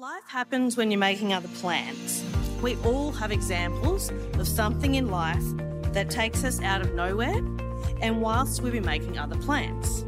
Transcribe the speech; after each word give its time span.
Life 0.00 0.26
happens 0.28 0.78
when 0.78 0.90
you're 0.90 0.98
making 0.98 1.34
other 1.34 1.50
plans. 1.56 2.24
We 2.62 2.76
all 2.86 3.12
have 3.12 3.30
examples 3.30 4.10
of 4.38 4.48
something 4.48 4.94
in 4.94 5.10
life 5.10 5.44
that 5.92 6.08
takes 6.08 6.42
us 6.42 6.58
out 6.62 6.80
of 6.80 6.94
nowhere 6.94 7.36
and 8.00 8.22
whilst 8.22 8.62
we've 8.62 8.72
been 8.72 8.86
making 8.86 9.18
other 9.18 9.36
plans. 9.36 10.06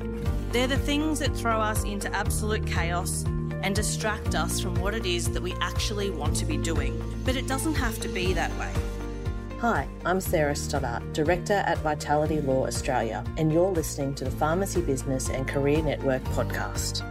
They're 0.51 0.67
the 0.67 0.79
things 0.79 1.19
that 1.19 1.37
throw 1.37 1.61
us 1.61 1.85
into 1.85 2.11
absolute 2.15 2.67
chaos 2.67 3.25
and 3.63 3.77
distract 3.77 4.35
us 4.35 4.61
from 4.61 4.77
what 4.77 4.95
it 4.95 5.05
is 5.05 5.31
that 5.33 5.43
we 5.43 5.53
actually 5.61 6.09
want 6.09 6.37
to 6.37 6.47
be 6.47 6.57
doing. 6.57 6.99
But 7.27 7.37
it 7.37 7.47
doesn't 7.47 7.75
have 7.75 8.01
to 8.01 8.09
be 8.09 8.33
that 8.33 8.51
way. 8.59 8.73
Hi, 9.59 9.87
I'm 10.07 10.23
Sarah 10.23 10.57
Stoddart, 10.57 11.13
Director 11.13 11.63
at 11.67 11.77
Vitality 11.81 12.41
Law 12.41 12.67
Australia, 12.67 13.23
and 13.37 13.53
you're 13.53 13.71
listening 13.71 14.15
to 14.15 14.25
the 14.25 14.31
Pharmacy 14.31 14.81
Business 14.81 15.29
and 15.29 15.47
Career 15.47 15.83
Network 15.83 16.25
podcast. 16.25 17.07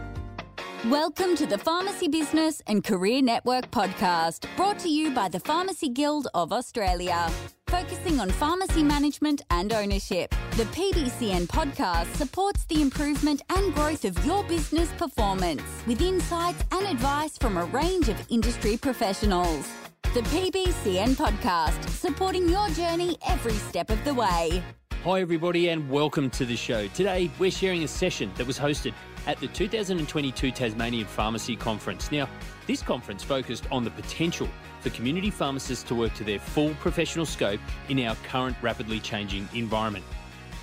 Welcome 0.90 1.36
to 1.36 1.46
the 1.46 1.58
Pharmacy 1.58 2.08
Business 2.08 2.60
and 2.66 2.82
Career 2.82 3.22
Network 3.22 3.70
podcast, 3.70 4.48
brought 4.56 4.80
to 4.80 4.88
you 4.88 5.12
by 5.12 5.28
the 5.28 5.38
Pharmacy 5.38 5.88
Guild 5.88 6.26
of 6.34 6.52
Australia. 6.52 7.30
Focusing 7.68 8.18
on 8.18 8.30
pharmacy 8.30 8.82
management 8.82 9.42
and 9.50 9.72
ownership, 9.72 10.34
the 10.56 10.64
PBCN 10.64 11.46
podcast 11.46 12.12
supports 12.16 12.64
the 12.64 12.82
improvement 12.82 13.42
and 13.50 13.72
growth 13.72 14.04
of 14.04 14.26
your 14.26 14.42
business 14.42 14.90
performance 14.98 15.62
with 15.86 16.02
insights 16.02 16.64
and 16.72 16.84
advice 16.84 17.38
from 17.38 17.58
a 17.58 17.64
range 17.66 18.08
of 18.08 18.16
industry 18.28 18.76
professionals. 18.76 19.70
The 20.14 20.22
PBCN 20.22 21.10
podcast, 21.10 21.88
supporting 21.90 22.48
your 22.48 22.68
journey 22.70 23.18
every 23.28 23.52
step 23.52 23.88
of 23.88 24.02
the 24.04 24.14
way. 24.14 24.60
Hi, 25.04 25.20
everybody, 25.20 25.68
and 25.68 25.88
welcome 25.88 26.28
to 26.30 26.44
the 26.44 26.56
show. 26.56 26.88
Today, 26.88 27.30
we're 27.38 27.52
sharing 27.52 27.84
a 27.84 27.88
session 27.88 28.32
that 28.36 28.46
was 28.46 28.58
hosted 28.58 28.94
at 29.26 29.38
the 29.38 29.48
2022 29.48 30.50
Tasmanian 30.50 31.06
Pharmacy 31.06 31.56
Conference. 31.56 32.10
Now, 32.10 32.28
this 32.66 32.82
conference 32.82 33.22
focused 33.22 33.66
on 33.70 33.84
the 33.84 33.90
potential 33.90 34.48
for 34.80 34.90
community 34.90 35.30
pharmacists 35.30 35.84
to 35.84 35.94
work 35.94 36.14
to 36.14 36.24
their 36.24 36.38
full 36.38 36.74
professional 36.74 37.26
scope 37.26 37.60
in 37.88 38.04
our 38.04 38.16
current 38.28 38.56
rapidly 38.62 39.00
changing 39.00 39.48
environment. 39.54 40.04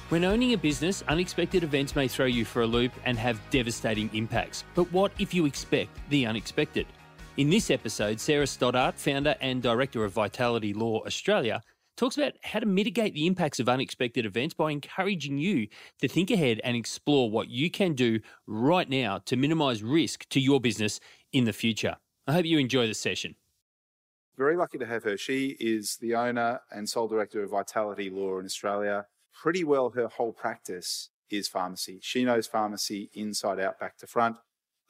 When 0.09 0.25
owning 0.25 0.53
a 0.53 0.57
business, 0.57 1.03
unexpected 1.07 1.63
events 1.63 1.95
may 1.95 2.07
throw 2.07 2.25
you 2.25 2.43
for 2.43 2.63
a 2.63 2.67
loop 2.67 2.91
and 3.05 3.17
have 3.17 3.39
devastating 3.51 4.09
impacts. 4.13 4.63
But 4.73 4.91
what 4.91 5.11
if 5.19 5.33
you 5.33 5.45
expect 5.45 5.91
the 6.09 6.25
unexpected? 6.25 6.87
In 7.37 7.49
this 7.49 7.69
episode, 7.69 8.19
Sarah 8.19 8.47
Stoddart, 8.47 8.99
founder 8.99 9.35
and 9.39 9.61
director 9.61 10.03
of 10.03 10.11
Vitality 10.11 10.73
Law 10.73 11.03
Australia, 11.05 11.61
talks 11.99 12.17
about 12.17 12.33
how 12.43 12.59
to 12.59 12.65
mitigate 12.65 13.13
the 13.13 13.27
impacts 13.27 13.59
of 13.59 13.67
unexpected 13.67 14.25
events 14.25 14.53
by 14.53 14.71
encouraging 14.71 15.37
you 15.37 15.67
to 15.99 16.07
think 16.07 16.31
ahead 16.31 16.61
and 16.63 16.77
explore 16.77 17.29
what 17.29 17.49
you 17.49 17.69
can 17.69 17.93
do 17.93 18.21
right 18.47 18.89
now 18.89 19.17
to 19.25 19.35
minimize 19.35 19.83
risk 19.83 20.27
to 20.29 20.39
your 20.39 20.61
business 20.61 21.01
in 21.33 21.43
the 21.43 21.51
future. 21.51 21.97
I 22.25 22.31
hope 22.31 22.45
you 22.45 22.57
enjoy 22.57 22.87
the 22.87 22.93
session. 22.93 23.35
Very 24.37 24.55
lucky 24.55 24.77
to 24.77 24.85
have 24.85 25.03
her. 25.03 25.17
She 25.17 25.57
is 25.59 25.97
the 25.97 26.15
owner 26.15 26.61
and 26.71 26.87
sole 26.87 27.09
director 27.09 27.43
of 27.43 27.49
Vitality 27.49 28.09
Law 28.09 28.39
in 28.39 28.45
Australia. 28.45 29.07
Pretty 29.33 29.65
well, 29.65 29.89
her 29.89 30.07
whole 30.07 30.31
practice 30.31 31.09
is 31.29 31.49
pharmacy. 31.49 31.99
She 32.01 32.23
knows 32.23 32.47
pharmacy 32.47 33.09
inside 33.13 33.59
out, 33.59 33.77
back 33.77 33.97
to 33.97 34.07
front 34.07 34.37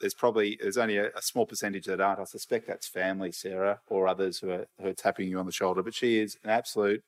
there's 0.00 0.14
probably 0.14 0.58
there's 0.60 0.78
only 0.78 0.96
a, 0.96 1.08
a, 1.08 1.22
small 1.22 1.46
percentage 1.46 1.86
that 1.86 2.00
aren't. 2.00 2.20
I 2.20 2.24
suspect 2.24 2.66
that's 2.66 2.88
family, 2.88 3.32
Sarah, 3.32 3.80
or 3.86 4.08
others 4.08 4.38
who 4.38 4.50
are, 4.50 4.66
who 4.80 4.88
are 4.88 4.94
tapping 4.94 5.28
you 5.28 5.38
on 5.38 5.46
the 5.46 5.52
shoulder. 5.52 5.82
But 5.82 5.94
she 5.94 6.18
is 6.18 6.36
an 6.42 6.50
absolute 6.50 7.02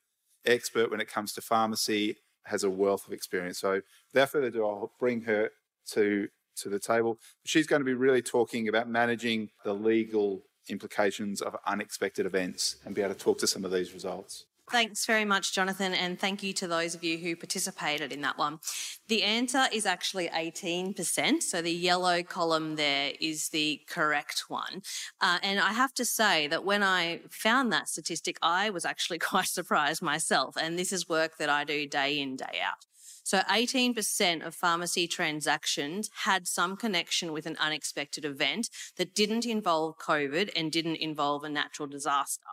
expert 0.45 0.91
when 0.91 1.01
it 1.01 1.07
comes 1.07 1.33
to 1.33 1.41
pharmacy, 1.41 2.17
has 2.45 2.63
a 2.63 2.69
wealth 2.69 3.07
of 3.07 3.13
experience. 3.13 3.59
So 3.59 3.81
without 4.13 4.29
further 4.29 4.47
ado, 4.47 4.65
I'll 4.65 4.91
bring 4.99 5.21
her 5.23 5.49
to 5.91 6.27
to 6.57 6.69
the 6.69 6.79
table. 6.79 7.17
She's 7.45 7.67
going 7.67 7.81
to 7.81 7.85
be 7.85 7.95
really 7.95 8.21
talking 8.21 8.67
about 8.67 8.87
managing 8.87 9.49
the 9.63 9.73
legal 9.73 10.43
implications 10.69 11.41
of 11.41 11.55
unexpected 11.65 12.25
events 12.25 12.77
and 12.85 12.95
be 12.95 13.01
able 13.01 13.13
to 13.13 13.19
talk 13.19 13.39
to 13.39 13.47
some 13.47 13.65
of 13.65 13.71
these 13.71 13.93
results. 13.93 14.45
Thanks 14.71 15.05
very 15.05 15.25
much, 15.25 15.53
Jonathan, 15.53 15.93
and 15.93 16.17
thank 16.17 16.41
you 16.41 16.53
to 16.53 16.67
those 16.67 16.95
of 16.95 17.03
you 17.03 17.17
who 17.17 17.35
participated 17.35 18.11
in 18.11 18.21
that 18.21 18.37
one. 18.37 18.59
The 19.07 19.21
answer 19.21 19.65
is 19.71 19.85
actually 19.85 20.29
18%, 20.29 21.43
so 21.43 21.61
the 21.61 21.71
yellow 21.71 22.23
column 22.23 22.75
there 22.75 23.11
is 23.19 23.49
the 23.49 23.81
correct 23.87 24.45
one. 24.47 24.81
Uh, 25.19 25.39
and 25.43 25.59
I 25.59 25.73
have 25.73 25.93
to 25.95 26.05
say 26.05 26.47
that 26.47 26.63
when 26.63 26.81
I 26.81 27.19
found 27.29 27.71
that 27.71 27.89
statistic, 27.89 28.37
I 28.41 28.69
was 28.69 28.85
actually 28.85 29.19
quite 29.31 29.47
surprised 29.47 30.01
myself, 30.01 30.55
and 30.59 30.79
this 30.79 30.93
is 30.93 31.09
work 31.09 31.37
that 31.37 31.49
I 31.49 31.65
do 31.65 31.85
day 31.85 32.19
in, 32.19 32.37
day 32.37 32.59
out. 32.65 32.85
So 33.25 33.39
18% 33.39 34.45
of 34.45 34.55
pharmacy 34.55 35.07
transactions 35.07 36.09
had 36.23 36.47
some 36.47 36.75
connection 36.77 37.31
with 37.31 37.45
an 37.45 37.57
unexpected 37.59 38.25
event 38.25 38.69
that 38.97 39.15
didn't 39.15 39.45
involve 39.45 39.97
COVID 39.97 40.51
and 40.55 40.71
didn't 40.71 40.97
involve 40.97 41.43
a 41.43 41.49
natural 41.49 41.87
disaster. 41.87 42.43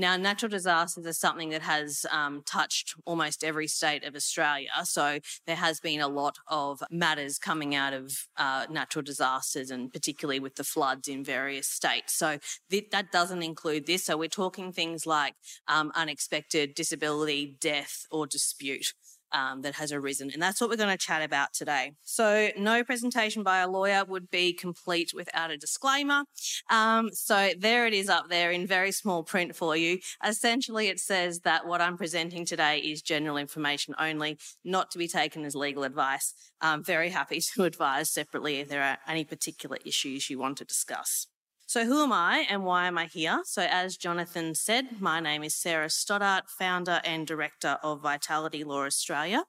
Now, 0.00 0.16
natural 0.16 0.48
disasters 0.48 1.04
are 1.04 1.12
something 1.12 1.50
that 1.50 1.60
has 1.60 2.06
um, 2.10 2.42
touched 2.46 2.94
almost 3.04 3.44
every 3.44 3.66
state 3.66 4.02
of 4.02 4.16
Australia. 4.16 4.70
So 4.84 5.18
there 5.46 5.56
has 5.56 5.78
been 5.78 6.00
a 6.00 6.08
lot 6.08 6.38
of 6.48 6.82
matters 6.90 7.38
coming 7.38 7.74
out 7.74 7.92
of 7.92 8.26
uh, 8.38 8.64
natural 8.70 9.02
disasters 9.02 9.70
and 9.70 9.92
particularly 9.92 10.40
with 10.40 10.54
the 10.54 10.64
floods 10.64 11.06
in 11.06 11.22
various 11.22 11.68
states. 11.68 12.14
So 12.14 12.38
th- 12.70 12.88
that 12.92 13.12
doesn't 13.12 13.42
include 13.42 13.84
this. 13.86 14.06
So 14.06 14.16
we're 14.16 14.30
talking 14.30 14.72
things 14.72 15.04
like 15.04 15.34
um, 15.68 15.92
unexpected 15.94 16.74
disability, 16.74 17.58
death, 17.60 18.06
or 18.10 18.26
dispute 18.26 18.94
um, 19.32 19.62
that 19.62 19.74
has 19.74 19.92
arisen. 19.92 20.30
And 20.32 20.42
that's 20.42 20.60
what 20.60 20.70
we're 20.70 20.76
going 20.76 20.96
to 20.96 20.96
chat 20.96 21.22
about 21.22 21.52
today. 21.52 21.92
So, 22.02 22.50
no 22.56 22.84
presentation 22.84 23.42
by 23.42 23.58
a 23.58 23.68
lawyer 23.68 24.04
would 24.04 24.30
be 24.30 24.52
complete 24.52 25.12
without 25.14 25.50
a 25.50 25.56
disclaimer. 25.56 26.24
Um, 26.70 27.10
so, 27.12 27.52
there 27.58 27.86
it 27.86 27.94
is 27.94 28.08
up 28.08 28.28
there 28.28 28.50
in 28.50 28.66
very 28.66 28.92
small 28.92 29.22
print 29.22 29.56
for 29.56 29.76
you. 29.76 29.98
Essentially, 30.26 30.88
it 30.88 31.00
says 31.00 31.40
that 31.40 31.66
what 31.66 31.80
I'm 31.80 31.96
presenting 31.96 32.44
today 32.44 32.78
is 32.78 33.02
general 33.02 33.36
information 33.36 33.94
only, 33.98 34.38
not 34.64 34.90
to 34.92 34.98
be 34.98 35.08
taken 35.08 35.44
as 35.44 35.54
legal 35.54 35.84
advice. 35.84 36.34
I'm 36.60 36.82
very 36.82 37.10
happy 37.10 37.40
to 37.54 37.64
advise 37.64 38.10
separately 38.10 38.56
if 38.56 38.68
there 38.68 38.82
are 38.82 38.98
any 39.06 39.24
particular 39.24 39.78
issues 39.84 40.30
you 40.30 40.38
want 40.38 40.58
to 40.58 40.64
discuss. 40.64 41.26
So, 41.70 41.84
who 41.84 42.02
am 42.02 42.12
I 42.12 42.46
and 42.50 42.64
why 42.64 42.88
am 42.88 42.98
I 42.98 43.06
here? 43.06 43.42
So, 43.44 43.62
as 43.62 43.96
Jonathan 43.96 44.56
said, 44.56 45.00
my 45.00 45.20
name 45.20 45.44
is 45.44 45.54
Sarah 45.54 45.88
Stoddart, 45.88 46.50
founder 46.50 47.00
and 47.04 47.24
director 47.24 47.78
of 47.84 48.00
Vitality 48.00 48.64
Law 48.64 48.86
Australia. 48.86 49.44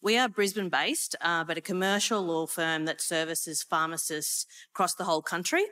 We 0.00 0.16
are 0.16 0.28
Brisbane 0.28 0.68
based, 0.68 1.16
uh, 1.20 1.42
but 1.42 1.58
a 1.58 1.60
commercial 1.60 2.22
law 2.22 2.46
firm 2.46 2.84
that 2.84 3.00
services 3.00 3.64
pharmacists 3.64 4.46
across 4.72 4.94
the 4.94 5.02
whole 5.02 5.22
country. 5.22 5.64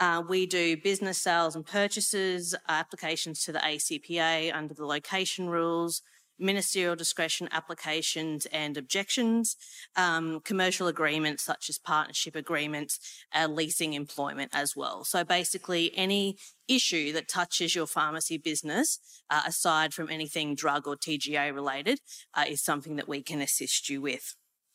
Uh, 0.00 0.22
we 0.26 0.46
do 0.46 0.78
business 0.78 1.18
sales 1.18 1.54
and 1.54 1.66
purchases, 1.66 2.54
applications 2.66 3.44
to 3.44 3.52
the 3.52 3.58
ACPA 3.58 4.54
under 4.54 4.72
the 4.72 4.86
location 4.86 5.50
rules, 5.50 6.00
ministerial 6.42 6.96
discretion 6.96 7.48
applications 7.52 8.46
and 8.46 8.76
objections, 8.76 9.56
um, 9.96 10.40
commercial 10.40 10.88
agreements 10.88 11.42
such 11.42 11.68
as 11.68 11.78
partnership 11.78 12.34
agreements, 12.36 12.98
uh, 13.34 13.46
leasing 13.46 13.94
employment 13.94 14.50
as 14.52 14.74
well. 14.76 15.04
So 15.04 15.24
basically, 15.24 15.92
any 15.96 16.36
issue 16.68 17.12
that 17.12 17.28
touches 17.28 17.74
your 17.74 17.86
pharmacy 17.86 18.38
business, 18.38 18.98
uh, 19.30 19.42
aside 19.46 19.94
from 19.94 20.10
anything 20.10 20.54
drug 20.54 20.86
or 20.86 20.96
TGA 20.96 21.54
related, 21.54 22.00
uh, 22.34 22.44
is 22.48 22.62
something 22.62 22.96
that 22.96 23.08
we 23.08 23.22
can 23.22 23.40
assist 23.40 23.88
you 23.88 24.00
with. 24.00 24.34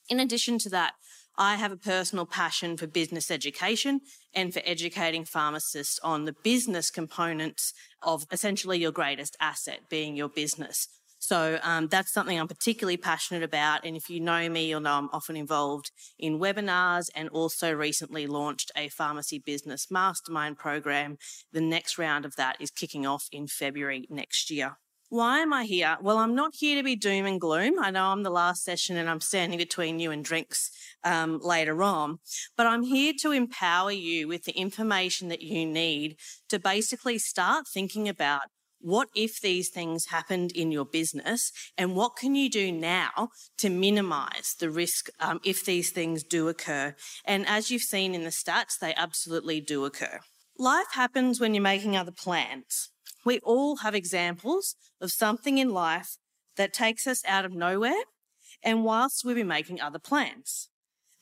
In 0.09 0.19
addition 0.19 0.57
to 0.59 0.69
that, 0.69 0.94
I 1.39 1.55
have 1.55 1.72
a 1.72 1.78
personal 1.78 2.25
passion 2.25 2.78
for 2.78 2.88
business 2.88 3.29
education 3.29 4.01
and 4.34 4.51
for 4.51 4.61
educating 4.66 5.23
pharmacists 5.23 5.99
on 6.03 6.25
the 6.25 6.34
business 6.44 6.89
components 6.89 7.73
of 8.01 8.25
essentially 8.31 8.79
your 8.79 8.91
greatest 8.91 9.38
asset 9.39 9.81
being 9.88 10.16
your 10.16 10.29
business. 10.29 10.88
So 11.28 11.60
um, 11.62 11.90
that's 11.90 12.14
something 12.14 12.40
I'm 12.40 12.48
particularly 12.48 12.96
passionate 12.96 13.44
about. 13.44 13.84
And 13.84 13.98
if 13.98 14.10
you 14.10 14.22
know 14.22 14.48
me, 14.48 14.70
you'll 14.70 14.80
know 14.80 14.94
I'm 14.94 15.10
often 15.12 15.36
involved 15.36 15.92
in 16.18 16.40
webinars 16.40 17.10
and 17.14 17.28
also 17.28 17.74
recently 17.74 18.28
launched 18.28 18.72
a 18.78 18.88
pharmacy 18.88 19.38
business 19.38 19.92
mastermind 19.92 20.58
program. 20.58 21.18
The 21.52 21.60
next 21.60 21.97
round 21.97 22.24
of 22.24 22.38
that 22.38 22.56
is 22.62 22.72
kicking 22.72 23.06
off 23.06 23.28
in 23.29 23.47
February 23.47 24.08
next 24.09 24.50
year. 24.50 24.78
Why 25.09 25.40
am 25.40 25.52
I 25.52 25.66
here? 25.66 25.97
Well, 26.02 26.18
I'm 26.18 26.34
not 26.34 26.53
here 26.56 26.78
to 26.78 26.84
be 26.84 26.96
doom 26.96 27.26
and 27.26 27.41
gloom. 27.41 27.73
I 27.78 27.91
know 27.91 28.06
I'm 28.06 28.23
the 28.23 28.30
last 28.30 28.64
session 28.64 28.96
and 28.96 29.09
I'm 29.09 29.20
standing 29.20 29.58
between 29.58 30.00
you 30.00 30.12
and 30.12 30.23
drinks 30.23 30.72
um, 31.03 31.41
later 31.44 31.84
on, 31.84 32.20
but 32.56 32.68
I'm 32.68 32.84
here 32.84 33.12
to 33.22 33.34
empower 33.34 33.91
you 33.91 34.30
with 34.30 34.46
the 34.46 34.53
information 34.53 35.28
that 35.28 35.41
you 35.41 35.66
need 35.66 36.16
to 36.47 36.58
basically 36.58 37.18
start 37.18 37.68
thinking 37.68 38.08
about 38.08 38.44
what 38.79 39.09
if 39.16 39.41
these 39.41 39.70
things 39.70 40.08
happened 40.08 40.52
in 40.52 40.72
your 40.72 40.85
business 40.85 41.52
and 41.78 41.96
what 41.96 42.16
can 42.16 42.35
you 42.35 42.50
do 42.50 42.72
now 42.72 43.29
to 43.58 43.70
minimize 43.70 44.56
the 44.59 44.70
risk 44.70 45.09
um, 45.20 45.40
if 45.44 45.66
these 45.66 45.90
things 45.91 46.24
do 46.24 46.47
occur? 46.47 46.96
And 47.26 47.47
as 47.47 47.72
you've 47.72 47.82
seen 47.82 48.14
in 48.14 48.24
the 48.24 48.29
stats 48.29 48.78
they 48.79 48.94
absolutely 48.96 49.62
do 49.62 49.85
occur. 49.85 50.20
Life 50.59 50.94
happens 50.94 51.40
when 51.40 51.53
you're 51.53 51.62
making 51.62 51.96
other 51.96 52.12
plans. 52.12 52.90
We 53.26 53.40
all 53.40 53.78
have 53.78 53.94
examples 53.94 54.76
of 55.02 55.12
something 55.12 55.58
in 55.58 55.70
life 55.70 56.18
that 56.56 56.73
takes 56.73 57.06
us 57.06 57.23
out 57.28 57.46
of 57.46 57.53
nowhere 57.53 58.03
and 58.64 58.84
whilst 58.84 59.23
we've 59.23 59.35
been 59.35 59.47
making 59.47 59.82
other 59.82 60.00
plans. 60.00 60.70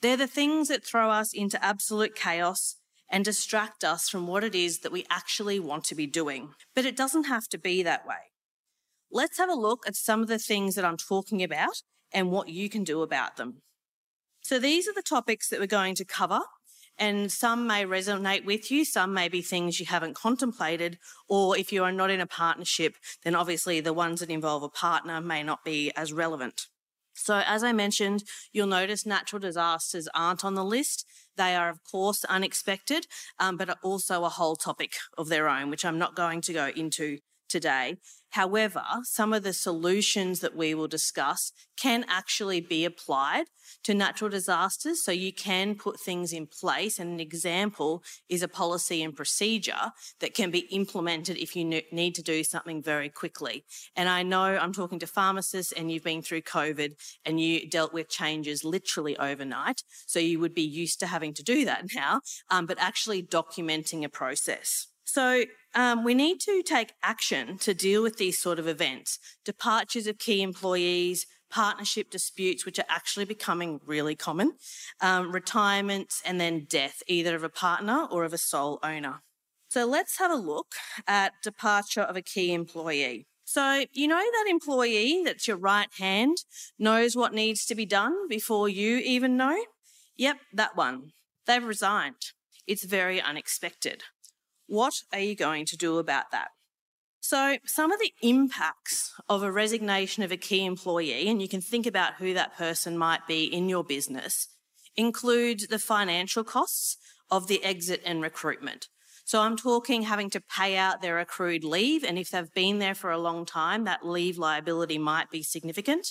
They're 0.02 0.18
the 0.18 0.28
things 0.28 0.68
that 0.68 0.86
throw 0.86 1.10
us 1.10 1.34
into 1.34 1.64
absolute 1.64 2.16
chaos 2.16 2.78
and 3.10 3.24
distract 3.24 3.84
us 3.84 4.10
from 4.10 4.28
what 4.28 4.44
it 4.44 4.56
is 4.56 4.80
that 4.80 4.92
we 4.92 5.06
actually 5.10 5.60
want 5.60 5.84
to 5.86 5.96
be 5.96 6.08
doing. 6.08 6.50
But 6.74 6.86
it 6.86 6.96
doesn't 6.96 7.26
have 7.26 7.48
to 7.50 7.58
be 7.58 7.84
that 7.84 8.06
way. 8.06 8.32
Let's 9.12 9.38
have 9.38 9.50
a 9.50 9.54
look 9.54 9.88
at 9.88 9.96
some 9.96 10.22
of 10.22 10.28
the 10.28 10.40
things 10.40 10.76
that 10.76 10.86
I'm 10.86 10.98
talking 10.98 11.44
about 11.44 11.82
and 12.12 12.32
what 12.32 12.50
you 12.50 12.70
can 12.70 12.84
do 12.84 13.02
about 13.02 13.38
them. 13.38 13.62
So 14.42 14.60
these 14.60 14.88
are 14.88 14.94
the 14.94 15.02
topics 15.02 15.50
that 15.50 15.60
we're 15.60 15.68
going 15.68 15.96
to 15.96 16.06
cover 16.06 16.42
and 16.98 17.32
some 17.32 17.68
may 17.68 17.86
resonate 17.86 18.46
with 18.46 18.72
you, 18.72 18.86
some 18.86 19.14
may 19.14 19.28
be 19.28 19.42
things 19.42 19.80
you 19.80 19.86
haven't 19.86 20.16
contemplated, 20.16 20.98
or 21.28 21.58
if 21.58 21.74
you 21.74 21.84
are 21.84 21.92
not 21.92 22.10
in 22.10 22.22
a 22.22 22.28
partnership, 22.28 22.96
then 23.24 23.36
obviously 23.36 23.82
the 23.82 23.94
ones 23.94 24.22
that 24.22 24.30
involve 24.30 24.64
a 24.64 24.70
partner 24.70 25.20
may 25.20 25.44
not 25.44 25.66
be 25.66 25.92
as 25.96 26.14
relevant. 26.14 26.68
So, 27.14 27.42
as 27.46 27.64
I 27.64 27.72
mentioned, 27.72 28.24
you'll 28.52 28.68
notice 28.68 29.06
natural 29.06 29.40
disasters 29.40 30.08
aren't 30.14 30.44
on 30.44 30.56
the 30.56 30.66
list. 30.66 31.06
They 31.38 31.56
are, 31.56 31.70
of 31.70 31.80
course, 31.84 32.24
unexpected, 32.26 33.08
um, 33.40 33.58
but 33.58 33.70
are 33.70 33.78
also 33.84 34.24
a 34.24 34.30
whole 34.30 34.56
topic 34.56 34.94
of 35.18 35.30
their 35.30 35.48
own, 35.50 35.70
which 35.70 35.86
I'm 35.86 36.00
not 36.00 36.16
going 36.16 36.42
to 36.42 36.54
go 36.54 36.68
into 36.68 37.20
today. 37.50 37.98
However, 38.36 38.84
some 39.04 39.32
of 39.32 39.44
the 39.44 39.54
solutions 39.54 40.42
that 40.42 40.58
we 40.58 40.76
will 40.76 40.90
discuss 40.90 41.54
can 41.78 42.04
actually 42.10 42.60
be 42.60 42.84
applied 42.84 43.46
to 43.84 43.94
natural 43.94 44.30
disasters. 44.30 45.02
So 45.02 45.14
you 45.14 45.32
can 45.32 45.76
put 45.76 46.02
things 46.02 46.34
in 46.34 46.46
place. 46.46 47.00
And 47.00 47.14
an 47.14 47.22
example 47.22 48.04
is 48.28 48.44
a 48.44 48.50
policy 48.50 49.02
and 49.02 49.16
procedure 49.16 49.94
that 50.20 50.34
can 50.34 50.52
be 50.52 50.68
implemented 50.80 51.38
if 51.38 51.56
you 51.56 51.64
need 51.64 52.14
to 52.16 52.22
do 52.22 52.44
something 52.44 52.84
very 52.84 53.08
quickly. 53.08 53.64
And 53.96 54.10
I 54.10 54.22
know 54.22 54.58
I'm 54.58 54.74
talking 54.74 55.00
to 55.00 55.08
pharmacists 55.08 55.72
and 55.72 55.90
you've 55.90 56.04
been 56.04 56.22
through 56.22 56.42
COVID 56.42 56.96
and 57.24 57.40
you 57.40 57.70
dealt 57.70 57.94
with 57.94 58.10
changes 58.10 58.66
literally 58.66 59.18
overnight. 59.18 59.84
So 60.08 60.20
you 60.20 60.42
would 60.42 60.54
be 60.54 60.62
used 60.84 61.00
to 61.00 61.08
having 61.08 61.34
to 61.36 61.44
do 61.44 61.64
that 61.64 61.86
now, 61.96 62.20
um, 62.52 62.66
but 62.66 62.80
actually 62.82 63.24
documenting 63.24 64.04
a 64.04 64.10
process. 64.10 64.88
So 65.06 65.46
um, 65.76 66.04
we 66.04 66.14
need 66.14 66.40
to 66.42 66.64
take 66.64 66.94
action 67.04 67.58
to 67.60 67.74
deal 67.74 68.04
with 68.04 68.18
these 68.18 68.38
sort 68.38 68.60
of 68.60 68.68
events. 68.68 69.20
Departures 69.46 70.08
of 70.08 70.18
key 70.18 70.42
employees, 70.42 71.28
partnership 71.50 72.10
disputes, 72.10 72.66
which 72.66 72.80
are 72.80 72.86
actually 72.90 73.26
becoming 73.26 73.80
really 73.86 74.16
common, 74.16 74.54
um, 75.02 75.32
retirements, 75.32 76.22
and 76.26 76.42
then 76.42 76.66
death, 76.68 77.02
either 77.08 77.36
of 77.36 77.44
a 77.44 77.50
partner 77.50 78.08
or 78.12 78.24
of 78.24 78.34
a 78.34 78.38
sole 78.38 78.80
owner. 78.84 79.22
So 79.70 79.86
let's 79.86 80.18
have 80.20 80.32
a 80.32 80.36
look 80.36 80.74
at 81.08 81.34
departure 81.44 82.02
of 82.02 82.16
a 82.16 82.22
key 82.22 82.54
employee. 82.54 83.28
So, 83.48 83.86
you 83.94 84.08
know 84.08 84.20
that 84.20 84.46
employee 84.50 85.22
that's 85.24 85.48
your 85.48 85.58
right 85.58 85.90
hand 86.00 86.38
knows 86.80 87.16
what 87.16 87.34
needs 87.34 87.64
to 87.68 87.76
be 87.76 87.86
done 87.86 88.28
before 88.28 88.68
you 88.68 88.98
even 88.98 89.38
know? 89.38 89.56
Yep, 90.18 90.38
that 90.54 90.76
one. 90.76 91.12
They've 91.46 91.64
resigned. 91.64 92.32
It's 92.66 92.84
very 92.84 93.22
unexpected. 93.22 94.04
What 94.68 94.94
are 95.14 95.20
you 95.20 95.36
going 95.36 95.66
to 95.66 95.78
do 95.78 95.98
about 95.98 96.32
that? 96.32 96.50
So, 97.28 97.58
some 97.66 97.92
of 97.92 98.00
the 98.00 98.14
impacts 98.22 99.12
of 99.28 99.42
a 99.42 99.52
resignation 99.52 100.22
of 100.22 100.32
a 100.32 100.38
key 100.38 100.64
employee, 100.64 101.28
and 101.28 101.42
you 101.42 101.48
can 101.48 101.62
think 101.62 101.88
about 101.88 102.16
who 102.16 102.36
that 102.36 102.56
person 102.56 102.98
might 102.98 103.26
be 103.28 103.46
in 103.46 103.68
your 103.68 103.84
business, 103.84 104.48
include 104.96 105.62
the 105.70 105.80
financial 105.80 106.44
costs 106.44 106.98
of 107.32 107.48
the 107.48 107.64
exit 107.64 108.02
and 108.06 108.22
recruitment. 108.22 108.90
So, 109.24 109.42
I'm 109.42 109.58
talking 109.58 110.04
having 110.04 110.30
to 110.32 110.40
pay 110.56 110.78
out 110.78 111.02
their 111.02 111.18
accrued 111.18 111.64
leave, 111.64 112.04
and 112.04 112.20
if 112.20 112.30
they've 112.30 112.54
been 112.54 112.78
there 112.78 112.94
for 112.94 113.10
a 113.10 113.18
long 113.18 113.44
time, 113.44 113.86
that 113.86 114.06
leave 114.06 114.38
liability 114.38 115.00
might 115.00 115.32
be 115.32 115.42
significant. 115.42 116.10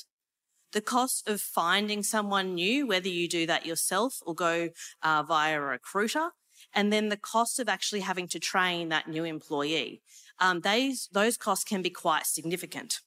The 0.72 0.80
cost 0.80 1.28
of 1.28 1.40
finding 1.40 2.02
someone 2.02 2.54
new, 2.54 2.88
whether 2.88 3.08
you 3.08 3.28
do 3.28 3.46
that 3.46 3.66
yourself 3.66 4.18
or 4.26 4.34
go 4.34 4.70
uh, 5.00 5.22
via 5.22 5.56
a 5.56 5.60
recruiter, 5.60 6.30
and 6.74 6.92
then 6.92 7.08
the 7.08 7.16
cost 7.16 7.58
of 7.58 7.68
actually 7.68 8.00
having 8.00 8.28
to 8.28 8.38
train 8.38 8.88
that 8.88 9.08
new 9.08 9.24
employee. 9.24 10.02
Um, 10.38 10.60
those, 10.60 11.08
those 11.12 11.36
costs 11.36 11.64
can 11.64 11.82
be 11.82 11.90
quite 11.90 12.26
significant. 12.26 13.00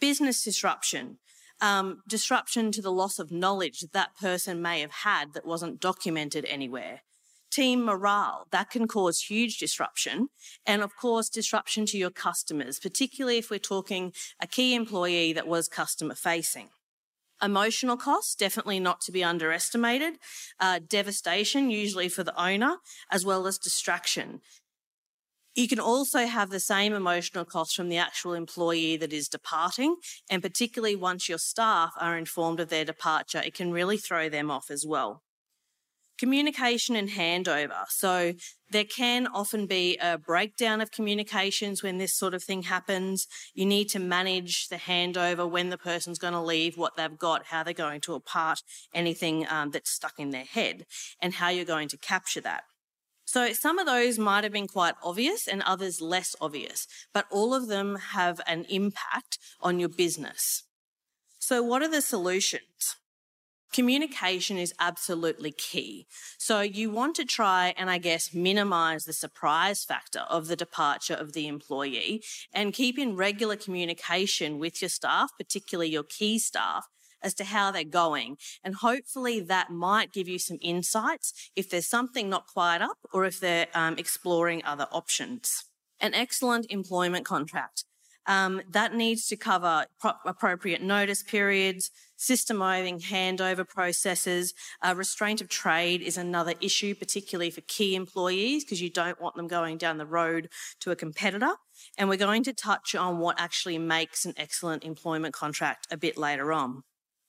Business 0.00 0.42
disruption, 0.42 1.18
um, 1.60 2.02
disruption 2.08 2.72
to 2.72 2.82
the 2.82 2.92
loss 2.92 3.18
of 3.18 3.30
knowledge 3.30 3.80
that 3.80 3.92
that 3.92 4.16
person 4.20 4.60
may 4.60 4.80
have 4.80 4.90
had 4.90 5.32
that 5.34 5.46
wasn't 5.46 5.80
documented 5.80 6.44
anywhere. 6.46 7.02
Team 7.50 7.84
morale, 7.84 8.48
that 8.50 8.70
can 8.70 8.86
cause 8.88 9.22
huge 9.22 9.58
disruption. 9.58 10.28
And 10.66 10.82
of 10.82 10.96
course, 10.96 11.28
disruption 11.28 11.86
to 11.86 11.96
your 11.96 12.10
customers, 12.10 12.78
particularly 12.78 13.38
if 13.38 13.50
we're 13.50 13.58
talking 13.58 14.12
a 14.40 14.46
key 14.46 14.74
employee 14.74 15.32
that 15.32 15.46
was 15.46 15.68
customer 15.68 16.14
facing. 16.14 16.68
Emotional 17.42 17.96
costs, 17.96 18.34
definitely 18.34 18.80
not 18.80 19.00
to 19.02 19.12
be 19.12 19.22
underestimated. 19.22 20.14
Uh, 20.58 20.80
devastation, 20.86 21.70
usually 21.70 22.08
for 22.08 22.24
the 22.24 22.40
owner, 22.40 22.76
as 23.10 23.24
well 23.24 23.46
as 23.46 23.58
distraction. 23.58 24.40
You 25.54 25.68
can 25.68 25.80
also 25.80 26.26
have 26.26 26.50
the 26.50 26.60
same 26.60 26.92
emotional 26.92 27.46
costs 27.46 27.74
from 27.74 27.88
the 27.88 27.96
actual 27.96 28.34
employee 28.34 28.98
that 28.98 29.12
is 29.12 29.28
departing. 29.28 29.96
And 30.30 30.42
particularly 30.42 30.96
once 30.96 31.28
your 31.28 31.38
staff 31.38 31.92
are 31.98 32.18
informed 32.18 32.60
of 32.60 32.68
their 32.68 32.84
departure, 32.84 33.42
it 33.44 33.54
can 33.54 33.72
really 33.72 33.96
throw 33.96 34.28
them 34.28 34.50
off 34.50 34.70
as 34.70 34.84
well. 34.86 35.22
Communication 36.18 36.96
and 36.96 37.10
handover. 37.10 37.84
So 37.88 38.32
there 38.70 38.84
can 38.84 39.26
often 39.26 39.66
be 39.66 39.98
a 39.98 40.16
breakdown 40.16 40.80
of 40.80 40.90
communications 40.90 41.82
when 41.82 41.98
this 41.98 42.14
sort 42.14 42.32
of 42.32 42.42
thing 42.42 42.62
happens. 42.62 43.26
You 43.54 43.66
need 43.66 43.88
to 43.90 43.98
manage 43.98 44.68
the 44.68 44.76
handover 44.76 45.48
when 45.48 45.70
the 45.70 45.78
person's 45.78 46.18
going 46.18 46.32
to 46.32 46.40
leave, 46.40 46.78
what 46.78 46.96
they've 46.96 47.18
got, 47.18 47.46
how 47.46 47.62
they're 47.62 47.74
going 47.74 48.00
to 48.02 48.14
impart 48.14 48.62
anything 48.94 49.46
um, 49.48 49.70
that's 49.70 49.90
stuck 49.90 50.14
in 50.18 50.30
their 50.30 50.44
head, 50.44 50.86
and 51.20 51.34
how 51.34 51.50
you're 51.50 51.64
going 51.64 51.88
to 51.88 51.98
capture 51.98 52.40
that. 52.40 52.62
So 53.26 53.52
some 53.52 53.78
of 53.78 53.86
those 53.86 54.18
might 54.18 54.44
have 54.44 54.52
been 54.52 54.68
quite 54.68 54.94
obvious 55.02 55.48
and 55.48 55.62
others 55.62 56.00
less 56.00 56.34
obvious, 56.40 56.86
but 57.12 57.26
all 57.30 57.54
of 57.54 57.66
them 57.66 57.96
have 58.12 58.40
an 58.46 58.64
impact 58.70 59.38
on 59.60 59.80
your 59.80 59.88
business. 59.88 60.62
So 61.40 61.62
what 61.62 61.82
are 61.82 61.90
the 61.90 62.02
solutions? 62.02 62.96
Communication 63.72 64.56
is 64.56 64.74
absolutely 64.78 65.52
key. 65.52 66.06
So 66.38 66.60
you 66.60 66.90
want 66.90 67.16
to 67.16 67.24
try 67.24 67.74
and 67.76 67.90
I 67.90 67.98
guess 67.98 68.34
minimize 68.34 69.04
the 69.04 69.12
surprise 69.12 69.84
factor 69.84 70.20
of 70.20 70.48
the 70.48 70.56
departure 70.56 71.14
of 71.14 71.32
the 71.32 71.46
employee 71.46 72.22
and 72.52 72.72
keep 72.72 72.98
in 72.98 73.16
regular 73.16 73.56
communication 73.56 74.58
with 74.58 74.80
your 74.80 74.88
staff, 74.88 75.30
particularly 75.38 75.90
your 75.90 76.04
key 76.04 76.38
staff, 76.38 76.86
as 77.22 77.34
to 77.34 77.44
how 77.44 77.70
they're 77.70 77.84
going. 77.84 78.36
And 78.62 78.76
hopefully 78.76 79.40
that 79.40 79.70
might 79.70 80.12
give 80.12 80.28
you 80.28 80.38
some 80.38 80.58
insights 80.60 81.50
if 81.56 81.68
there's 81.68 81.86
something 81.86 82.28
not 82.28 82.46
quite 82.46 82.82
up 82.82 82.98
or 83.12 83.24
if 83.24 83.40
they're 83.40 83.66
um, 83.74 83.96
exploring 83.98 84.62
other 84.64 84.86
options. 84.92 85.64
An 86.00 86.14
excellent 86.14 86.66
employment 86.70 87.24
contract. 87.24 87.84
Um, 88.26 88.60
that 88.70 88.94
needs 88.94 89.26
to 89.28 89.36
cover 89.36 89.86
pro- 90.00 90.12
appropriate 90.24 90.82
notice 90.82 91.22
periods, 91.22 91.90
systemizing 92.18 93.02
handover 93.02 93.66
processes. 93.66 94.54
Uh, 94.82 94.94
restraint 94.96 95.40
of 95.40 95.48
trade 95.48 96.02
is 96.02 96.16
another 96.16 96.54
issue, 96.60 96.94
particularly 96.94 97.50
for 97.50 97.60
key 97.62 97.94
employees, 97.94 98.64
because 98.64 98.82
you 98.82 98.90
don't 98.90 99.20
want 99.20 99.36
them 99.36 99.46
going 99.46 99.78
down 99.78 99.98
the 99.98 100.06
road 100.06 100.48
to 100.80 100.90
a 100.90 100.96
competitor. 100.96 101.54
And 101.98 102.08
we're 102.08 102.16
going 102.16 102.42
to 102.44 102.52
touch 102.52 102.94
on 102.94 103.18
what 103.18 103.40
actually 103.40 103.78
makes 103.78 104.24
an 104.24 104.34
excellent 104.36 104.84
employment 104.84 105.34
contract 105.34 105.86
a 105.90 105.96
bit 105.96 106.16
later 106.16 106.52
on. 106.52 106.82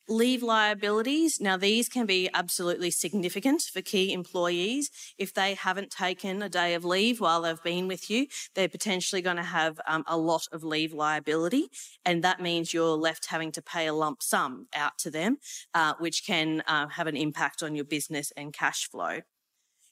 Leave 0.09 0.41
liabilities. 0.41 1.41
Now, 1.41 1.57
these 1.57 1.89
can 1.89 2.05
be 2.05 2.29
absolutely 2.33 2.91
significant 2.91 3.63
for 3.63 3.81
key 3.81 4.13
employees. 4.13 4.89
If 5.17 5.33
they 5.33 5.53
haven't 5.53 5.91
taken 5.91 6.41
a 6.41 6.47
day 6.47 6.75
of 6.75 6.85
leave 6.85 7.19
while 7.19 7.41
they've 7.41 7.61
been 7.61 7.89
with 7.89 8.09
you, 8.09 8.27
they're 8.55 8.69
potentially 8.69 9.21
going 9.21 9.35
to 9.35 9.43
have 9.43 9.81
um, 9.85 10.05
a 10.07 10.15
lot 10.15 10.47
of 10.53 10.63
leave 10.63 10.93
liability. 10.93 11.67
And 12.05 12.23
that 12.23 12.41
means 12.41 12.73
you're 12.73 12.95
left 12.95 13.25
having 13.25 13.51
to 13.51 13.61
pay 13.61 13.85
a 13.85 13.93
lump 13.93 14.23
sum 14.23 14.67
out 14.73 14.97
to 14.99 15.11
them, 15.11 15.39
uh, 15.73 15.95
which 15.99 16.25
can 16.25 16.63
uh, 16.67 16.87
have 16.87 17.07
an 17.07 17.17
impact 17.17 17.61
on 17.61 17.75
your 17.75 17.85
business 17.85 18.31
and 18.37 18.53
cash 18.53 18.89
flow. 18.89 19.19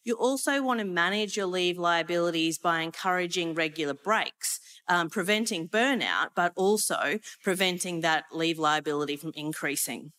You 0.06 0.14
also 0.14 0.62
want 0.62 0.80
to 0.80 0.86
manage 0.86 1.36
your 1.36 1.48
leave 1.48 1.78
liabilities 1.78 2.60
by 2.60 2.82
encouraging 2.82 3.56
regular 3.56 3.96
breaks 3.96 4.60
um, 4.88 5.10
preventing 5.10 5.68
burnout, 5.68 6.30
but 6.36 6.54
also 6.56 7.20
preventing 7.44 8.02
that 8.02 8.26
leave 8.32 8.60
liability 8.60 9.18
from 9.18 9.32
increasing. 9.36 10.12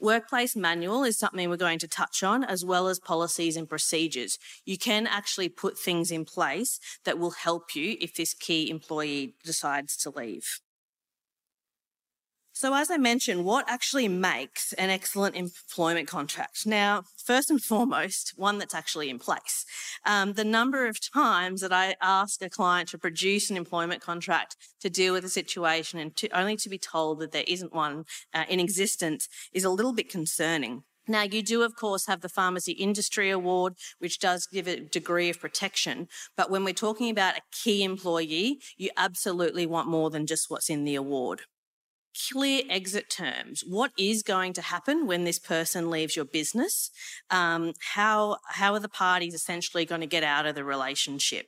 Workplace 0.00 0.54
manual 0.54 1.02
is 1.02 1.18
something 1.18 1.48
we're 1.48 1.56
going 1.56 1.80
to 1.80 1.88
touch 1.88 2.22
on, 2.22 2.44
as 2.44 2.64
well 2.64 2.86
as 2.86 3.00
policies 3.00 3.56
and 3.56 3.68
procedures. 3.68 4.38
You 4.64 4.78
can 4.78 5.06
actually 5.08 5.48
put 5.48 5.78
things 5.78 6.12
in 6.12 6.24
place 6.24 6.78
that 7.04 7.18
will 7.18 7.32
help 7.32 7.74
you 7.74 7.96
if 8.00 8.14
this 8.14 8.34
key 8.34 8.70
employee 8.70 9.34
decides 9.44 9.96
to 9.98 10.10
leave. 10.10 10.60
So, 12.60 12.74
as 12.74 12.90
I 12.90 12.96
mentioned, 12.96 13.44
what 13.44 13.70
actually 13.70 14.08
makes 14.08 14.72
an 14.72 14.90
excellent 14.90 15.36
employment 15.36 16.08
contract? 16.08 16.66
Now, 16.66 17.04
first 17.24 17.50
and 17.50 17.62
foremost, 17.62 18.32
one 18.34 18.58
that's 18.58 18.74
actually 18.74 19.10
in 19.10 19.20
place. 19.20 19.64
Um, 20.04 20.32
the 20.32 20.42
number 20.42 20.88
of 20.88 20.98
times 21.00 21.60
that 21.60 21.72
I 21.72 21.94
ask 22.02 22.42
a 22.42 22.50
client 22.50 22.88
to 22.88 22.98
produce 22.98 23.48
an 23.48 23.56
employment 23.56 24.02
contract 24.02 24.56
to 24.80 24.90
deal 24.90 25.14
with 25.14 25.24
a 25.24 25.28
situation 25.28 26.00
and 26.00 26.16
to, 26.16 26.28
only 26.30 26.56
to 26.56 26.68
be 26.68 26.78
told 26.78 27.20
that 27.20 27.30
there 27.30 27.44
isn't 27.46 27.72
one 27.72 28.06
uh, 28.34 28.42
in 28.48 28.58
existence 28.58 29.28
is 29.52 29.62
a 29.62 29.70
little 29.70 29.92
bit 29.92 30.08
concerning. 30.08 30.82
Now, 31.06 31.22
you 31.22 31.44
do, 31.44 31.62
of 31.62 31.76
course, 31.76 32.08
have 32.08 32.22
the 32.22 32.28
Pharmacy 32.28 32.72
Industry 32.72 33.30
Award, 33.30 33.74
which 34.00 34.18
does 34.18 34.48
give 34.48 34.66
a 34.66 34.80
degree 34.80 35.30
of 35.30 35.38
protection. 35.38 36.08
But 36.36 36.50
when 36.50 36.64
we're 36.64 36.74
talking 36.74 37.08
about 37.08 37.38
a 37.38 37.42
key 37.52 37.84
employee, 37.84 38.58
you 38.76 38.90
absolutely 38.96 39.64
want 39.64 39.86
more 39.86 40.10
than 40.10 40.26
just 40.26 40.50
what's 40.50 40.68
in 40.68 40.82
the 40.82 40.96
award. 40.96 41.42
Clear 42.32 42.62
exit 42.68 43.10
terms. 43.10 43.62
What 43.66 43.92
is 43.98 44.22
going 44.22 44.52
to 44.54 44.62
happen 44.62 45.06
when 45.06 45.24
this 45.24 45.38
person 45.38 45.90
leaves 45.90 46.16
your 46.16 46.24
business? 46.24 46.90
Um, 47.30 47.74
how, 47.94 48.38
how 48.48 48.74
are 48.74 48.80
the 48.80 48.88
parties 48.88 49.34
essentially 49.34 49.84
going 49.84 50.00
to 50.00 50.06
get 50.06 50.24
out 50.24 50.46
of 50.46 50.54
the 50.54 50.64
relationship? 50.64 51.46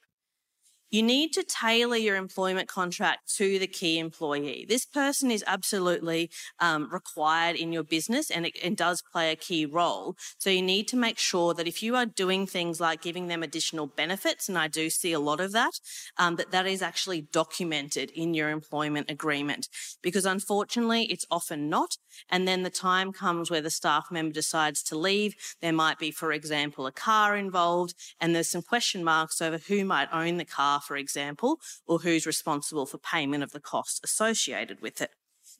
You 0.90 1.04
need 1.04 1.32
to 1.34 1.44
tailor 1.44 1.96
your 1.96 2.16
employment 2.16 2.68
contract 2.68 3.32
to 3.36 3.60
the 3.60 3.68
key 3.68 4.00
employee. 4.00 4.66
This 4.68 4.84
person 4.84 5.30
is 5.30 5.44
absolutely 5.46 6.30
um, 6.58 6.88
required 6.90 7.54
in 7.54 7.72
your 7.72 7.84
business 7.84 8.28
and 8.28 8.46
it 8.46 8.58
and 8.64 8.76
does 8.76 9.00
play 9.00 9.30
a 9.30 9.36
key 9.36 9.64
role. 9.66 10.16
So 10.38 10.50
you 10.50 10.62
need 10.62 10.88
to 10.88 10.96
make 10.96 11.16
sure 11.16 11.54
that 11.54 11.68
if 11.68 11.80
you 11.80 11.94
are 11.94 12.06
doing 12.06 12.44
things 12.44 12.80
like 12.80 13.02
giving 13.02 13.28
them 13.28 13.44
additional 13.44 13.86
benefits, 13.86 14.48
and 14.48 14.58
I 14.58 14.66
do 14.66 14.90
see 14.90 15.12
a 15.12 15.20
lot 15.20 15.38
of 15.38 15.52
that, 15.52 15.78
um, 16.18 16.34
that 16.36 16.50
that 16.50 16.66
is 16.66 16.82
actually 16.82 17.20
documented 17.20 18.10
in 18.10 18.34
your 18.34 18.50
employment 18.50 19.08
agreement. 19.10 19.68
Because 20.02 20.26
unfortunately, 20.26 21.04
it's 21.04 21.26
often 21.30 21.68
not. 21.68 21.98
And 22.28 22.48
then 22.48 22.64
the 22.64 22.70
time 22.70 23.12
comes 23.12 23.48
where 23.48 23.62
the 23.62 23.70
staff 23.70 24.08
member 24.10 24.32
decides 24.32 24.82
to 24.84 24.98
leave. 24.98 25.36
There 25.60 25.72
might 25.72 26.00
be, 26.00 26.10
for 26.10 26.32
example, 26.32 26.86
a 26.86 26.92
car 26.92 27.36
involved, 27.36 27.94
and 28.20 28.34
there's 28.34 28.48
some 28.48 28.62
question 28.62 29.04
marks 29.04 29.40
over 29.40 29.58
who 29.58 29.84
might 29.84 30.08
own 30.12 30.36
the 30.36 30.44
car 30.44 30.79
for 30.80 30.96
example, 30.96 31.60
or 31.86 31.98
who's 31.98 32.26
responsible 32.26 32.86
for 32.86 32.98
payment 32.98 33.42
of 33.42 33.52
the 33.52 33.60
costs 33.60 34.00
associated 34.04 34.80
with 34.80 35.00
it. 35.00 35.10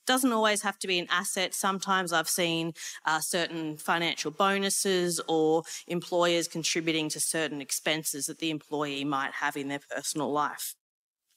Doesn't 0.07 0.33
always 0.33 0.62
have 0.62 0.79
to 0.81 0.87
be 0.89 0.99
an 0.99 1.07
asset. 1.11 1.55
Sometimes 1.55 2.12
I've 2.12 2.29
seen 2.29 2.73
uh, 3.05 3.21
certain 3.21 3.77
financial 3.77 4.31
bonuses 4.31 5.21
or 5.29 5.62
employers 5.87 6.49
contributing 6.49 7.09
to 7.11 7.21
certain 7.21 7.61
expenses 7.61 8.27
that 8.27 8.39
the 8.39 8.50
employee 8.50 9.05
might 9.05 9.33
have 9.35 9.57
in 9.57 9.69
their 9.69 9.81
personal 9.91 10.33
life. 10.33 10.75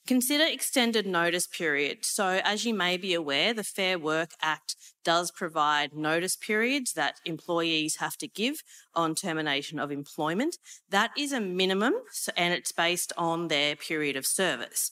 Consider 0.05 0.43
extended 0.43 1.07
notice 1.07 1.47
period. 1.47 1.99
So, 2.03 2.41
as 2.43 2.65
you 2.65 2.73
may 2.73 2.97
be 2.97 3.13
aware, 3.13 3.53
the 3.53 3.63
Fair 3.63 3.97
Work 3.97 4.31
Act 4.41 4.75
does 5.05 5.31
provide 5.31 5.93
notice 5.93 6.35
periods 6.35 6.91
that 6.93 7.21
employees 7.23 7.97
have 7.97 8.17
to 8.17 8.27
give 8.27 8.63
on 8.93 9.15
termination 9.15 9.79
of 9.79 9.93
employment. 9.93 10.57
That 10.89 11.11
is 11.17 11.31
a 11.31 11.39
minimum 11.39 11.93
and 12.35 12.53
it's 12.53 12.73
based 12.73 13.13
on 13.17 13.47
their 13.47 13.77
period 13.77 14.17
of 14.17 14.25
service. 14.25 14.91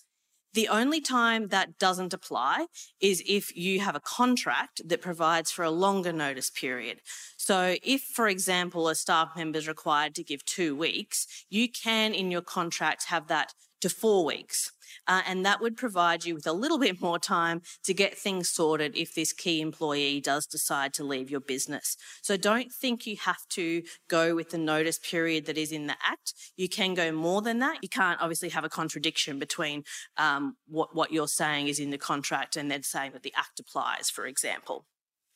The 0.54 0.70
only 0.70 1.02
time 1.02 1.48
that 1.48 1.78
doesn't 1.78 2.14
apply 2.14 2.68
is 3.02 3.22
if 3.28 3.56
you 3.56 3.82
have 3.82 3.96
a 3.96 4.02
contract 4.02 4.82
that 4.86 5.02
provides 5.02 5.52
for 5.52 5.64
a 5.64 5.72
longer 5.72 6.14
notice 6.14 6.50
period. 6.50 7.00
So, 7.36 7.76
if, 7.84 8.02
for 8.02 8.30
example, 8.30 8.88
a 8.88 8.96
staff 8.96 9.36
member 9.36 9.58
is 9.58 9.68
required 9.68 10.16
to 10.16 10.24
give 10.24 10.46
two 10.46 10.74
weeks, 10.74 11.46
you 11.50 11.68
can 11.70 12.14
in 12.14 12.32
your 12.32 12.42
contract 12.42 13.06
have 13.08 13.28
that 13.28 13.54
to 13.82 13.90
four 13.90 14.24
weeks. 14.24 14.72
Uh, 15.08 15.22
and 15.28 15.46
that 15.46 15.62
would 15.62 15.78
provide 15.78 16.26
you 16.26 16.36
with 16.36 16.48
a 16.48 16.54
little 16.54 16.80
bit 16.88 17.02
more 17.02 17.20
time 17.20 17.62
to 17.84 17.94
get 17.94 18.18
things 18.18 18.50
sorted 18.50 18.96
if 18.96 19.14
this 19.14 19.34
key 19.34 19.62
employee 19.62 20.22
does 20.22 20.46
decide 20.46 20.94
to 20.94 21.04
leave 21.04 21.30
your 21.30 21.40
business. 21.40 21.98
So 22.22 22.38
don't 22.38 22.72
think 22.72 23.06
you 23.06 23.18
have 23.18 23.46
to 23.52 23.84
go 24.10 24.36
with 24.36 24.50
the 24.50 24.58
notice 24.58 25.00
period 25.00 25.46
that 25.46 25.58
is 25.58 25.72
in 25.72 25.88
the 25.88 25.96
Act. 26.04 26.34
You 26.58 26.70
can 26.70 26.94
go 26.94 27.12
more 27.12 27.42
than 27.42 27.60
that. 27.60 27.80
You 27.82 27.90
can't 27.90 28.22
obviously 28.22 28.50
have 28.50 28.64
a 28.64 28.70
contradiction 28.70 29.40
between 29.40 29.84
um, 30.18 30.56
what, 30.68 30.96
what 30.96 31.12
you're 31.12 31.28
saying 31.28 31.68
is 31.68 31.80
in 31.80 31.90
the 31.90 31.98
contract 31.98 32.56
and 32.56 32.70
then 32.70 32.84
saying 32.84 33.12
that 33.14 33.24
the 33.24 33.34
Act 33.38 33.60
applies, 33.60 34.10
for 34.10 34.26
example. 34.26 34.86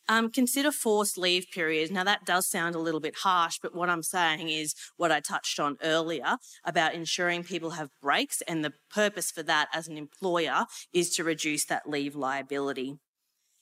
Um, 0.07 0.29
consider 0.29 0.71
forced 0.71 1.17
leave 1.17 1.47
periods. 1.51 1.91
Now, 1.91 2.03
that 2.03 2.25
does 2.25 2.47
sound 2.47 2.75
a 2.75 2.79
little 2.79 2.99
bit 2.99 3.15
harsh, 3.23 3.57
but 3.61 3.75
what 3.75 3.89
I'm 3.89 4.03
saying 4.03 4.49
is 4.49 4.75
what 4.97 5.11
I 5.11 5.19
touched 5.19 5.59
on 5.59 5.77
earlier 5.81 6.37
about 6.63 6.93
ensuring 6.93 7.43
people 7.43 7.71
have 7.71 7.89
breaks, 8.01 8.41
and 8.47 8.63
the 8.63 8.73
purpose 8.89 9.31
for 9.31 9.43
that 9.43 9.67
as 9.73 9.87
an 9.87 9.97
employer 9.97 10.65
is 10.93 11.09
to 11.15 11.23
reduce 11.23 11.65
that 11.65 11.89
leave 11.89 12.15
liability. 12.15 12.99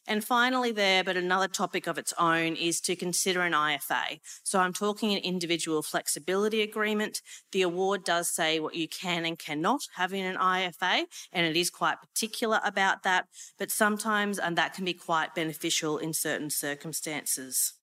And 0.05 0.23
finally, 0.23 0.71
there, 0.71 1.03
but 1.03 1.15
another 1.15 1.47
topic 1.47 1.87
of 1.87 1.97
its 1.97 2.13
own, 2.19 2.55
is 2.55 2.81
to 2.81 2.95
consider 2.95 3.41
an 3.41 3.53
IFA. 3.53 4.19
So 4.43 4.59
I'm 4.59 4.73
talking 4.73 5.13
an 5.13 5.19
individual 5.19 5.81
flexibility 5.81 6.61
agreement. 6.61 7.21
The 7.51 7.61
award 7.61 8.03
does 8.03 8.29
say 8.29 8.59
what 8.59 8.75
you 8.75 8.87
can 8.87 9.25
and 9.25 9.39
cannot 9.39 9.87
have 9.95 10.13
in 10.13 10.25
an 10.25 10.37
IFA, 10.37 11.05
and 11.31 11.45
it 11.45 11.55
is 11.55 11.69
quite 11.69 12.01
particular 12.01 12.59
about 12.65 13.03
that, 13.03 13.27
but 13.57 13.71
sometimes 13.71 14.39
and 14.39 14.57
that 14.57 14.73
can 14.73 14.85
be 14.85 14.93
quite 14.93 15.35
beneficial 15.35 15.97
in 15.97 16.13
certain 16.13 16.49
circumstances. 16.49 17.73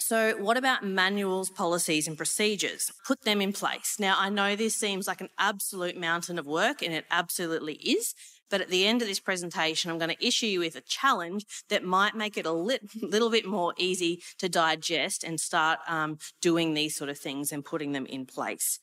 So, 0.00 0.34
what 0.38 0.56
about 0.56 0.82
manuals, 0.82 1.50
policies, 1.50 2.08
and 2.08 2.16
procedures? 2.16 2.90
Put 3.06 3.22
them 3.22 3.42
in 3.42 3.52
place. 3.52 3.96
Now, 3.98 4.16
I 4.18 4.30
know 4.30 4.56
this 4.56 4.74
seems 4.74 5.06
like 5.06 5.20
an 5.20 5.28
absolute 5.38 5.96
mountain 5.96 6.38
of 6.38 6.46
work, 6.46 6.82
and 6.82 6.94
it 6.94 7.04
absolutely 7.10 7.74
is. 7.74 8.14
But 8.50 8.60
at 8.60 8.68
the 8.68 8.86
end 8.86 9.00
of 9.00 9.08
this 9.08 9.20
presentation, 9.20 9.90
I'm 9.90 9.98
going 9.98 10.14
to 10.14 10.26
issue 10.26 10.46
you 10.46 10.60
with 10.60 10.76
a 10.76 10.80
challenge 10.80 11.46
that 11.68 11.84
might 11.84 12.16
make 12.16 12.36
it 12.36 12.46
a 12.46 12.52
lit, 12.52 12.82
little 13.00 13.30
bit 13.30 13.46
more 13.46 13.74
easy 13.78 14.22
to 14.38 14.48
digest 14.48 15.22
and 15.22 15.40
start 15.40 15.78
um, 15.86 16.18
doing 16.42 16.74
these 16.74 16.96
sort 16.96 17.10
of 17.10 17.18
things 17.18 17.52
and 17.52 17.64
putting 17.64 17.92
them 17.92 18.06
in 18.06 18.26
place. 18.26 18.80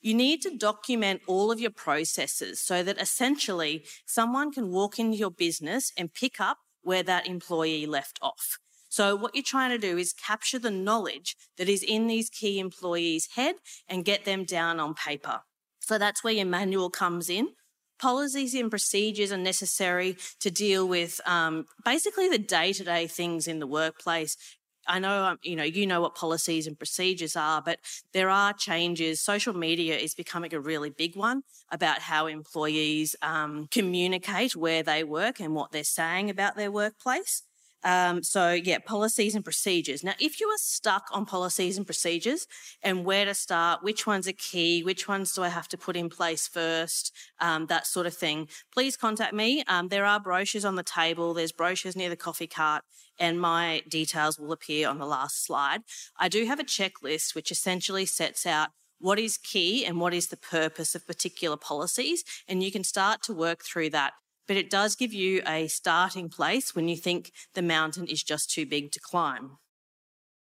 You 0.00 0.14
need 0.14 0.42
to 0.42 0.56
document 0.56 1.22
all 1.26 1.50
of 1.50 1.58
your 1.58 1.72
processes 1.72 2.60
so 2.60 2.84
that 2.84 3.00
essentially 3.00 3.84
someone 4.06 4.52
can 4.52 4.70
walk 4.70 4.98
into 4.98 5.16
your 5.16 5.32
business 5.32 5.92
and 5.98 6.14
pick 6.14 6.40
up 6.40 6.58
where 6.82 7.02
that 7.02 7.26
employee 7.26 7.86
left 7.86 8.18
off. 8.22 8.58
So 8.88 9.16
what 9.16 9.34
you're 9.34 9.42
trying 9.42 9.70
to 9.70 9.78
do 9.78 9.98
is 9.98 10.12
capture 10.12 10.58
the 10.58 10.70
knowledge 10.70 11.36
that 11.58 11.68
is 11.68 11.82
in 11.82 12.06
these 12.06 12.30
key 12.30 12.58
employees' 12.58 13.28
head 13.34 13.56
and 13.88 14.04
get 14.04 14.24
them 14.24 14.44
down 14.44 14.80
on 14.80 14.94
paper. 14.94 15.40
So 15.80 15.98
that's 15.98 16.22
where 16.22 16.32
your 16.32 16.46
manual 16.46 16.90
comes 16.90 17.28
in 17.28 17.48
policies 17.98 18.54
and 18.54 18.70
procedures 18.70 19.32
are 19.32 19.36
necessary 19.36 20.16
to 20.40 20.50
deal 20.50 20.86
with 20.86 21.20
um, 21.26 21.66
basically 21.84 22.28
the 22.28 22.38
day-to-day 22.38 23.06
things 23.06 23.46
in 23.48 23.58
the 23.58 23.66
workplace. 23.66 24.36
I 24.86 24.98
know, 24.98 25.24
um, 25.24 25.38
you 25.42 25.54
know, 25.54 25.64
you 25.64 25.86
know 25.86 26.00
what 26.00 26.14
policies 26.14 26.66
and 26.66 26.78
procedures 26.78 27.36
are, 27.36 27.60
but 27.60 27.78
there 28.14 28.30
are 28.30 28.54
changes. 28.54 29.20
Social 29.20 29.52
media 29.52 29.96
is 29.96 30.14
becoming 30.14 30.54
a 30.54 30.60
really 30.60 30.88
big 30.88 31.14
one 31.14 31.42
about 31.70 31.98
how 31.98 32.26
employees 32.26 33.14
um, 33.20 33.68
communicate 33.70 34.56
where 34.56 34.82
they 34.82 35.04
work 35.04 35.40
and 35.40 35.54
what 35.54 35.72
they're 35.72 35.84
saying 35.84 36.30
about 36.30 36.56
their 36.56 36.72
workplace. 36.72 37.42
Um, 37.84 38.22
so, 38.22 38.52
yeah, 38.52 38.78
policies 38.78 39.34
and 39.34 39.44
procedures. 39.44 40.02
Now, 40.02 40.14
if 40.18 40.40
you 40.40 40.48
are 40.48 40.58
stuck 40.58 41.08
on 41.12 41.26
policies 41.26 41.76
and 41.76 41.86
procedures 41.86 42.46
and 42.82 43.04
where 43.04 43.24
to 43.24 43.34
start, 43.34 43.82
which 43.82 44.06
ones 44.06 44.26
are 44.26 44.32
key, 44.32 44.82
which 44.82 45.06
ones 45.06 45.32
do 45.32 45.42
I 45.42 45.48
have 45.48 45.68
to 45.68 45.78
put 45.78 45.96
in 45.96 46.08
place 46.08 46.48
first, 46.48 47.14
um, 47.40 47.66
that 47.66 47.86
sort 47.86 48.06
of 48.06 48.14
thing, 48.14 48.48
please 48.72 48.96
contact 48.96 49.32
me. 49.32 49.62
Um, 49.68 49.88
there 49.88 50.04
are 50.04 50.18
brochures 50.18 50.64
on 50.64 50.74
the 50.74 50.82
table, 50.82 51.34
there's 51.34 51.52
brochures 51.52 51.96
near 51.96 52.08
the 52.08 52.16
coffee 52.16 52.48
cart, 52.48 52.82
and 53.18 53.40
my 53.40 53.82
details 53.88 54.38
will 54.38 54.52
appear 54.52 54.88
on 54.88 54.98
the 54.98 55.06
last 55.06 55.44
slide. 55.44 55.82
I 56.18 56.28
do 56.28 56.46
have 56.46 56.60
a 56.60 56.64
checklist 56.64 57.34
which 57.34 57.50
essentially 57.50 58.06
sets 58.06 58.44
out 58.46 58.70
what 59.00 59.18
is 59.20 59.38
key 59.38 59.84
and 59.84 60.00
what 60.00 60.12
is 60.12 60.26
the 60.26 60.36
purpose 60.36 60.94
of 60.94 61.06
particular 61.06 61.56
policies, 61.56 62.24
and 62.48 62.62
you 62.62 62.72
can 62.72 62.82
start 62.82 63.22
to 63.22 63.32
work 63.32 63.64
through 63.64 63.90
that 63.90 64.14
but 64.48 64.56
it 64.56 64.70
does 64.70 64.96
give 64.96 65.12
you 65.12 65.42
a 65.46 65.68
starting 65.68 66.28
place 66.28 66.74
when 66.74 66.88
you 66.88 66.96
think 66.96 67.30
the 67.54 67.62
mountain 67.62 68.06
is 68.06 68.24
just 68.24 68.50
too 68.50 68.66
big 68.66 68.90
to 68.92 69.00
climb. 69.00 69.58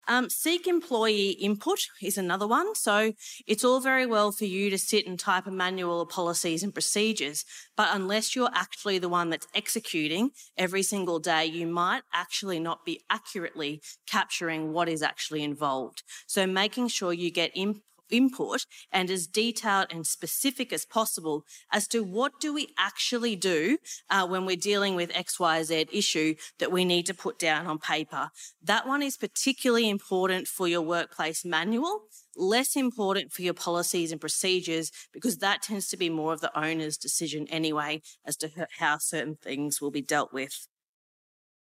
Um, 0.08 0.30
seek 0.30 0.68
employee 0.68 1.32
input 1.32 1.80
is 2.02 2.18
another 2.18 2.46
one. 2.46 2.76
So 2.76 3.14
it's 3.48 3.64
all 3.64 3.80
very 3.80 4.06
well 4.06 4.32
for 4.32 4.46
you 4.46 4.70
to 4.70 4.78
sit 4.78 5.08
and 5.08 5.18
type 5.18 5.48
a 5.48 5.52
manual 5.52 6.02
of 6.02 6.10
policies 6.10 6.62
and 6.62 6.74
procedures, 6.74 7.46
but 7.78 7.90
unless 7.92 8.36
you're 8.36 8.50
actually 8.54 9.00
the 9.00 9.10
one 9.10 9.30
that's 9.30 9.48
executing 9.56 10.32
every 10.58 10.84
single 10.84 11.20
day, 11.20 11.46
you 11.46 11.68
might 11.68 12.04
actually 12.14 12.60
not 12.60 12.86
be 12.86 13.02
accurately 13.10 13.82
capturing 14.06 14.74
what 14.74 14.90
is 14.90 15.02
actually 15.02 15.44
involved. 15.44 16.04
So 16.28 16.46
making 16.46 16.90
sure 16.90 17.14
you 17.14 17.32
get 17.32 17.52
in, 17.56 17.82
input 18.14 18.66
and 18.92 19.10
as 19.10 19.28
detailed 19.28 19.88
and 19.92 20.06
specific 20.06 20.72
as 20.72 20.86
possible 20.86 21.44
as 21.72 21.88
to 21.88 22.04
what 22.04 22.40
do 22.40 22.54
we 22.54 22.70
actually 22.78 23.36
do 23.36 23.78
uh, 24.10 24.26
when 24.26 24.46
we're 24.46 24.56
dealing 24.56 24.96
with 24.96 25.12
XYZ 25.12 25.90
issue 25.92 26.36
that 26.60 26.72
we 26.72 26.86
need 26.86 27.06
to 27.08 27.14
put 27.14 27.40
down 27.40 27.66
on 27.66 27.80
paper. 27.80 28.30
That 28.62 28.88
one 28.88 29.02
is 29.02 29.18
particularly 29.18 29.90
important 29.90 30.48
for 30.48 30.68
your 30.68 30.82
workplace 30.82 31.44
manual, 31.44 32.04
less 32.36 32.76
important 32.76 33.32
for 33.32 33.42
your 33.42 33.54
policies 33.54 34.12
and 34.12 34.22
procedures 34.22 34.92
because 35.12 35.38
that 35.38 35.64
tends 35.64 35.88
to 35.90 35.98
be 35.98 36.10
more 36.10 36.34
of 36.34 36.42
the 36.42 36.58
owner's 36.58 36.98
decision 36.98 37.48
anyway 37.50 38.02
as 38.26 38.38
to 38.38 38.68
how 38.78 38.98
certain 39.00 39.36
things 39.36 39.82
will 39.82 39.92
be 39.92 40.02
dealt 40.02 40.32
with. 40.32 40.68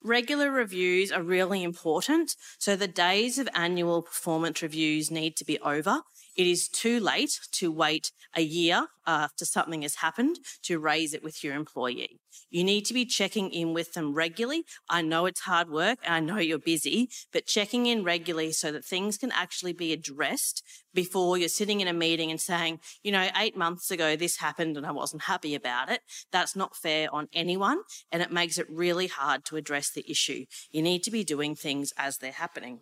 Regular 0.04 0.50
reviews 0.50 1.12
are 1.12 1.22
really 1.22 1.62
important. 1.62 2.34
So 2.58 2.74
the 2.74 2.88
days 2.88 3.38
of 3.38 3.48
annual 3.54 4.02
performance 4.02 4.60
reviews 4.60 5.12
need 5.12 5.36
to 5.36 5.44
be 5.44 5.60
over. 5.60 6.00
It 6.36 6.46
is 6.46 6.68
too 6.68 7.00
late 7.00 7.40
to 7.52 7.70
wait 7.70 8.10
a 8.34 8.42
year 8.42 8.86
uh, 9.06 9.28
after 9.32 9.44
something 9.44 9.82
has 9.82 9.96
happened 9.96 10.38
to 10.62 10.78
raise 10.78 11.12
it 11.12 11.22
with 11.22 11.44
your 11.44 11.54
employee. 11.54 12.18
You 12.50 12.64
need 12.64 12.86
to 12.86 12.94
be 12.94 13.04
checking 13.04 13.50
in 13.50 13.74
with 13.74 13.92
them 13.92 14.14
regularly. 14.14 14.64
I 14.88 15.02
know 15.02 15.26
it's 15.26 15.40
hard 15.40 15.70
work 15.70 15.98
and 16.04 16.14
I 16.14 16.20
know 16.20 16.38
you're 16.38 16.58
busy, 16.58 17.10
but 17.32 17.46
checking 17.46 17.86
in 17.86 18.04
regularly 18.04 18.52
so 18.52 18.72
that 18.72 18.84
things 18.84 19.18
can 19.18 19.32
actually 19.32 19.72
be 19.72 19.92
addressed 19.92 20.62
before 20.94 21.36
you're 21.36 21.48
sitting 21.48 21.80
in 21.80 21.88
a 21.88 21.92
meeting 21.92 22.30
and 22.30 22.40
saying, 22.40 22.80
you 23.02 23.12
know, 23.12 23.28
eight 23.36 23.56
months 23.56 23.90
ago 23.90 24.16
this 24.16 24.36
happened 24.38 24.76
and 24.76 24.86
I 24.86 24.92
wasn't 24.92 25.22
happy 25.22 25.54
about 25.54 25.90
it. 25.90 26.00
That's 26.30 26.56
not 26.56 26.76
fair 26.76 27.12
on 27.12 27.28
anyone 27.34 27.80
and 28.10 28.22
it 28.22 28.32
makes 28.32 28.56
it 28.56 28.66
really 28.70 29.08
hard 29.08 29.44
to 29.46 29.56
address 29.56 29.90
the 29.90 30.08
issue. 30.10 30.46
You 30.70 30.82
need 30.82 31.02
to 31.02 31.10
be 31.10 31.24
doing 31.24 31.54
things 31.54 31.92
as 31.98 32.18
they're 32.18 32.32
happening 32.32 32.80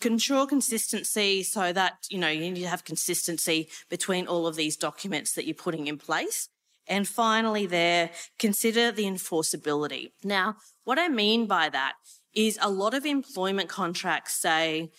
control 0.00 0.46
consistency 0.46 1.42
so 1.42 1.72
that 1.72 2.06
you 2.10 2.18
know 2.18 2.28
you 2.28 2.40
need 2.40 2.60
to 2.60 2.68
have 2.68 2.84
consistency 2.84 3.68
between 3.88 4.26
all 4.26 4.46
of 4.46 4.56
these 4.56 4.76
documents 4.76 5.32
that 5.32 5.46
you're 5.46 5.54
putting 5.54 5.86
in 5.86 5.98
place. 5.98 6.48
And 6.86 7.06
finally 7.06 7.66
there 7.66 8.10
consider 8.38 8.90
the 8.90 9.04
enforceability. 9.04 10.12
Now 10.24 10.56
what 10.84 10.98
i 10.98 11.08
mean 11.08 11.46
by 11.46 11.68
that 11.68 11.94
is 12.34 12.58
a 12.62 12.70
lot 12.70 12.94
of 12.94 13.04
employment 13.04 13.68
contracts 13.68 14.34
say 14.34 14.90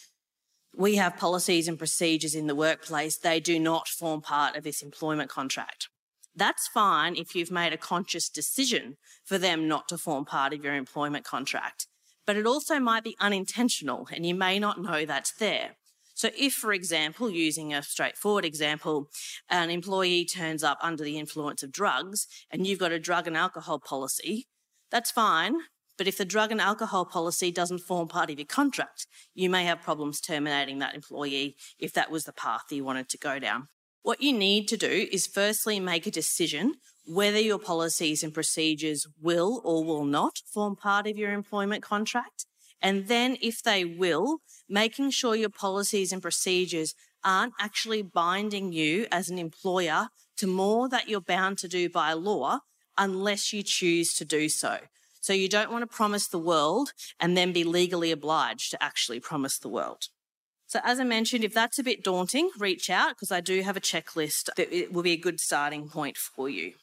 we 0.75 0.95
have 0.95 1.17
policies 1.17 1.67
and 1.67 1.77
procedures 1.77 2.35
in 2.35 2.47
the 2.47 2.55
workplace. 2.55 3.17
They 3.17 3.39
do 3.39 3.59
not 3.59 3.87
form 3.87 4.21
part 4.21 4.55
of 4.55 4.63
this 4.63 4.81
employment 4.81 5.29
contract. 5.29 5.89
That's 6.35 6.67
fine 6.67 7.15
if 7.15 7.35
you've 7.35 7.51
made 7.51 7.73
a 7.73 7.77
conscious 7.77 8.29
decision 8.29 8.97
for 9.25 9.37
them 9.37 9.67
not 9.67 9.89
to 9.89 9.97
form 9.97 10.25
part 10.25 10.53
of 10.53 10.63
your 10.63 10.75
employment 10.75 11.25
contract 11.25 11.87
but 12.29 12.37
it 12.37 12.45
also 12.45 12.79
might 12.79 13.03
be 13.03 13.17
unintentional 13.19 14.07
and 14.13 14.23
you 14.23 14.35
may 14.35 14.59
not 14.59 14.79
know 14.79 15.03
that's 15.03 15.31
there. 15.31 15.71
So, 16.13 16.29
if, 16.37 16.53
for 16.53 16.71
example, 16.71 17.27
using 17.31 17.73
a 17.73 17.81
straightforward 17.81 18.45
example, 18.45 19.09
an 19.49 19.71
employee 19.71 20.25
turns 20.25 20.63
up 20.63 20.77
under 20.79 21.03
the 21.03 21.17
influence 21.17 21.63
of 21.63 21.71
drugs 21.71 22.27
and 22.51 22.67
you've 22.67 22.77
got 22.77 22.91
a 22.91 22.99
drug 22.99 23.25
and 23.25 23.35
alcohol 23.35 23.79
policy, 23.79 24.45
that's 24.91 25.09
fine. 25.09 25.55
But 25.97 26.07
if 26.07 26.19
the 26.19 26.23
drug 26.23 26.51
and 26.51 26.61
alcohol 26.61 27.03
policy 27.03 27.51
doesn't 27.51 27.79
form 27.79 28.07
part 28.07 28.29
of 28.29 28.37
your 28.37 28.45
contract, 28.45 29.07
you 29.33 29.49
may 29.49 29.63
have 29.63 29.81
problems 29.81 30.21
terminating 30.21 30.77
that 30.77 30.93
employee 30.93 31.55
if 31.79 31.93
that 31.93 32.11
was 32.11 32.25
the 32.25 32.31
path 32.31 32.65
you 32.69 32.85
wanted 32.85 33.09
to 33.09 33.17
go 33.17 33.39
down. 33.39 33.69
What 34.01 34.21
you 34.21 34.33
need 34.33 34.67
to 34.69 34.77
do 34.77 35.07
is 35.11 35.27
firstly 35.27 35.79
make 35.79 36.07
a 36.07 36.11
decision 36.11 36.75
whether 37.05 37.39
your 37.39 37.59
policies 37.59 38.23
and 38.23 38.33
procedures 38.33 39.07
will 39.19 39.61
or 39.65 39.83
will 39.83 40.05
not 40.05 40.39
form 40.51 40.75
part 40.75 41.07
of 41.07 41.17
your 41.17 41.31
employment 41.31 41.83
contract. 41.83 42.45
And 42.81 43.07
then, 43.07 43.37
if 43.41 43.61
they 43.61 43.83
will, 43.83 44.37
making 44.69 45.11
sure 45.11 45.35
your 45.35 45.49
policies 45.49 46.11
and 46.13 46.21
procedures 46.21 46.93
aren't 47.23 47.53
actually 47.59 48.01
binding 48.01 48.71
you 48.71 49.07
as 49.11 49.29
an 49.29 49.37
employer 49.37 50.07
to 50.37 50.47
more 50.47 50.87
that 50.87 51.09
you're 51.09 51.19
bound 51.19 51.57
to 51.57 51.67
do 51.67 51.89
by 51.89 52.13
law 52.13 52.59
unless 52.97 53.51
you 53.51 53.63
choose 53.63 54.13
to 54.13 54.23
do 54.23 54.47
so. 54.47 54.77
So, 55.19 55.33
you 55.33 55.49
don't 55.49 55.71
want 55.71 55.81
to 55.81 55.95
promise 55.95 56.27
the 56.27 56.39
world 56.39 56.93
and 57.19 57.35
then 57.35 57.51
be 57.51 57.65
legally 57.65 58.11
obliged 58.11 58.71
to 58.71 58.81
actually 58.81 59.19
promise 59.19 59.57
the 59.57 59.67
world. 59.67 60.07
So, 60.69 60.79
as 60.83 60.99
I 60.99 61.03
mentioned, 61.03 61.43
if 61.43 61.51
that's 61.51 61.79
a 61.79 61.83
bit 61.83 62.03
daunting, 62.03 62.51
reach 62.59 62.91
out 62.91 63.09
because 63.15 63.31
I 63.31 63.41
do 63.41 63.63
have 63.63 63.75
a 63.75 63.81
checklist 63.81 64.53
that 64.55 64.71
it 64.71 64.93
will 64.93 65.01
be 65.01 65.13
a 65.13 65.17
good 65.17 65.39
starting 65.39 65.89
point 65.89 66.15
for 66.15 66.47
you. 66.47 66.73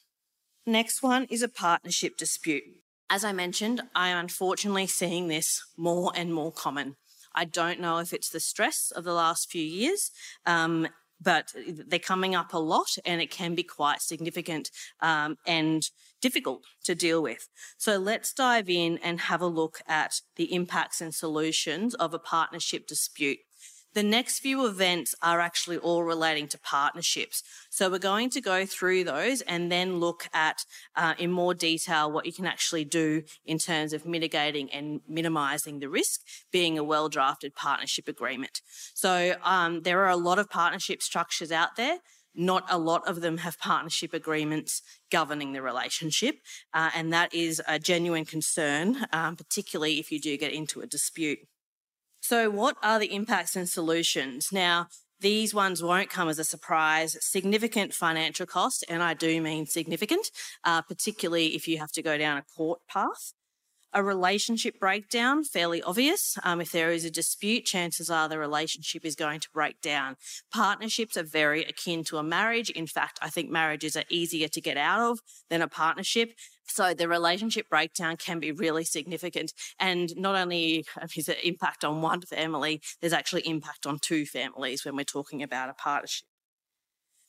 Next 0.65 1.01
one 1.01 1.25
is 1.29 1.41
a 1.41 1.47
partnership 1.47 2.17
dispute. 2.17 2.63
As 3.09 3.23
I 3.23 3.31
mentioned, 3.31 3.81
I 3.95 4.09
am 4.09 4.17
unfortunately 4.17 4.87
seeing 4.87 5.29
this 5.29 5.63
more 5.77 6.11
and 6.13 6.33
more 6.33 6.51
common. 6.51 6.97
I 7.33 7.45
don't 7.45 7.79
know 7.79 7.99
if 7.99 8.11
it's 8.11 8.29
the 8.29 8.41
stress 8.41 8.91
of 8.93 9.05
the 9.05 9.13
last 9.13 9.49
few 9.49 9.63
years, 9.63 10.11
um, 10.45 10.89
but 11.21 11.53
they're 11.65 11.97
coming 11.97 12.35
up 12.35 12.53
a 12.53 12.59
lot 12.59 12.89
and 13.05 13.21
it 13.21 13.31
can 13.31 13.55
be 13.55 13.63
quite 13.63 14.01
significant 14.01 14.69
um, 14.99 15.37
and 15.47 15.83
difficult 16.21 16.63
to 16.83 16.93
deal 16.93 17.21
with. 17.21 17.47
So 17.77 17.97
let's 17.97 18.33
dive 18.33 18.69
in 18.69 18.97
and 18.97 19.21
have 19.21 19.41
a 19.41 19.47
look 19.47 19.79
at 19.87 20.19
the 20.35 20.53
impacts 20.53 20.99
and 20.99 21.15
solutions 21.15 21.95
of 21.95 22.13
a 22.13 22.19
partnership 22.19 22.85
dispute. 22.85 23.39
The 23.93 24.03
next 24.03 24.39
few 24.39 24.65
events 24.67 25.15
are 25.21 25.39
actually 25.39 25.77
all 25.77 26.03
relating 26.03 26.47
to 26.49 26.59
partnerships. 26.59 27.41
So 27.69 27.89
we're 27.89 27.99
going 27.99 28.29
to 28.31 28.41
go 28.41 28.65
through 28.65 29.05
those 29.05 29.41
and 29.41 29.71
then 29.71 29.99
look 29.99 30.27
at 30.33 30.65
uh, 30.95 31.15
in 31.17 31.31
more 31.31 31.53
detail 31.53 32.11
what 32.11 32.25
you 32.25 32.33
can 32.33 32.45
actually 32.45 32.85
do 32.85 33.23
in 33.45 33.57
terms 33.57 33.93
of 33.93 34.05
mitigating 34.05 34.71
and 34.71 35.01
minimizing 35.07 35.79
the 35.79 35.89
risk 35.89 36.21
being 36.51 36.77
a 36.77 36.83
well 36.83 37.09
drafted 37.09 37.55
partnership 37.55 38.07
agreement. 38.07 38.61
So 38.93 39.35
um, 39.43 39.81
there 39.81 40.03
are 40.03 40.09
a 40.09 40.17
lot 40.17 40.37
of 40.37 40.49
partnership 40.49 41.01
structures 41.01 41.51
out 41.51 41.75
there 41.75 41.99
not 42.37 42.63
a 42.69 42.77
lot 42.77 43.05
of 43.07 43.21
them 43.21 43.37
have 43.37 43.57
partnership 43.57 44.13
agreements 44.13 44.83
governing 45.11 45.53
the 45.53 45.61
relationship, 45.61 46.35
uh, 46.73 46.91
and 46.95 47.11
that 47.11 47.33
is 47.33 47.61
a 47.67 47.79
genuine 47.79 48.25
concern, 48.25 49.07
um, 49.11 49.35
particularly 49.35 49.99
if 49.99 50.11
you 50.11 50.19
do 50.21 50.37
get 50.37 50.53
into 50.53 50.79
a 50.81 50.85
dispute. 50.85 51.39
So, 52.27 52.49
what 52.49 52.75
are 52.83 52.99
the 52.99 53.15
impacts 53.15 53.55
and 53.55 53.69
solutions? 53.69 54.49
Now, 54.51 54.87
these 55.21 55.53
ones 55.53 55.81
won't 55.81 56.09
come 56.09 56.27
as 56.27 56.37
a 56.37 56.43
surprise. 56.43 57.15
Significant 57.21 57.93
financial 57.93 58.45
cost, 58.45 58.83
and 58.89 59.01
I 59.01 59.13
do 59.13 59.41
mean 59.41 59.65
significant, 59.65 60.29
uh, 60.65 60.81
particularly 60.81 61.55
if 61.55 61.69
you 61.69 61.77
have 61.77 61.93
to 61.93 62.01
go 62.01 62.17
down 62.17 62.37
a 62.37 62.43
court 62.43 62.81
path. 62.89 63.31
A 63.93 64.03
relationship 64.03 64.79
breakdown, 64.79 65.43
fairly 65.43 65.81
obvious. 65.81 66.37
Um, 66.43 66.59
if 66.59 66.71
there 66.71 66.91
is 66.91 67.05
a 67.05 67.09
dispute, 67.09 67.65
chances 67.65 68.09
are 68.09 68.27
the 68.27 68.37
relationship 68.37 69.05
is 69.05 69.15
going 69.15 69.39
to 69.39 69.49
break 69.53 69.81
down. 69.81 70.17
Partnerships 70.51 71.15
are 71.15 71.23
very 71.23 71.63
akin 71.63 72.03
to 72.05 72.17
a 72.17 72.23
marriage. 72.23 72.69
In 72.69 72.85
fact, 72.85 73.17
I 73.21 73.29
think 73.29 73.49
marriages 73.49 73.95
are 73.95 74.03
easier 74.09 74.49
to 74.49 74.61
get 74.61 74.77
out 74.77 74.99
of 74.99 75.19
than 75.49 75.61
a 75.61 75.69
partnership. 75.69 76.33
So 76.67 76.93
the 76.93 77.07
relationship 77.07 77.69
breakdown 77.69 78.17
can 78.17 78.39
be 78.39 78.51
really 78.51 78.83
significant. 78.83 79.53
And 79.79 80.13
not 80.17 80.35
only 80.35 80.85
is 81.15 81.29
it 81.29 81.43
impact 81.43 81.85
on 81.85 82.01
one 82.01 82.21
family, 82.21 82.81
there's 82.99 83.13
actually 83.13 83.47
impact 83.47 83.85
on 83.85 83.99
two 83.99 84.25
families 84.25 84.83
when 84.83 84.97
we're 84.97 85.05
talking 85.05 85.41
about 85.41 85.69
a 85.69 85.73
partnership. 85.73 86.27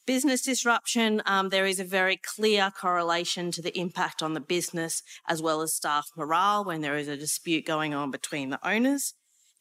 Business 0.08 0.40
disruption, 0.40 1.20
um, 1.26 1.50
there 1.50 1.66
is 1.66 1.78
a 1.78 1.84
very 1.84 2.16
clear 2.16 2.70
correlation 2.70 3.50
to 3.50 3.60
the 3.60 3.78
impact 3.78 4.22
on 4.22 4.32
the 4.32 4.40
business 4.40 5.02
as 5.28 5.42
well 5.42 5.60
as 5.60 5.74
staff 5.74 6.08
morale 6.16 6.64
when 6.64 6.80
there 6.80 6.96
is 6.96 7.08
a 7.08 7.16
dispute 7.18 7.66
going 7.66 7.92
on 7.92 8.10
between 8.10 8.48
the 8.48 8.66
owners 8.66 9.12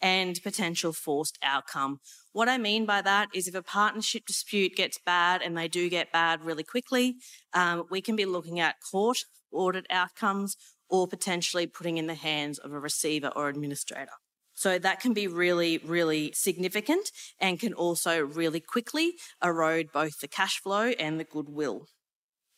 and 0.02 0.42
potential 0.42 0.94
forced 0.94 1.38
outcome. 1.44 2.00
What 2.32 2.48
I 2.48 2.58
mean 2.58 2.86
by 2.86 3.02
that 3.02 3.28
is 3.34 3.50
if 3.50 3.56
a 3.56 3.62
partnership 3.62 4.26
dispute 4.26 4.78
gets 4.78 4.98
bad 5.06 5.42
and 5.42 5.58
they 5.58 5.68
do 5.68 5.90
get 5.90 6.14
bad 6.14 6.46
really 6.46 6.64
quickly, 6.64 7.16
um, 7.54 7.84
we 7.92 8.00
can 8.00 8.16
be 8.16 8.26
looking 8.26 8.58
at 8.58 8.78
court 8.90 9.18
audit 9.52 9.86
outcomes 9.90 10.56
or 10.90 11.10
potentially 11.10 11.68
putting 11.68 11.98
in 11.98 12.08
the 12.08 12.14
hands 12.14 12.58
of 12.58 12.72
a 12.72 12.80
receiver 12.80 13.34
or 13.36 13.50
administrator. 13.50 14.14
So 14.58 14.80
that 14.80 15.00
can 15.00 15.14
be 15.14 15.28
really, 15.28 15.78
really 15.78 16.32
significant 16.34 17.12
and 17.40 17.60
can 17.60 17.74
also 17.74 18.20
really 18.20 18.60
quickly 18.60 19.14
erode 19.42 19.92
both 19.94 20.20
the 20.20 20.28
cash 20.28 20.60
flow 20.60 20.94
and 21.00 21.20
the 21.20 21.24
goodwill. 21.24 21.86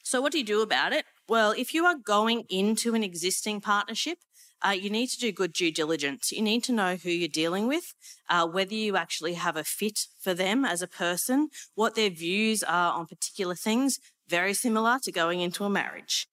So, 0.02 0.22
what 0.22 0.32
do 0.32 0.38
you 0.38 0.46
do 0.46 0.62
about 0.62 0.94
it? 0.94 1.04
Well, 1.28 1.52
if 1.52 1.74
you 1.74 1.84
are 1.84 1.96
going 1.96 2.46
into 2.50 2.96
an 2.96 3.04
existing 3.04 3.60
partnership, 3.60 4.20
uh, 4.66 4.70
you 4.70 4.90
need 4.90 5.08
to 5.08 5.20
do 5.20 5.34
good 5.34 5.52
due 5.52 5.74
diligence. 5.74 6.32
You 6.32 6.42
need 6.42 6.64
to 6.64 6.72
know 6.72 6.96
who 6.96 7.10
you're 7.10 7.28
dealing 7.28 7.68
with, 7.68 7.94
uh, 8.30 8.48
whether 8.48 8.74
you 8.74 8.96
actually 8.96 9.34
have 9.34 9.58
a 9.58 9.66
fit 9.66 10.08
for 10.22 10.34
them 10.34 10.64
as 10.64 10.82
a 10.82 10.88
person, 10.88 11.50
what 11.76 11.96
their 11.96 12.10
views 12.10 12.64
are 12.64 12.94
on 12.94 13.08
particular 13.08 13.56
things, 13.56 14.00
very 14.26 14.54
similar 14.54 15.00
to 15.04 15.12
going 15.12 15.42
into 15.42 15.66
a 15.66 15.70
marriage 15.70 16.29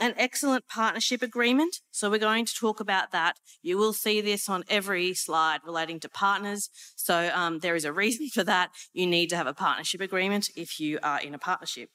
an 0.00 0.14
excellent 0.16 0.66
partnership 0.66 1.22
agreement. 1.22 1.80
So 1.90 2.10
we're 2.10 2.18
going 2.18 2.46
to 2.46 2.54
talk 2.54 2.80
about 2.80 3.12
that. 3.12 3.36
You 3.62 3.76
will 3.76 3.92
see 3.92 4.20
this 4.20 4.48
on 4.48 4.64
every 4.68 5.12
slide 5.14 5.60
relating 5.64 6.00
to 6.00 6.08
partners. 6.08 6.70
So 6.96 7.30
um, 7.34 7.58
there 7.58 7.76
is 7.76 7.84
a 7.84 7.92
reason 7.92 8.28
for 8.30 8.42
that. 8.44 8.70
You 8.94 9.06
need 9.06 9.28
to 9.30 9.36
have 9.36 9.46
a 9.46 9.54
partnership 9.54 10.00
agreement 10.00 10.48
if 10.56 10.80
you 10.80 10.98
are 11.02 11.20
in 11.20 11.34
a 11.34 11.38
partnership. 11.38 11.90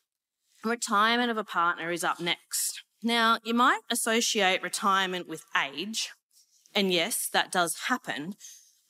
Retirement 0.63 1.31
of 1.31 1.37
a 1.37 1.43
partner 1.43 1.91
is 1.91 2.03
up 2.03 2.19
next. 2.19 2.83
Now, 3.03 3.39
you 3.43 3.53
might 3.53 3.81
associate 3.89 4.63
retirement 4.63 5.27
with 5.27 5.43
age. 5.55 6.11
And 6.73 6.93
yes, 6.93 7.27
that 7.33 7.51
does 7.51 7.75
happen. 7.87 8.35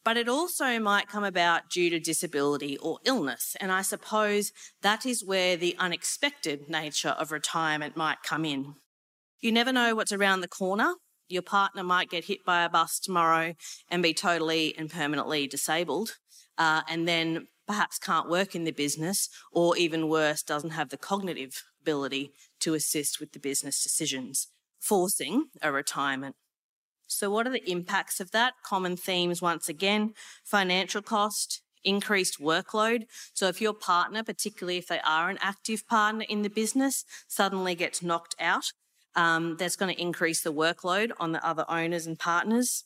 But 0.04 0.18
it 0.18 0.30
also 0.30 0.80
might 0.80 1.08
come 1.08 1.24
about 1.24 1.70
due 1.70 1.90
to 1.90 2.00
disability 2.00 2.78
or 2.78 3.00
illness. 3.06 3.56
And 3.60 3.72
I 3.72 3.82
suppose 3.82 4.52
that 4.84 5.06
is 5.06 5.26
where 5.26 5.58
the 5.58 5.76
unexpected 5.80 6.70
nature 6.70 7.10
of 7.10 7.32
retirement 7.32 7.98
might 7.98 8.22
come 8.24 8.46
in. 8.46 8.76
You 9.42 9.52
never 9.52 9.72
know 9.72 9.96
what's 9.96 10.12
around 10.12 10.42
the 10.42 10.48
corner. 10.48 10.96
Your 11.28 11.42
partner 11.42 11.84
might 11.84 12.10
get 12.10 12.26
hit 12.26 12.46
by 12.46 12.64
a 12.64 12.70
bus 12.70 13.00
tomorrow 13.00 13.56
and 13.90 14.04
be 14.04 14.14
totally 14.14 14.76
and 14.78 14.90
permanently 14.90 15.48
disabled, 15.48 16.18
uh, 16.58 16.82
and 16.88 17.08
then 17.08 17.48
perhaps 17.68 17.98
can't 17.98 18.30
work 18.30 18.56
in 18.56 18.64
the 18.64 18.72
business, 18.72 19.28
or 19.52 19.76
even 19.76 20.08
worse, 20.08 20.44
doesn't 20.44 20.72
have 20.72 20.90
the 20.90 20.98
cognitive 20.98 21.64
ability 21.82 22.32
to 22.60 22.76
assist 22.76 23.20
with 23.20 23.32
the 23.34 23.40
business 23.40 23.82
decisions, 23.82 24.48
forcing 24.80 25.46
a 25.62 25.72
retirement. 25.72 26.36
So, 27.08 27.30
what 27.30 27.48
are 27.48 27.52
the 27.52 27.70
impacts 27.70 28.20
of 28.20 28.32
that? 28.32 28.54
Common 28.64 28.96
themes 28.98 29.42
once 29.42 29.68
again 29.68 30.14
financial 30.44 31.02
cost, 31.02 31.62
increased 31.86 32.42
workload. 32.42 33.04
So 33.34 33.48
if 33.48 33.62
your 33.62 33.74
partner, 33.74 34.24
particularly 34.24 34.78
if 34.78 34.88
they 34.88 35.00
are 35.06 35.30
an 35.30 35.38
active 35.40 35.88
partner 35.88 36.26
in 36.28 36.42
the 36.42 36.50
business, 36.50 37.06
suddenly 37.28 37.76
gets 37.76 38.02
knocked 38.02 38.36
out, 38.40 38.74
um, 39.16 39.58
that's 39.58 39.76
going 39.76 39.94
to 39.94 40.02
increase 40.02 40.42
the 40.42 40.54
workload 40.54 41.12
on 41.20 41.32
the 41.32 41.46
other 41.46 41.66
owners 41.70 42.06
and 42.06 42.18
partners. 42.20 42.84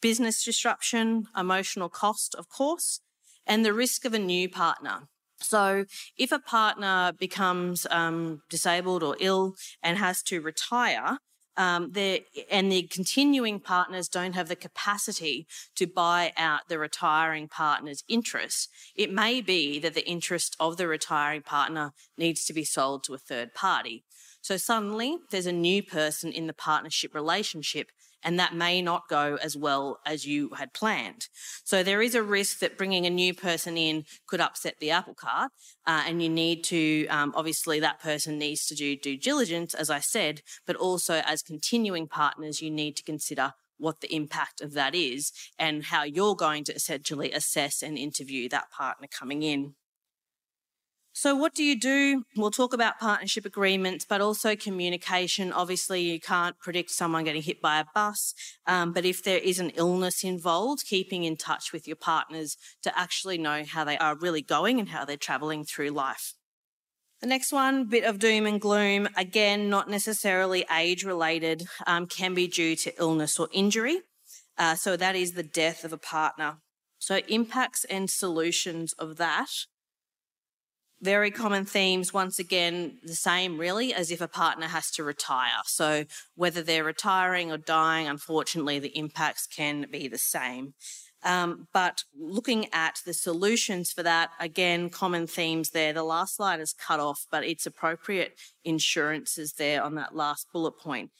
Business 0.00 0.44
disruption, 0.44 1.26
emotional 1.36 1.88
cost, 1.88 2.34
of 2.34 2.48
course, 2.48 3.00
and 3.46 3.64
the 3.64 3.72
risk 3.72 4.04
of 4.04 4.14
a 4.14 4.18
new 4.18 4.48
partner. 4.48 5.08
So, 5.42 5.86
if 6.18 6.32
a 6.32 6.38
partner 6.38 7.12
becomes 7.18 7.86
um, 7.90 8.42
disabled 8.50 9.02
or 9.02 9.16
ill 9.20 9.54
and 9.82 9.96
has 9.96 10.22
to 10.24 10.40
retire, 10.40 11.18
um, 11.56 11.92
and 12.50 12.72
the 12.72 12.88
continuing 12.90 13.60
partners 13.60 14.08
don't 14.08 14.34
have 14.34 14.48
the 14.48 14.56
capacity 14.56 15.46
to 15.76 15.86
buy 15.86 16.32
out 16.36 16.68
the 16.68 16.78
retiring 16.78 17.48
partner's 17.48 18.04
interest, 18.08 18.70
it 18.94 19.12
may 19.12 19.40
be 19.40 19.78
that 19.78 19.94
the 19.94 20.08
interest 20.08 20.56
of 20.60 20.76
the 20.76 20.88
retiring 20.88 21.42
partner 21.42 21.92
needs 22.16 22.44
to 22.46 22.52
be 22.52 22.64
sold 22.64 23.04
to 23.04 23.14
a 23.14 23.18
third 23.18 23.52
party. 23.52 24.04
So 24.40 24.56
suddenly 24.56 25.18
there's 25.30 25.46
a 25.46 25.52
new 25.52 25.82
person 25.82 26.32
in 26.32 26.46
the 26.46 26.52
partnership 26.52 27.14
relationship 27.14 27.90
and 28.22 28.38
that 28.38 28.54
may 28.54 28.82
not 28.82 29.08
go 29.08 29.38
as 29.42 29.56
well 29.56 29.98
as 30.04 30.26
you 30.26 30.50
had 30.50 30.72
planned. 30.72 31.28
So 31.64 31.82
there 31.82 32.02
is 32.02 32.14
a 32.14 32.22
risk 32.22 32.58
that 32.60 32.76
bringing 32.76 33.06
a 33.06 33.10
new 33.10 33.34
person 33.34 33.76
in 33.76 34.04
could 34.26 34.40
upset 34.40 34.76
the 34.78 34.90
apple 34.90 35.14
cart, 35.14 35.50
uh, 35.86 36.04
and 36.06 36.22
you 36.22 36.28
need 36.28 36.62
to 36.64 37.06
um, 37.08 37.32
obviously 37.34 37.80
that 37.80 38.00
person 38.00 38.38
needs 38.38 38.66
to 38.66 38.74
do 38.74 38.96
due 38.96 39.16
diligence, 39.16 39.74
as 39.74 39.90
I 39.90 40.00
said, 40.00 40.42
but 40.66 40.76
also 40.76 41.22
as 41.24 41.42
continuing 41.42 42.08
partners, 42.08 42.60
you 42.60 42.70
need 42.70 42.96
to 42.96 43.02
consider 43.02 43.54
what 43.78 44.02
the 44.02 44.14
impact 44.14 44.60
of 44.60 44.74
that 44.74 44.94
is 44.94 45.32
and 45.58 45.84
how 45.84 46.02
you're 46.02 46.36
going 46.36 46.64
to 46.64 46.74
essentially 46.74 47.32
assess 47.32 47.82
and 47.82 47.96
interview 47.96 48.46
that 48.50 48.70
partner 48.70 49.08
coming 49.10 49.42
in. 49.42 49.74
So, 51.20 51.34
what 51.34 51.54
do 51.54 51.62
you 51.62 51.78
do? 51.78 52.24
We'll 52.34 52.50
talk 52.50 52.72
about 52.72 52.98
partnership 52.98 53.44
agreements, 53.44 54.06
but 54.08 54.22
also 54.22 54.56
communication. 54.56 55.52
Obviously, 55.52 56.00
you 56.00 56.18
can't 56.18 56.58
predict 56.58 56.92
someone 56.92 57.24
getting 57.24 57.42
hit 57.42 57.60
by 57.60 57.78
a 57.78 57.84
bus, 57.94 58.32
um, 58.66 58.94
but 58.94 59.04
if 59.04 59.22
there 59.22 59.36
is 59.36 59.58
an 59.58 59.68
illness 59.76 60.24
involved, 60.24 60.86
keeping 60.88 61.24
in 61.24 61.36
touch 61.36 61.74
with 61.74 61.86
your 61.86 61.98
partners 61.98 62.56
to 62.84 62.98
actually 62.98 63.36
know 63.36 63.64
how 63.64 63.84
they 63.84 63.98
are 63.98 64.16
really 64.16 64.40
going 64.40 64.80
and 64.80 64.88
how 64.88 65.04
they're 65.04 65.18
travelling 65.18 65.62
through 65.62 65.90
life. 65.90 66.32
The 67.20 67.26
next 67.26 67.52
one, 67.52 67.84
bit 67.84 68.04
of 68.04 68.18
doom 68.18 68.46
and 68.46 68.58
gloom, 68.58 69.06
again, 69.14 69.68
not 69.68 69.90
necessarily 69.90 70.64
age 70.74 71.04
related, 71.04 71.64
um, 71.86 72.06
can 72.06 72.32
be 72.32 72.48
due 72.48 72.76
to 72.76 72.98
illness 72.98 73.38
or 73.38 73.50
injury. 73.52 73.98
Uh, 74.56 74.74
so, 74.74 74.96
that 74.96 75.16
is 75.16 75.32
the 75.32 75.42
death 75.42 75.84
of 75.84 75.92
a 75.92 75.98
partner. 75.98 76.60
So, 76.98 77.20
impacts 77.28 77.84
and 77.84 78.08
solutions 78.08 78.94
of 78.94 79.18
that 79.18 79.50
very 81.02 81.30
common 81.30 81.64
themes, 81.64 82.12
once 82.12 82.38
again, 82.38 82.98
the 83.02 83.14
same 83.14 83.58
really 83.58 83.94
as 83.94 84.10
if 84.10 84.20
a 84.20 84.28
partner 84.28 84.66
has 84.66 84.90
to 84.92 85.04
retire. 85.04 85.62
So, 85.64 86.04
whether 86.34 86.62
they're 86.62 86.84
retiring 86.84 87.50
or 87.50 87.56
dying, 87.56 88.06
unfortunately, 88.06 88.78
the 88.78 88.96
impacts 88.96 89.46
can 89.46 89.86
be 89.90 90.08
the 90.08 90.18
same. 90.18 90.74
Um, 91.22 91.68
but 91.72 92.04
looking 92.18 92.66
at 92.72 93.00
the 93.04 93.12
solutions 93.12 93.92
for 93.92 94.02
that, 94.02 94.30
again, 94.40 94.88
common 94.88 95.26
themes 95.26 95.70
there. 95.70 95.92
The 95.92 96.02
last 96.02 96.36
slide 96.36 96.60
is 96.60 96.72
cut 96.72 96.98
off, 96.98 97.26
but 97.30 97.44
it's 97.44 97.66
appropriate 97.66 98.38
insurances 98.64 99.54
there 99.54 99.82
on 99.82 99.96
that 99.96 100.14
last 100.16 100.46
bullet 100.52 100.78
point. 100.78 101.10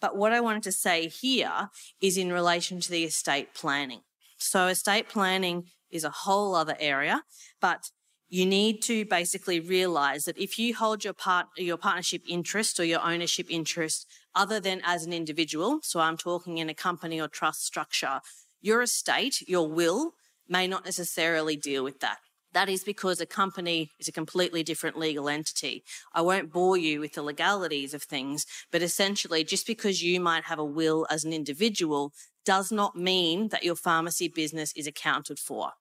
But 0.00 0.16
what 0.16 0.32
I 0.32 0.40
wanted 0.40 0.62
to 0.64 0.72
say 0.72 1.08
here 1.08 1.68
is 2.00 2.16
in 2.16 2.32
relation 2.32 2.80
to 2.80 2.90
the 2.90 3.04
estate 3.04 3.54
planning. 3.54 4.00
So, 4.38 4.68
estate 4.68 5.08
planning 5.08 5.64
is 5.90 6.04
a 6.04 6.10
whole 6.10 6.54
other 6.54 6.76
area, 6.80 7.22
but 7.60 7.90
you 8.30 8.46
need 8.46 8.80
to 8.82 9.04
basically 9.06 9.58
realize 9.58 10.24
that 10.24 10.38
if 10.38 10.56
you 10.58 10.74
hold 10.74 11.04
your 11.04 11.12
part, 11.12 11.48
your 11.56 11.76
partnership 11.76 12.22
interest 12.28 12.78
or 12.78 12.84
your 12.84 13.02
ownership 13.02 13.46
interest 13.50 14.06
other 14.36 14.60
than 14.60 14.80
as 14.84 15.04
an 15.04 15.12
individual, 15.12 15.80
so 15.82 15.98
I'm 15.98 16.16
talking 16.16 16.58
in 16.58 16.70
a 16.70 16.74
company 16.74 17.20
or 17.20 17.26
trust 17.26 17.66
structure, 17.66 18.20
your 18.62 18.82
estate, 18.82 19.42
your 19.48 19.68
will 19.68 20.14
may 20.48 20.68
not 20.68 20.84
necessarily 20.84 21.56
deal 21.56 21.82
with 21.82 21.98
that. 22.00 22.18
That 22.52 22.68
is 22.68 22.84
because 22.84 23.20
a 23.20 23.26
company 23.26 23.90
is 23.98 24.08
a 24.08 24.12
completely 24.12 24.62
different 24.62 24.98
legal 24.98 25.28
entity. 25.28 25.84
I 26.12 26.20
won't 26.20 26.52
bore 26.52 26.76
you 26.76 27.00
with 27.00 27.14
the 27.14 27.22
legalities 27.22 27.94
of 27.94 28.02
things, 28.02 28.46
but 28.70 28.82
essentially, 28.82 29.44
just 29.44 29.66
because 29.66 30.02
you 30.02 30.20
might 30.20 30.44
have 30.44 30.58
a 30.58 30.64
will 30.64 31.06
as 31.10 31.24
an 31.24 31.32
individual 31.32 32.12
does 32.44 32.72
not 32.72 32.96
mean 32.96 33.48
that 33.48 33.64
your 33.64 33.76
pharmacy 33.76 34.28
business 34.28 34.72
is 34.76 34.86
accounted 34.86 35.38
for. 35.38 35.72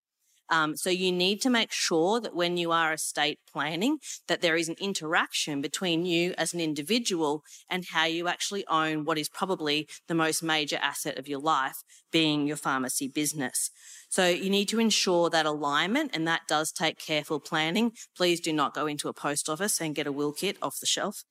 Um, 0.49 0.75
so 0.75 0.89
you 0.89 1.11
need 1.11 1.41
to 1.41 1.49
make 1.49 1.71
sure 1.71 2.19
that 2.19 2.35
when 2.35 2.57
you 2.57 2.71
are 2.71 2.93
estate 2.93 3.39
planning, 3.51 3.99
that 4.27 4.41
there 4.41 4.55
is 4.55 4.69
an 4.69 4.75
interaction 4.79 5.61
between 5.61 6.05
you 6.05 6.33
as 6.37 6.53
an 6.53 6.59
individual 6.59 7.43
and 7.69 7.85
how 7.91 8.05
you 8.05 8.27
actually 8.27 8.65
own 8.67 9.05
what 9.05 9.17
is 9.17 9.29
probably 9.29 9.87
the 10.07 10.15
most 10.15 10.41
major 10.41 10.77
asset 10.81 11.17
of 11.17 11.27
your 11.27 11.39
life, 11.39 11.77
being 12.11 12.47
your 12.47 12.57
pharmacy 12.57 13.07
business. 13.07 13.69
So 14.09 14.27
you 14.27 14.49
need 14.49 14.69
to 14.69 14.79
ensure 14.79 15.29
that 15.29 15.45
alignment, 15.45 16.11
and 16.15 16.27
that 16.27 16.47
does 16.47 16.71
take 16.71 16.97
careful 16.97 17.39
planning. 17.39 17.91
Please 18.17 18.39
do 18.39 18.51
not 18.51 18.73
go 18.73 18.87
into 18.87 19.07
a 19.07 19.13
post 19.13 19.49
office 19.49 19.79
and 19.79 19.95
get 19.95 20.07
a 20.07 20.11
will 20.11 20.33
kit 20.33 20.57
off 20.61 20.79
the 20.79 20.87
shelf. 20.87 21.23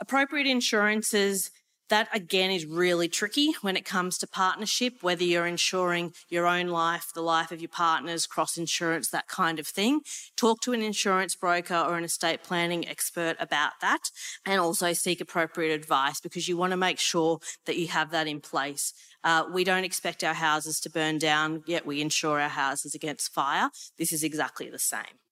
Appropriate 0.00 0.46
insurances 0.46 1.50
that 1.88 2.08
again 2.12 2.50
is 2.50 2.66
really 2.66 3.08
tricky 3.08 3.54
when 3.62 3.76
it 3.76 3.84
comes 3.84 4.18
to 4.18 4.26
partnership, 4.26 5.02
whether 5.02 5.24
you're 5.24 5.46
insuring 5.46 6.12
your 6.28 6.46
own 6.46 6.68
life, 6.68 7.10
the 7.14 7.22
life 7.22 7.52
of 7.52 7.60
your 7.60 7.68
partners, 7.68 8.26
cross 8.26 8.56
insurance, 8.56 9.08
that 9.10 9.28
kind 9.28 9.58
of 9.58 9.66
thing. 9.66 10.00
Talk 10.36 10.60
to 10.62 10.72
an 10.72 10.82
insurance 10.82 11.34
broker 11.34 11.76
or 11.76 11.96
an 11.96 12.04
estate 12.04 12.42
planning 12.42 12.88
expert 12.88 13.36
about 13.38 13.72
that 13.80 14.10
and 14.44 14.60
also 14.60 14.92
seek 14.92 15.20
appropriate 15.20 15.74
advice 15.74 16.20
because 16.20 16.48
you 16.48 16.56
want 16.56 16.72
to 16.72 16.76
make 16.76 16.98
sure 16.98 17.38
that 17.66 17.76
you 17.76 17.88
have 17.88 18.10
that 18.10 18.26
in 18.26 18.40
place. 18.40 18.92
Uh, 19.24 19.44
we 19.52 19.64
don't 19.64 19.84
expect 19.84 20.22
our 20.22 20.34
houses 20.34 20.78
to 20.80 20.90
burn 20.90 21.18
down, 21.18 21.62
yet 21.66 21.84
we 21.84 22.00
insure 22.00 22.40
our 22.40 22.48
houses 22.48 22.94
against 22.94 23.32
fire. 23.32 23.70
This 23.98 24.12
is 24.12 24.22
exactly 24.22 24.70
the 24.70 24.78
same. 24.78 25.25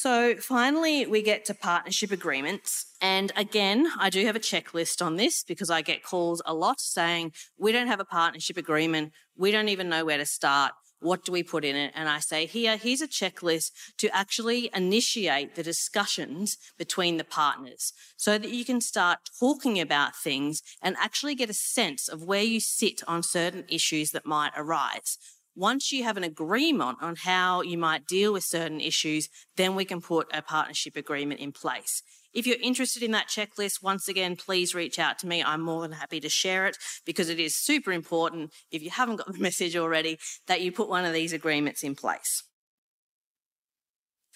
So 0.00 0.36
finally, 0.36 1.06
we 1.06 1.22
get 1.22 1.44
to 1.46 1.54
partnership 1.54 2.12
agreements. 2.12 2.86
And 3.00 3.32
again, 3.34 3.90
I 3.98 4.10
do 4.10 4.24
have 4.26 4.36
a 4.36 4.38
checklist 4.38 5.04
on 5.04 5.16
this 5.16 5.42
because 5.42 5.70
I 5.70 5.82
get 5.82 6.04
calls 6.04 6.40
a 6.46 6.54
lot 6.54 6.80
saying, 6.80 7.32
we 7.58 7.72
don't 7.72 7.88
have 7.88 7.98
a 7.98 8.04
partnership 8.04 8.56
agreement. 8.56 9.12
We 9.36 9.50
don't 9.50 9.68
even 9.68 9.88
know 9.88 10.04
where 10.04 10.18
to 10.18 10.24
start. 10.24 10.74
What 11.00 11.24
do 11.24 11.32
we 11.32 11.42
put 11.42 11.64
in 11.64 11.74
it? 11.74 11.90
And 11.96 12.08
I 12.08 12.20
say, 12.20 12.46
here, 12.46 12.76
here's 12.76 13.00
a 13.00 13.08
checklist 13.08 13.72
to 13.96 14.08
actually 14.16 14.70
initiate 14.72 15.56
the 15.56 15.64
discussions 15.64 16.58
between 16.78 17.16
the 17.16 17.24
partners 17.24 17.92
so 18.16 18.38
that 18.38 18.52
you 18.52 18.64
can 18.64 18.80
start 18.80 19.18
talking 19.40 19.80
about 19.80 20.14
things 20.14 20.62
and 20.80 20.94
actually 21.00 21.34
get 21.34 21.50
a 21.50 21.54
sense 21.54 22.06
of 22.06 22.22
where 22.22 22.44
you 22.44 22.60
sit 22.60 23.02
on 23.08 23.24
certain 23.24 23.64
issues 23.68 24.12
that 24.12 24.24
might 24.24 24.52
arise. 24.56 25.18
Once 25.58 25.90
you 25.90 26.04
have 26.04 26.16
an 26.16 26.22
agreement 26.22 26.96
on 27.00 27.16
how 27.16 27.62
you 27.62 27.76
might 27.76 28.06
deal 28.06 28.32
with 28.32 28.44
certain 28.44 28.80
issues, 28.80 29.28
then 29.56 29.74
we 29.74 29.84
can 29.84 30.00
put 30.00 30.28
a 30.32 30.40
partnership 30.40 30.94
agreement 30.94 31.40
in 31.40 31.50
place. 31.50 32.00
If 32.32 32.46
you're 32.46 32.60
interested 32.62 33.02
in 33.02 33.10
that 33.10 33.26
checklist, 33.26 33.82
once 33.82 34.06
again, 34.06 34.36
please 34.36 34.72
reach 34.72 35.00
out 35.00 35.18
to 35.18 35.26
me. 35.26 35.42
I'm 35.42 35.60
more 35.60 35.82
than 35.82 35.90
happy 35.90 36.20
to 36.20 36.28
share 36.28 36.68
it 36.68 36.76
because 37.04 37.28
it 37.28 37.40
is 37.40 37.56
super 37.56 37.90
important, 37.90 38.52
if 38.70 38.84
you 38.84 38.90
haven't 38.90 39.16
got 39.16 39.32
the 39.32 39.38
message 39.40 39.74
already, 39.74 40.20
that 40.46 40.60
you 40.60 40.70
put 40.70 40.88
one 40.88 41.04
of 41.04 41.12
these 41.12 41.32
agreements 41.32 41.82
in 41.82 41.96
place. 41.96 42.44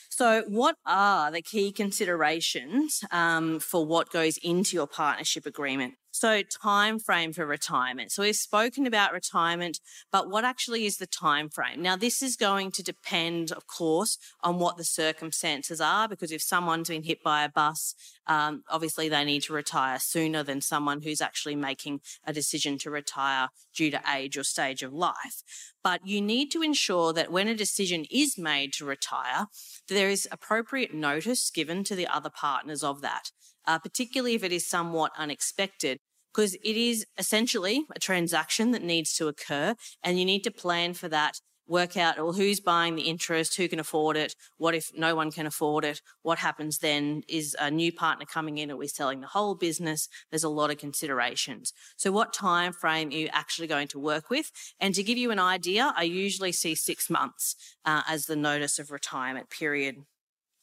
So, 0.09 0.43
what 0.49 0.75
are 0.85 1.31
the 1.31 1.41
key 1.41 1.71
considerations 1.71 3.05
um, 3.13 3.61
for 3.61 3.87
what 3.87 4.11
goes 4.11 4.39
into 4.39 4.75
your 4.75 4.89
partnership 4.89 5.47
agreement? 5.47 5.95
So 6.13 6.43
time 6.43 6.99
frame 6.99 7.33
for 7.33 7.47
retirement. 7.47 8.13
So 8.13 8.23
we've 8.23 8.37
spoken 8.37 8.87
about 8.87 9.15
retirement, 9.15 9.81
but 10.13 10.29
what 10.29 10.45
actually 10.45 10.85
is 10.85 10.99
the 10.99 11.07
time 11.07 11.49
frame? 11.49 11.81
Now 11.81 11.97
this 11.97 12.23
is 12.23 12.37
going 12.37 12.71
to 12.73 12.83
depend, 12.83 13.51
of 13.51 13.67
course, 13.67 14.19
on 14.43 14.59
what 14.59 14.77
the 14.77 14.85
circumstances 14.85 15.81
are, 15.81 16.07
because 16.07 16.31
if 16.31 16.43
someone's 16.43 16.91
been 16.91 17.03
hit 17.05 17.23
by 17.23 17.45
a 17.45 17.49
bus, 17.49 17.95
um, 18.27 18.63
obviously 18.69 19.09
they 19.09 19.25
need 19.25 19.43
to 19.45 19.55
retire 19.55 19.99
sooner 19.99 20.43
than 20.43 20.61
someone 20.61 21.01
who's 21.01 21.23
actually 21.23 21.57
making 21.57 22.03
a 22.27 22.33
decision 22.33 22.77
to 22.79 22.91
retire 22.91 23.49
due 23.75 23.91
to 23.91 24.01
age 24.15 24.37
or 24.37 24.45
stage 24.45 24.83
of 24.83 24.93
life. 24.93 25.43
But 25.83 26.07
you 26.07 26.21
need 26.21 26.51
to 26.51 26.63
ensure 26.63 27.15
that 27.15 27.33
when 27.33 27.49
a 27.49 27.55
decision 27.55 28.05
is 28.11 28.37
made 28.37 28.75
to 28.75 28.85
retire, 28.85 29.47
there 29.89 30.11
is 30.11 30.29
appropriate 30.31 30.93
notice 30.93 31.51
given 31.51 31.85
to 31.85 31.97
the 31.97 32.07
other 32.07 32.31
partners 32.31 32.85
of 32.85 33.01
that 33.01 33.31
uh, 33.67 33.79
particularly 33.79 34.35
if 34.35 34.45
it 34.45 34.53
is 34.53 34.67
somewhat 34.67 35.13
unexpected, 35.17 35.99
because 36.33 36.55
it 36.55 36.77
is 36.77 37.05
essentially 37.19 37.85
a 37.95 37.99
transaction 37.99 38.71
that 38.71 38.83
needs 38.83 39.15
to 39.15 39.29
occur 39.29 39.75
and 40.03 40.19
you 40.19 40.25
need 40.25 40.45
to 40.45 40.51
plan 40.51 40.95
for 40.95 41.09
that 41.09 41.41
work 41.69 41.97
out 41.97 42.19
well 42.19 42.33
who's 42.33 42.61
buying 42.61 42.97
the 42.97 43.03
interest, 43.03 43.57
who 43.57 43.69
can 43.69 43.79
afford 43.79 44.17
it, 44.17 44.35
what 44.59 44.75
if 44.75 44.91
no 44.95 45.15
one 45.15 45.31
can 45.31 45.47
afford 45.47 45.85
it, 45.85 46.01
what 46.23 46.39
happens 46.39 46.79
then 46.79 47.23
is 47.29 47.57
a 47.59 47.71
new 47.71 47.93
partner 47.93 48.27
coming 48.27 48.59
in, 48.59 48.71
are 48.71 48.77
we 48.77 48.89
selling 48.89 49.21
the 49.21 49.29
whole 49.29 49.55
business? 49.55 50.09
There's 50.31 50.45
a 50.45 50.49
lot 50.49 50.71
of 50.71 50.79
considerations. 50.79 51.73
So 51.97 52.13
what 52.13 52.33
time 52.33 52.73
frame 52.73 53.09
are 53.09 53.13
you 53.13 53.29
actually 53.33 53.69
going 53.69 53.89
to 53.89 53.99
work 53.99 54.29
with? 54.29 54.51
And 54.81 54.95
to 54.95 55.03
give 55.03 55.19
you 55.19 55.31
an 55.31 55.39
idea, 55.39 55.95
I 55.97 56.03
usually 56.03 56.53
see 56.53 56.75
six 56.75 57.09
months 57.09 57.55
uh, 57.85 58.03
as 58.09 58.27
the 58.27 58.37
notice 58.37 58.79
of 58.79 58.91
retirement 58.91 59.49
period. 59.49 59.97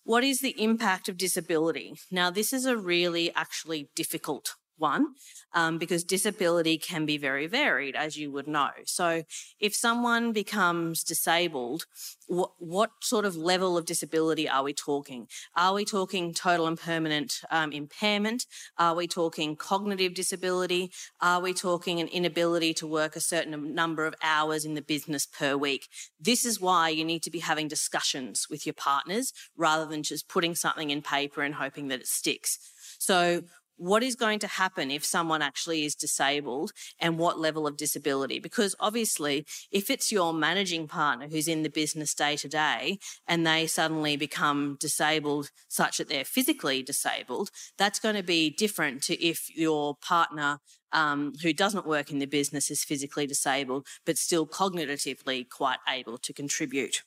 What 0.09 0.23
is 0.23 0.39
the 0.39 0.59
impact 0.59 1.07
of 1.07 1.17
disability? 1.17 1.93
Now, 2.09 2.31
this 2.31 2.51
is 2.51 2.65
a 2.65 2.75
really 2.75 3.31
actually 3.35 3.91
difficult 3.95 4.55
one 4.79 5.15
um, 5.53 5.77
because 5.77 6.03
disability 6.03 6.77
can 6.77 7.05
be 7.05 7.17
very 7.17 7.47
varied, 7.47 7.95
as 7.95 8.17
you 8.17 8.31
would 8.31 8.47
know. 8.47 8.69
So, 8.85 9.23
if 9.59 9.75
someone 9.75 10.31
becomes 10.31 11.03
disabled, 11.03 11.85
what, 12.27 12.51
what 12.59 12.91
sort 13.01 13.25
of 13.25 13.35
level 13.35 13.77
of 13.77 13.85
disability 13.85 14.47
are 14.47 14.63
we 14.63 14.73
talking? 14.73 15.27
Are 15.55 15.73
we 15.73 15.85
talking 15.85 16.33
total 16.33 16.67
and 16.67 16.79
permanent 16.79 17.41
um, 17.49 17.71
impairment? 17.71 18.45
Are 18.77 18.95
we 18.95 19.07
talking 19.07 19.55
cognitive 19.55 20.13
disability? 20.13 20.91
Are 21.21 21.41
we 21.41 21.53
talking 21.53 21.99
an 21.99 22.07
inability 22.07 22.73
to 22.75 22.87
work 22.87 23.15
a 23.15 23.19
certain 23.21 23.73
number 23.73 24.05
of 24.05 24.15
hours 24.21 24.65
in 24.65 24.75
the 24.75 24.81
business 24.81 25.25
per 25.25 25.57
week? 25.57 25.87
This 26.19 26.45
is 26.45 26.61
why 26.61 26.89
you 26.89 27.03
need 27.03 27.23
to 27.23 27.31
be 27.31 27.39
having 27.39 27.67
discussions 27.67 28.47
with 28.49 28.65
your 28.65 28.73
partners 28.73 29.33
rather 29.57 29.85
than 29.85 30.03
just 30.03 30.27
putting 30.29 30.55
something 30.55 30.89
in 30.89 31.01
paper 31.01 31.41
and 31.41 31.55
hoping 31.55 31.87
that 31.87 32.01
it 32.01 32.07
sticks. 32.07 32.59
So, 32.99 33.43
what 33.79 34.03
is 34.03 34.15
going 34.15 34.39
to 34.39 34.47
happen 34.47 34.91
if 34.91 35.05
someone 35.05 35.41
actually 35.41 35.85
is 35.85 35.95
disabled 35.95 36.73
and 36.99 37.17
what 37.17 37.39
level 37.39 37.65
of 37.65 37.77
disability? 37.77 38.39
Because 38.39 38.75
obviously, 38.79 39.45
if 39.71 39.89
it's 39.89 40.11
your 40.11 40.33
managing 40.33 40.87
partner 40.87 41.27
who's 41.27 41.47
in 41.47 41.63
the 41.63 41.69
business 41.69 42.13
day 42.13 42.35
to 42.35 42.49
day 42.49 42.99
and 43.25 43.47
they 43.47 43.67
suddenly 43.67 44.17
become 44.17 44.77
disabled 44.79 45.49
such 45.69 45.97
that 45.97 46.09
they're 46.09 46.25
physically 46.25 46.83
disabled, 46.83 47.49
that's 47.77 47.99
going 47.99 48.15
to 48.15 48.23
be 48.23 48.49
different 48.49 49.01
to 49.03 49.25
if 49.25 49.49
your 49.55 49.95
partner 49.95 50.59
um, 50.91 51.33
who 51.41 51.53
doesn't 51.53 51.87
work 51.87 52.11
in 52.11 52.19
the 52.19 52.25
business 52.25 52.69
is 52.69 52.83
physically 52.83 53.27
disabled 53.27 53.87
but 54.05 54.17
still 54.17 54.45
cognitively 54.45 55.47
quite 55.47 55.79
able 55.87 56.17
to 56.17 56.33
contribute. 56.33 57.03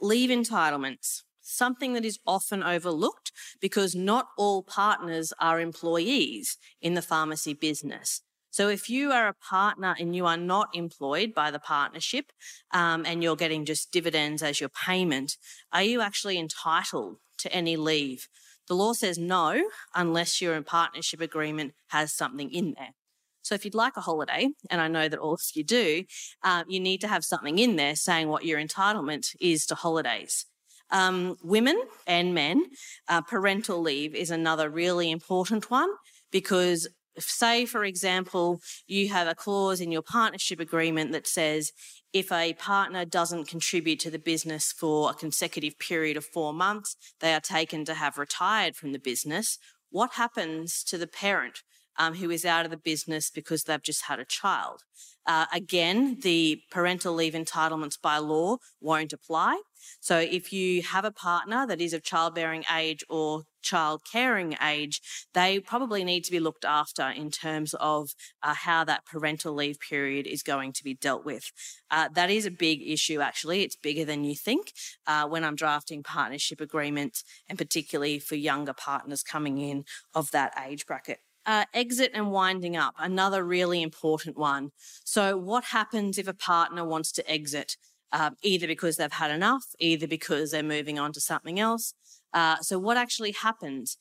Leave 0.00 0.30
entitlements 0.30 1.22
something 1.44 1.92
that 1.92 2.04
is 2.04 2.18
often 2.26 2.62
overlooked 2.62 3.30
because 3.60 3.94
not 3.94 4.28
all 4.36 4.62
partners 4.62 5.32
are 5.38 5.60
employees 5.60 6.58
in 6.80 6.94
the 6.94 7.02
pharmacy 7.02 7.54
business. 7.54 8.22
So 8.50 8.68
if 8.68 8.88
you 8.88 9.10
are 9.10 9.26
a 9.26 9.34
partner 9.34 9.96
and 9.98 10.14
you 10.14 10.26
are 10.26 10.36
not 10.36 10.68
employed 10.74 11.34
by 11.34 11.50
the 11.50 11.58
partnership 11.58 12.26
um, 12.72 13.04
and 13.04 13.20
you're 13.20 13.34
getting 13.34 13.64
just 13.64 13.90
dividends 13.90 14.44
as 14.44 14.60
your 14.60 14.68
payment, 14.68 15.36
are 15.72 15.82
you 15.82 16.00
actually 16.00 16.38
entitled 16.38 17.16
to 17.38 17.52
any 17.52 17.76
leave? 17.76 18.28
The 18.68 18.76
law 18.76 18.92
says 18.92 19.18
no, 19.18 19.70
unless 19.94 20.40
your 20.40 20.62
partnership 20.62 21.20
agreement 21.20 21.74
has 21.88 22.12
something 22.12 22.50
in 22.52 22.74
there. 22.78 22.94
So 23.42 23.54
if 23.54 23.64
you'd 23.64 23.74
like 23.74 23.96
a 23.96 24.00
holiday, 24.00 24.48
and 24.70 24.80
I 24.80 24.88
know 24.88 25.08
that 25.08 25.18
all 25.18 25.34
of 25.34 25.40
you 25.54 25.64
do, 25.64 26.04
uh, 26.42 26.64
you 26.66 26.80
need 26.80 27.00
to 27.02 27.08
have 27.08 27.24
something 27.24 27.58
in 27.58 27.76
there 27.76 27.94
saying 27.94 28.28
what 28.28 28.44
your 28.44 28.58
entitlement 28.58 29.34
is 29.40 29.66
to 29.66 29.74
holidays. 29.74 30.46
Um, 30.90 31.36
women 31.42 31.80
and 32.06 32.34
men, 32.34 32.64
uh, 33.08 33.22
parental 33.22 33.80
leave 33.80 34.14
is 34.14 34.30
another 34.30 34.68
really 34.70 35.10
important 35.10 35.70
one 35.70 35.90
because 36.30 36.88
say, 37.18 37.64
for 37.66 37.84
example, 37.84 38.60
you 38.86 39.08
have 39.08 39.28
a 39.28 39.34
clause 39.34 39.80
in 39.80 39.92
your 39.92 40.02
partnership 40.02 40.60
agreement 40.60 41.12
that 41.12 41.26
says 41.26 41.72
if 42.12 42.30
a 42.32 42.54
partner 42.54 43.04
doesn't 43.04 43.48
contribute 43.48 44.00
to 44.00 44.10
the 44.10 44.18
business 44.18 44.72
for 44.72 45.10
a 45.10 45.14
consecutive 45.14 45.78
period 45.78 46.16
of 46.16 46.24
four 46.24 46.52
months, 46.52 46.96
they 47.20 47.34
are 47.34 47.40
taken 47.40 47.84
to 47.84 47.94
have 47.94 48.18
retired 48.18 48.76
from 48.76 48.92
the 48.92 48.98
business. 48.98 49.58
What 49.90 50.12
happens 50.14 50.82
to 50.84 50.98
the 50.98 51.06
parent 51.06 51.62
um, 51.98 52.14
who 52.14 52.30
is 52.30 52.44
out 52.44 52.64
of 52.64 52.70
the 52.70 52.76
business 52.76 53.30
because 53.30 53.64
they've 53.64 53.82
just 53.82 54.04
had 54.04 54.18
a 54.18 54.24
child? 54.24 54.82
Uh, 55.26 55.46
again, 55.52 56.18
the 56.20 56.60
parental 56.70 57.14
leave 57.14 57.32
entitlements 57.32 58.00
by 58.00 58.18
law 58.18 58.58
won't 58.80 59.12
apply. 59.12 59.60
So 60.00 60.18
if 60.18 60.52
you 60.52 60.82
have 60.82 61.04
a 61.04 61.10
partner 61.10 61.66
that 61.66 61.80
is 61.80 61.92
of 61.92 62.02
childbearing 62.02 62.64
age 62.74 63.02
or 63.08 63.44
child 63.62 64.02
caring 64.10 64.54
age, 64.62 65.00
they 65.32 65.60
probably 65.60 66.04
need 66.04 66.24
to 66.24 66.30
be 66.30 66.40
looked 66.40 66.64
after 66.64 67.08
in 67.08 67.30
terms 67.30 67.74
of 67.80 68.10
uh, 68.42 68.54
how 68.54 68.84
that 68.84 69.06
parental 69.06 69.54
leave 69.54 69.78
period 69.80 70.26
is 70.26 70.42
going 70.42 70.72
to 70.74 70.84
be 70.84 70.94
dealt 70.94 71.24
with. 71.24 71.50
Uh, 71.90 72.08
that 72.14 72.30
is 72.30 72.44
a 72.44 72.50
big 72.50 72.82
issue, 72.86 73.20
actually. 73.20 73.62
It's 73.62 73.76
bigger 73.76 74.04
than 74.04 74.24
you 74.24 74.34
think 74.34 74.72
uh, 75.06 75.26
when 75.26 75.44
I'm 75.44 75.56
drafting 75.56 76.02
partnership 76.02 76.60
agreements, 76.60 77.24
and 77.48 77.56
particularly 77.56 78.18
for 78.18 78.34
younger 78.34 78.74
partners 78.74 79.22
coming 79.22 79.58
in 79.58 79.84
of 80.14 80.30
that 80.32 80.52
age 80.66 80.86
bracket. 80.86 81.20
Uh, 81.46 81.66
exit 81.74 82.10
and 82.14 82.32
winding 82.32 82.74
up, 82.74 82.94
another 82.98 83.44
really 83.44 83.82
important 83.82 84.36
one. 84.38 84.70
So, 85.04 85.36
what 85.36 85.64
happens 85.64 86.16
if 86.16 86.26
a 86.26 86.32
partner 86.32 86.86
wants 86.86 87.12
to 87.12 87.30
exit? 87.30 87.76
uh, 88.14 88.30
either 88.42 88.68
because 88.68 88.96
they've 88.96 89.12
had 89.12 89.32
enough, 89.32 89.66
either 89.80 90.06
because 90.06 90.52
they're 90.52 90.62
moving 90.62 90.98
on 91.00 91.12
to 91.12 91.20
something 91.20 91.58
else. 91.58 91.94
Uh, 92.32 92.56
so, 92.60 92.78
what 92.78 92.96
actually 92.96 93.32
happens? 93.32 93.98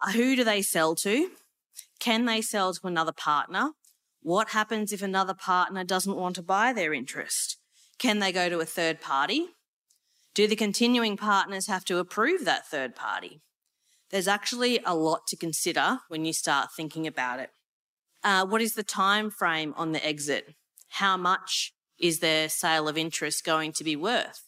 Uh, 0.00 0.12
who 0.12 0.36
do 0.36 0.44
they 0.44 0.60
sell 0.60 0.94
to? 0.94 1.30
Can 1.98 2.26
they 2.26 2.42
sell 2.42 2.74
to 2.74 2.86
another 2.86 3.12
partner? 3.12 3.70
What 4.20 4.50
happens 4.50 4.92
if 4.92 5.02
another 5.02 5.34
partner 5.34 5.82
doesn't 5.82 6.16
want 6.16 6.36
to 6.36 6.42
buy 6.42 6.72
their 6.72 6.92
interest? 6.92 7.56
Can 7.98 8.18
they 8.18 8.32
go 8.32 8.50
to 8.50 8.60
a 8.60 8.66
third 8.66 9.00
party? 9.00 9.48
Do 10.34 10.46
the 10.46 10.56
continuing 10.56 11.16
partners 11.16 11.66
have 11.66 11.84
to 11.86 11.98
approve 11.98 12.44
that 12.44 12.66
third 12.66 12.94
party? 12.94 13.40
There's 14.12 14.28
actually 14.28 14.78
a 14.84 14.94
lot 14.94 15.26
to 15.28 15.36
consider 15.36 16.00
when 16.08 16.26
you 16.26 16.34
start 16.34 16.68
thinking 16.76 17.06
about 17.06 17.40
it. 17.40 17.50
Uh, 18.22 18.44
what 18.44 18.60
is 18.60 18.74
the 18.74 18.82
time 18.82 19.30
frame 19.30 19.72
on 19.76 19.92
the 19.92 20.06
exit? 20.06 20.54
How 20.90 21.16
much 21.16 21.72
is 21.98 22.18
their 22.18 22.50
sale 22.50 22.88
of 22.88 22.98
interest 22.98 23.42
going 23.42 23.72
to 23.72 23.84
be 23.84 23.96
worth? 23.96 24.42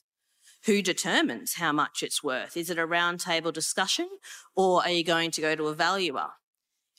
Who 0.67 0.83
determines 0.83 1.55
how 1.55 1.73
much 1.73 2.03
it's 2.03 2.23
worth? 2.23 2.59
Is 2.59 2.69
it 2.69 2.79
a 2.79 2.87
roundtable 2.87 3.53
discussion 3.53 4.09
or 4.55 4.83
are 4.83 4.91
you 4.91 5.03
going 5.03 5.31
to 5.33 5.41
go 5.41 5.55
to 5.55 5.69
a 5.69 5.75
valuer? 5.75 6.29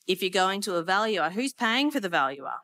If 0.07 0.21
you're 0.21 0.29
going 0.29 0.61
to 0.61 0.75
a 0.75 0.83
valuer, 0.83 1.29
who's 1.29 1.53
paying 1.53 1.91
for 1.91 1.99
the 1.99 2.09
valuer? 2.09 2.61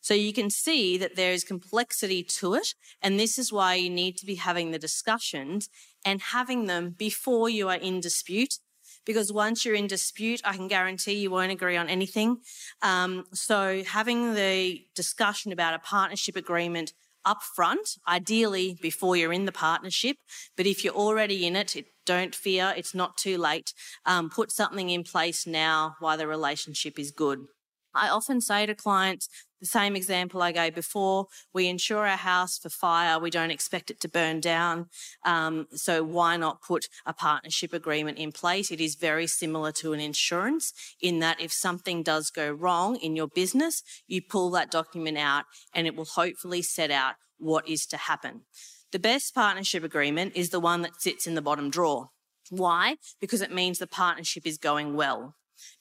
So 0.00 0.14
you 0.14 0.32
can 0.32 0.50
see 0.50 0.96
that 0.98 1.16
there 1.16 1.32
is 1.32 1.44
complexity 1.44 2.22
to 2.22 2.54
it. 2.54 2.74
And 3.02 3.18
this 3.18 3.38
is 3.38 3.52
why 3.52 3.74
you 3.74 3.90
need 3.90 4.16
to 4.18 4.26
be 4.26 4.36
having 4.36 4.70
the 4.70 4.78
discussions 4.78 5.68
and 6.04 6.20
having 6.20 6.66
them 6.66 6.90
before 6.90 7.48
you 7.48 7.68
are 7.68 7.76
in 7.76 8.00
dispute. 8.00 8.58
Because 9.04 9.32
once 9.32 9.64
you're 9.64 9.74
in 9.74 9.86
dispute, 9.86 10.40
I 10.44 10.54
can 10.54 10.68
guarantee 10.68 11.14
you 11.14 11.30
won't 11.30 11.52
agree 11.52 11.76
on 11.76 11.88
anything. 11.88 12.38
Um, 12.82 13.24
so 13.32 13.82
having 13.84 14.34
the 14.34 14.84
discussion 14.94 15.52
about 15.52 15.74
a 15.74 15.78
partnership 15.78 16.36
agreement 16.36 16.92
upfront, 17.26 17.98
ideally 18.06 18.78
before 18.80 19.16
you're 19.16 19.32
in 19.32 19.44
the 19.44 19.52
partnership. 19.52 20.16
But 20.56 20.66
if 20.66 20.84
you're 20.84 20.94
already 20.94 21.46
in 21.46 21.56
it, 21.56 21.76
it 21.76 21.86
don't 22.06 22.34
fear, 22.34 22.72
it's 22.76 22.94
not 22.94 23.16
too 23.16 23.36
late. 23.36 23.74
Um, 24.06 24.30
put 24.30 24.50
something 24.50 24.88
in 24.88 25.04
place 25.04 25.46
now 25.46 25.96
while 26.00 26.16
the 26.16 26.26
relationship 26.26 26.98
is 26.98 27.10
good. 27.10 27.46
I 27.94 28.08
often 28.08 28.40
say 28.40 28.66
to 28.66 28.74
clients, 28.74 29.28
the 29.60 29.66
same 29.66 29.96
example 29.96 30.42
I 30.42 30.52
gave 30.52 30.74
before, 30.74 31.26
we 31.52 31.68
insure 31.68 32.06
our 32.06 32.16
house 32.16 32.58
for 32.58 32.68
fire. 32.68 33.18
We 33.18 33.30
don't 33.30 33.50
expect 33.50 33.90
it 33.90 34.00
to 34.00 34.08
burn 34.08 34.40
down. 34.40 34.86
Um, 35.24 35.66
so 35.72 36.02
why 36.02 36.36
not 36.36 36.62
put 36.62 36.88
a 37.06 37.12
partnership 37.12 37.72
agreement 37.72 38.18
in 38.18 38.32
place? 38.32 38.70
It 38.70 38.80
is 38.80 38.94
very 38.94 39.26
similar 39.26 39.72
to 39.72 39.92
an 39.92 40.00
insurance 40.00 40.72
in 41.00 41.18
that 41.20 41.40
if 41.40 41.52
something 41.52 42.02
does 42.02 42.30
go 42.30 42.50
wrong 42.50 42.96
in 42.96 43.16
your 43.16 43.28
business, 43.28 43.82
you 44.06 44.22
pull 44.22 44.50
that 44.50 44.70
document 44.70 45.18
out 45.18 45.44
and 45.74 45.86
it 45.86 45.96
will 45.96 46.04
hopefully 46.04 46.62
set 46.62 46.90
out 46.90 47.14
what 47.38 47.68
is 47.68 47.86
to 47.86 47.96
happen. 47.96 48.42
The 48.90 48.98
best 48.98 49.34
partnership 49.34 49.84
agreement 49.84 50.32
is 50.34 50.50
the 50.50 50.60
one 50.60 50.82
that 50.82 51.00
sits 51.00 51.26
in 51.26 51.34
the 51.34 51.42
bottom 51.42 51.70
drawer. 51.70 52.08
Why? 52.50 52.96
Because 53.20 53.42
it 53.42 53.52
means 53.52 53.78
the 53.78 53.86
partnership 53.86 54.46
is 54.46 54.56
going 54.56 54.94
well 54.94 55.34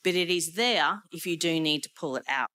but 0.03 0.15
it 0.15 0.29
is 0.29 0.53
there 0.53 1.03
if 1.11 1.25
you 1.25 1.37
do 1.37 1.59
need 1.59 1.83
to 1.83 1.89
pull 1.97 2.15
it 2.15 2.23
out. 2.27 2.49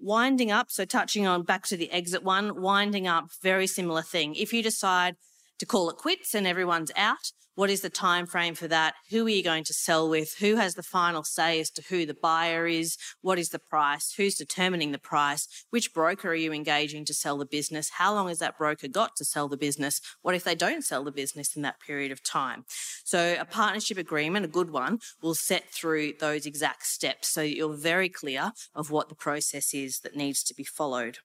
Winding 0.00 0.52
up, 0.52 0.70
so 0.70 0.84
touching 0.84 1.26
on 1.26 1.42
back 1.42 1.66
to 1.66 1.76
the 1.76 1.90
exit 1.90 2.22
one, 2.22 2.60
winding 2.62 3.08
up, 3.08 3.30
very 3.42 3.66
similar 3.66 4.02
thing. 4.02 4.34
If 4.34 4.52
you 4.52 4.62
decide 4.62 5.16
to 5.58 5.66
call 5.66 5.90
it 5.90 5.96
quits 5.96 6.34
and 6.34 6.46
everyone's 6.46 6.92
out, 6.96 7.32
what 7.58 7.70
is 7.70 7.80
the 7.80 7.90
time 7.90 8.24
frame 8.24 8.54
for 8.54 8.68
that? 8.68 8.94
Who 9.10 9.26
are 9.26 9.30
you 9.30 9.42
going 9.42 9.64
to 9.64 9.74
sell 9.74 10.08
with? 10.08 10.36
Who 10.38 10.54
has 10.54 10.74
the 10.74 10.82
final 10.84 11.24
say 11.24 11.58
as 11.58 11.70
to 11.70 11.82
who 11.88 12.06
the 12.06 12.14
buyer 12.14 12.68
is? 12.68 12.96
What 13.20 13.36
is 13.36 13.48
the 13.48 13.58
price? 13.58 14.14
Who's 14.16 14.36
determining 14.36 14.92
the 14.92 14.98
price? 15.00 15.48
Which 15.70 15.92
broker 15.92 16.28
are 16.28 16.36
you 16.36 16.52
engaging 16.52 17.04
to 17.06 17.12
sell 17.12 17.36
the 17.36 17.44
business? 17.44 17.90
How 17.94 18.14
long 18.14 18.28
has 18.28 18.38
that 18.38 18.56
broker 18.56 18.86
got 18.86 19.16
to 19.16 19.24
sell 19.24 19.48
the 19.48 19.56
business? 19.56 20.00
What 20.22 20.36
if 20.36 20.44
they 20.44 20.54
don't 20.54 20.84
sell 20.84 21.02
the 21.02 21.10
business 21.10 21.56
in 21.56 21.62
that 21.62 21.80
period 21.80 22.12
of 22.12 22.22
time? 22.22 22.64
So 23.02 23.36
a 23.40 23.44
partnership 23.44 23.98
agreement, 23.98 24.44
a 24.44 24.48
good 24.48 24.70
one, 24.70 25.00
will 25.20 25.34
set 25.34 25.72
through 25.72 26.12
those 26.20 26.46
exact 26.46 26.86
steps 26.86 27.26
so 27.26 27.40
you're 27.40 27.76
very 27.76 28.08
clear 28.08 28.52
of 28.72 28.92
what 28.92 29.08
the 29.08 29.16
process 29.16 29.74
is 29.74 29.98
that 30.04 30.14
needs 30.14 30.44
to 30.44 30.54
be 30.54 30.62
followed. 30.62 31.18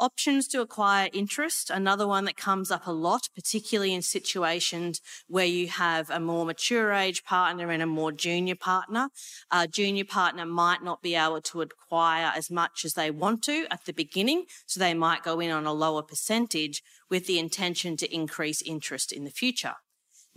Options 0.00 0.48
to 0.48 0.60
acquire 0.60 1.08
interest, 1.12 1.70
another 1.70 2.08
one 2.08 2.24
that 2.24 2.36
comes 2.36 2.72
up 2.72 2.84
a 2.84 2.92
lot, 2.92 3.28
particularly 3.32 3.94
in 3.94 4.02
situations 4.02 5.00
where 5.28 5.46
you 5.46 5.68
have 5.68 6.10
a 6.10 6.18
more 6.18 6.44
mature 6.44 6.92
age 6.92 7.22
partner 7.22 7.70
and 7.70 7.80
a 7.80 7.86
more 7.86 8.10
junior 8.10 8.56
partner. 8.56 9.10
A 9.52 9.68
junior 9.68 10.04
partner 10.04 10.46
might 10.46 10.82
not 10.82 11.00
be 11.00 11.14
able 11.14 11.40
to 11.42 11.62
acquire 11.62 12.32
as 12.34 12.50
much 12.50 12.84
as 12.84 12.94
they 12.94 13.12
want 13.12 13.44
to 13.44 13.68
at 13.70 13.84
the 13.84 13.92
beginning, 13.92 14.46
so 14.66 14.80
they 14.80 14.94
might 14.94 15.22
go 15.22 15.38
in 15.38 15.52
on 15.52 15.64
a 15.64 15.72
lower 15.72 16.02
percentage 16.02 16.82
with 17.08 17.28
the 17.28 17.38
intention 17.38 17.96
to 17.98 18.12
increase 18.12 18.62
interest 18.62 19.12
in 19.12 19.22
the 19.22 19.30
future. 19.30 19.74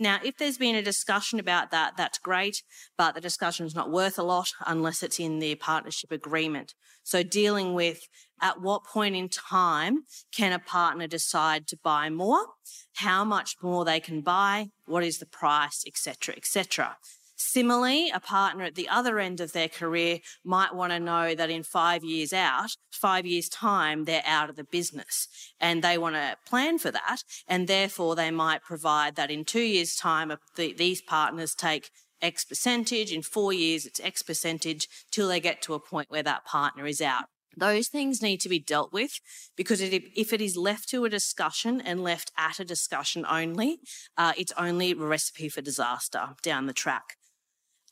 Now, 0.00 0.20
if 0.24 0.36
there's 0.36 0.58
been 0.58 0.76
a 0.76 0.82
discussion 0.82 1.40
about 1.40 1.70
that, 1.72 1.96
that's 1.96 2.18
great, 2.18 2.62
but 2.96 3.14
the 3.14 3.20
discussion 3.20 3.66
is 3.66 3.74
not 3.74 3.90
worth 3.90 4.18
a 4.18 4.22
lot 4.22 4.50
unless 4.66 5.02
it's 5.02 5.18
in 5.18 5.40
the 5.40 5.56
partnership 5.56 6.12
agreement. 6.12 6.74
So 7.02 7.22
dealing 7.22 7.74
with 7.74 8.00
at 8.40 8.60
what 8.60 8.84
point 8.84 9.16
in 9.16 9.28
time 9.28 10.04
can 10.32 10.52
a 10.52 10.58
partner 10.60 11.08
decide 11.08 11.66
to 11.68 11.78
buy 11.82 12.10
more, 12.10 12.46
how 12.96 13.24
much 13.24 13.56
more 13.60 13.84
they 13.84 13.98
can 13.98 14.20
buy, 14.20 14.68
what 14.86 15.02
is 15.02 15.18
the 15.18 15.26
price, 15.26 15.82
etc., 15.86 16.36
etc. 16.36 16.96
Similarly, 17.40 18.10
a 18.10 18.18
partner 18.18 18.64
at 18.64 18.74
the 18.74 18.88
other 18.88 19.20
end 19.20 19.40
of 19.40 19.52
their 19.52 19.68
career 19.68 20.18
might 20.44 20.74
want 20.74 20.90
to 20.90 20.98
know 20.98 21.36
that 21.36 21.50
in 21.50 21.62
five 21.62 22.02
years 22.02 22.32
out, 22.32 22.76
five 22.90 23.24
years 23.24 23.48
time, 23.48 24.06
they're 24.06 24.24
out 24.26 24.50
of 24.50 24.56
the 24.56 24.64
business 24.64 25.28
and 25.60 25.80
they 25.80 25.96
want 25.96 26.16
to 26.16 26.36
plan 26.44 26.78
for 26.78 26.90
that. 26.90 27.18
And 27.46 27.68
therefore 27.68 28.16
they 28.16 28.32
might 28.32 28.64
provide 28.64 29.14
that 29.14 29.30
in 29.30 29.44
two 29.44 29.62
years 29.62 29.94
time, 29.94 30.32
these 30.56 31.00
partners 31.00 31.54
take 31.54 31.90
X 32.20 32.44
percentage. 32.44 33.12
In 33.12 33.22
four 33.22 33.52
years, 33.52 33.86
it's 33.86 34.00
X 34.00 34.20
percentage 34.22 34.88
till 35.12 35.28
they 35.28 35.38
get 35.38 35.62
to 35.62 35.74
a 35.74 35.80
point 35.80 36.10
where 36.10 36.24
that 36.24 36.44
partner 36.44 36.86
is 36.86 37.00
out. 37.00 37.26
Those 37.56 37.86
things 37.86 38.20
need 38.20 38.40
to 38.40 38.48
be 38.48 38.58
dealt 38.58 38.92
with 38.92 39.20
because 39.56 39.80
if 39.80 40.32
it 40.32 40.40
is 40.40 40.56
left 40.56 40.88
to 40.88 41.04
a 41.04 41.08
discussion 41.08 41.80
and 41.80 42.02
left 42.02 42.32
at 42.36 42.58
a 42.58 42.64
discussion 42.64 43.24
only, 43.30 43.78
uh, 44.16 44.32
it's 44.36 44.52
only 44.56 44.90
a 44.90 44.96
recipe 44.96 45.48
for 45.48 45.60
disaster 45.60 46.30
down 46.42 46.66
the 46.66 46.72
track 46.72 47.17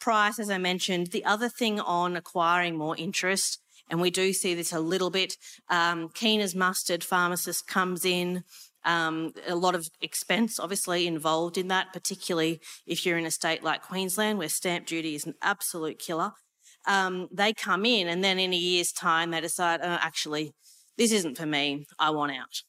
price, 0.00 0.38
as 0.38 0.50
I 0.50 0.58
mentioned. 0.58 1.08
The 1.08 1.24
other 1.24 1.48
thing 1.48 1.80
on 1.80 2.16
acquiring 2.16 2.76
more 2.76 2.96
interest, 2.96 3.60
and 3.90 4.00
we 4.00 4.10
do 4.10 4.32
see 4.32 4.54
this 4.54 4.72
a 4.72 4.80
little 4.80 5.10
bit, 5.10 5.36
um, 5.68 6.08
keen 6.14 6.40
as 6.40 6.54
mustard 6.54 7.04
pharmacist 7.04 7.66
comes 7.66 8.04
in. 8.04 8.44
Um, 8.84 9.32
a 9.48 9.56
lot 9.56 9.74
of 9.74 9.88
expense 10.00 10.60
obviously 10.60 11.06
involved 11.06 11.58
in 11.58 11.68
that, 11.68 11.92
particularly 11.92 12.60
if 12.86 13.04
you're 13.04 13.18
in 13.18 13.26
a 13.26 13.32
state 13.32 13.64
like 13.64 13.82
Queensland 13.82 14.38
where 14.38 14.48
stamp 14.48 14.86
duty 14.86 15.16
is 15.16 15.26
an 15.26 15.34
absolute 15.42 15.98
killer. 15.98 16.32
Um, 16.86 17.28
they 17.32 17.52
come 17.52 17.84
in 17.84 18.06
and 18.06 18.22
then 18.22 18.38
in 18.38 18.52
a 18.52 18.56
year's 18.56 18.92
time 18.92 19.32
they 19.32 19.40
decide, 19.40 19.80
oh, 19.82 19.98
actually, 20.00 20.52
this 20.96 21.10
isn't 21.10 21.36
for 21.36 21.46
me, 21.46 21.86
I 21.98 22.10
want 22.10 22.32
out. 22.32 22.62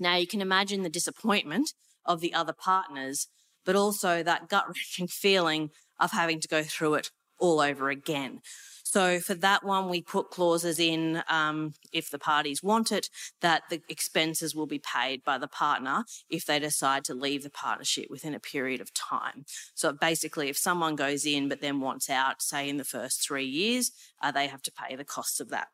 Now 0.00 0.16
you 0.16 0.26
can 0.26 0.40
imagine 0.40 0.82
the 0.82 0.90
disappointment 0.90 1.72
of 2.04 2.20
the 2.20 2.34
other 2.34 2.52
partners, 2.52 3.28
but 3.64 3.76
also 3.76 4.22
that 4.22 4.48
gut 4.48 4.66
wrenching 4.66 5.06
feeling 5.08 5.70
of 6.02 6.10
having 6.10 6.40
to 6.40 6.48
go 6.48 6.62
through 6.62 6.94
it 6.94 7.10
all 7.38 7.60
over 7.60 7.88
again. 7.88 8.40
So 8.84 9.20
for 9.20 9.32
that 9.36 9.64
one, 9.64 9.88
we 9.88 10.02
put 10.02 10.30
clauses 10.30 10.78
in 10.78 11.22
um, 11.26 11.72
if 11.94 12.10
the 12.10 12.18
parties 12.18 12.62
want 12.62 12.92
it 12.92 13.08
that 13.40 13.62
the 13.70 13.80
expenses 13.88 14.54
will 14.54 14.66
be 14.66 14.80
paid 14.80 15.24
by 15.24 15.38
the 15.38 15.48
partner 15.48 16.04
if 16.28 16.44
they 16.44 16.58
decide 16.58 17.02
to 17.04 17.14
leave 17.14 17.42
the 17.42 17.48
partnership 17.48 18.08
within 18.10 18.34
a 18.34 18.38
period 18.38 18.82
of 18.82 18.92
time. 18.92 19.46
So 19.74 19.94
basically, 19.94 20.50
if 20.50 20.58
someone 20.58 20.94
goes 20.94 21.24
in 21.24 21.48
but 21.48 21.62
then 21.62 21.80
wants 21.80 22.10
out, 22.10 22.42
say 22.42 22.68
in 22.68 22.76
the 22.76 22.84
first 22.84 23.26
three 23.26 23.46
years, 23.46 23.92
uh, 24.22 24.30
they 24.30 24.46
have 24.46 24.62
to 24.62 24.72
pay 24.72 24.94
the 24.94 25.04
costs 25.04 25.40
of 25.40 25.48
that 25.48 25.68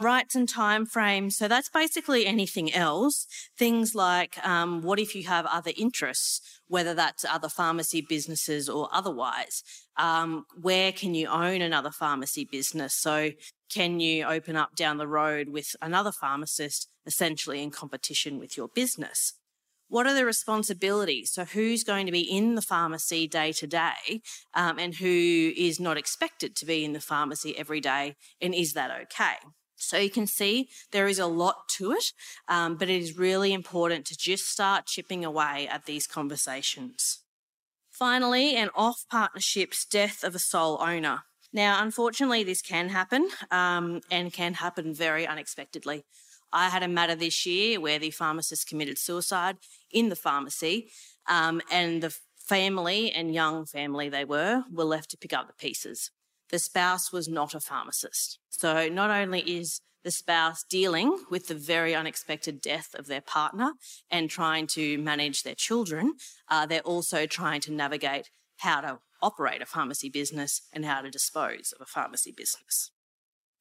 rights 0.00 0.34
and 0.34 0.48
time 0.48 0.86
frames. 0.86 1.36
So 1.36 1.48
that's 1.48 1.68
basically 1.68 2.26
anything 2.26 2.72
else. 2.72 3.26
Things 3.56 3.94
like 3.94 4.44
um, 4.46 4.82
what 4.82 4.98
if 4.98 5.14
you 5.14 5.24
have 5.24 5.46
other 5.46 5.72
interests, 5.76 6.40
whether 6.66 6.94
that's 6.94 7.24
other 7.24 7.48
pharmacy 7.48 8.04
businesses 8.06 8.68
or 8.68 8.88
otherwise? 8.92 9.62
Um, 9.96 10.44
where 10.60 10.92
can 10.92 11.14
you 11.14 11.28
own 11.28 11.62
another 11.62 11.90
pharmacy 11.90 12.46
business? 12.50 12.94
So 12.94 13.30
can 13.72 14.00
you 14.00 14.24
open 14.24 14.56
up 14.56 14.76
down 14.76 14.98
the 14.98 15.08
road 15.08 15.48
with 15.48 15.74
another 15.80 16.12
pharmacist, 16.12 16.88
essentially 17.06 17.62
in 17.62 17.70
competition 17.70 18.38
with 18.38 18.56
your 18.56 18.68
business? 18.74 19.34
What 19.88 20.06
are 20.06 20.14
the 20.14 20.24
responsibilities? 20.24 21.32
So, 21.32 21.44
who's 21.44 21.84
going 21.84 22.06
to 22.06 22.12
be 22.12 22.22
in 22.22 22.54
the 22.54 22.62
pharmacy 22.62 23.28
day 23.28 23.52
to 23.52 23.66
day 23.66 24.22
um, 24.54 24.78
and 24.78 24.94
who 24.94 25.52
is 25.54 25.78
not 25.78 25.98
expected 25.98 26.56
to 26.56 26.64
be 26.64 26.82
in 26.82 26.94
the 26.94 27.00
pharmacy 27.00 27.54
every 27.58 27.80
day? 27.80 28.16
And 28.40 28.54
is 28.54 28.72
that 28.72 28.90
okay? 29.02 29.34
So 29.82 29.98
you 29.98 30.10
can 30.10 30.26
see 30.26 30.68
there 30.92 31.08
is 31.08 31.18
a 31.18 31.26
lot 31.26 31.68
to 31.76 31.92
it, 31.92 32.12
um, 32.48 32.76
but 32.76 32.88
it 32.88 33.00
is 33.00 33.18
really 33.18 33.52
important 33.52 34.06
to 34.06 34.16
just 34.16 34.46
start 34.46 34.86
chipping 34.86 35.24
away 35.24 35.68
at 35.68 35.86
these 35.86 36.06
conversations. 36.06 37.20
Finally, 37.90 38.56
an 38.56 38.70
off 38.74 39.04
partnerships 39.10 39.84
death 39.84 40.24
of 40.24 40.34
a 40.34 40.38
sole 40.38 40.80
owner. 40.80 41.24
Now, 41.52 41.82
unfortunately, 41.82 42.42
this 42.44 42.62
can 42.62 42.88
happen 42.88 43.28
um, 43.50 44.00
and 44.10 44.32
can 44.32 44.54
happen 44.54 44.94
very 44.94 45.26
unexpectedly. 45.26 46.04
I 46.52 46.68
had 46.68 46.82
a 46.82 46.88
matter 46.88 47.14
this 47.14 47.44
year 47.44 47.80
where 47.80 47.98
the 47.98 48.10
pharmacist 48.10 48.68
committed 48.68 48.98
suicide 48.98 49.56
in 49.90 50.08
the 50.08 50.16
pharmacy, 50.16 50.90
um, 51.28 51.60
and 51.70 52.02
the 52.02 52.14
family 52.36 53.10
and 53.10 53.34
young 53.34 53.64
family 53.64 54.08
they 54.08 54.24
were 54.24 54.64
were 54.70 54.84
left 54.84 55.10
to 55.10 55.16
pick 55.16 55.32
up 55.32 55.46
the 55.46 55.52
pieces 55.54 56.10
the 56.52 56.58
spouse 56.58 57.10
was 57.10 57.26
not 57.28 57.54
a 57.54 57.60
pharmacist. 57.60 58.38
So 58.50 58.88
not 58.88 59.10
only 59.10 59.40
is 59.40 59.80
the 60.04 60.10
spouse 60.10 60.64
dealing 60.68 61.24
with 61.30 61.48
the 61.48 61.54
very 61.54 61.94
unexpected 61.94 62.60
death 62.60 62.94
of 62.94 63.06
their 63.06 63.22
partner 63.22 63.72
and 64.10 64.28
trying 64.28 64.66
to 64.68 64.98
manage 64.98 65.42
their 65.42 65.54
children, 65.54 66.14
uh, 66.48 66.66
they're 66.66 66.80
also 66.80 67.26
trying 67.26 67.62
to 67.62 67.72
navigate 67.72 68.30
how 68.58 68.82
to 68.82 68.98
operate 69.22 69.62
a 69.62 69.66
pharmacy 69.66 70.10
business 70.10 70.60
and 70.72 70.84
how 70.84 71.00
to 71.00 71.10
dispose 71.10 71.72
of 71.72 71.80
a 71.80 71.86
pharmacy 71.86 72.32
business. 72.36 72.90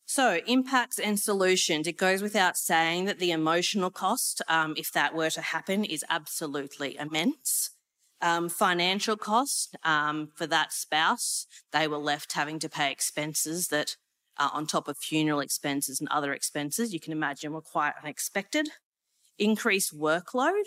So, 0.06 0.42
impacts 0.46 1.00
and 1.00 1.18
solutions. 1.18 1.88
It 1.88 1.98
goes 1.98 2.22
without 2.22 2.58
saying 2.58 3.06
that 3.06 3.20
the 3.20 3.32
emotional 3.32 3.90
cost, 3.90 4.42
um, 4.50 4.74
if 4.76 4.92
that 4.92 5.16
were 5.16 5.30
to 5.30 5.42
happen, 5.42 5.86
is 5.86 6.04
absolutely 6.10 6.98
immense. 6.98 7.70
Um, 8.22 8.50
financial 8.50 9.18
costs 9.18 9.74
um, 9.84 10.30
for 10.36 10.46
that 10.48 10.72
spouse, 10.72 11.48
they 11.72 11.88
were 11.88 11.98
left 11.98 12.34
having 12.34 12.60
to 12.60 12.70
pay 12.70 12.92
expenses 12.92 13.70
that, 13.70 13.96
uh, 14.38 14.50
on 14.54 14.68
top 14.68 14.88
of 14.88 14.98
funeral 14.98 15.40
expenses 15.40 16.00
and 16.00 16.08
other 16.10 16.32
expenses, 16.32 16.94
you 16.94 17.00
can 17.00 17.14
imagine 17.14 17.52
were 17.52 17.62
quite 17.62 17.94
unexpected. 18.02 18.70
Increased 19.40 19.98
workload. 19.98 20.64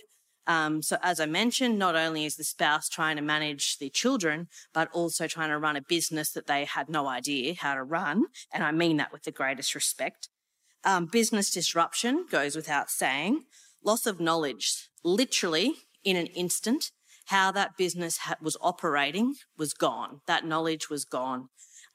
Um, 0.46 0.82
so, 0.82 0.98
as 1.02 1.20
I 1.20 1.26
mentioned, 1.26 1.78
not 1.78 1.96
only 1.96 2.24
is 2.24 2.36
the 2.36 2.44
spouse 2.44 2.88
trying 2.88 3.16
to 3.16 3.22
manage 3.22 3.78
the 3.78 3.88
children, 3.88 4.48
but 4.72 4.90
also 4.92 5.26
trying 5.26 5.48
to 5.50 5.58
run 5.58 5.76
a 5.76 5.82
business 5.82 6.32
that 6.32 6.46
they 6.46 6.64
had 6.64 6.88
no 6.88 7.06
idea 7.06 7.54
how 7.54 7.74
to 7.74 7.82
run. 7.82 8.26
And 8.52 8.62
I 8.62 8.72
mean 8.72 8.96
that 8.98 9.12
with 9.12 9.22
the 9.22 9.32
greatest 9.32 9.74
respect. 9.74 10.28
Um, 10.84 11.06
business 11.06 11.50
disruption 11.50 12.26
goes 12.30 12.56
without 12.56 12.90
saying. 12.90 13.44
Loss 13.82 14.06
of 14.06 14.20
knowledge, 14.20 14.90
literally 15.02 15.74
in 16.04 16.16
an 16.16 16.26
instant, 16.26 16.90
how 17.26 17.50
that 17.52 17.76
business 17.76 18.18
ha- 18.18 18.36
was 18.40 18.56
operating 18.60 19.34
was 19.56 19.74
gone. 19.74 20.20
That 20.26 20.46
knowledge 20.46 20.90
was 20.90 21.04
gone. 21.04 21.48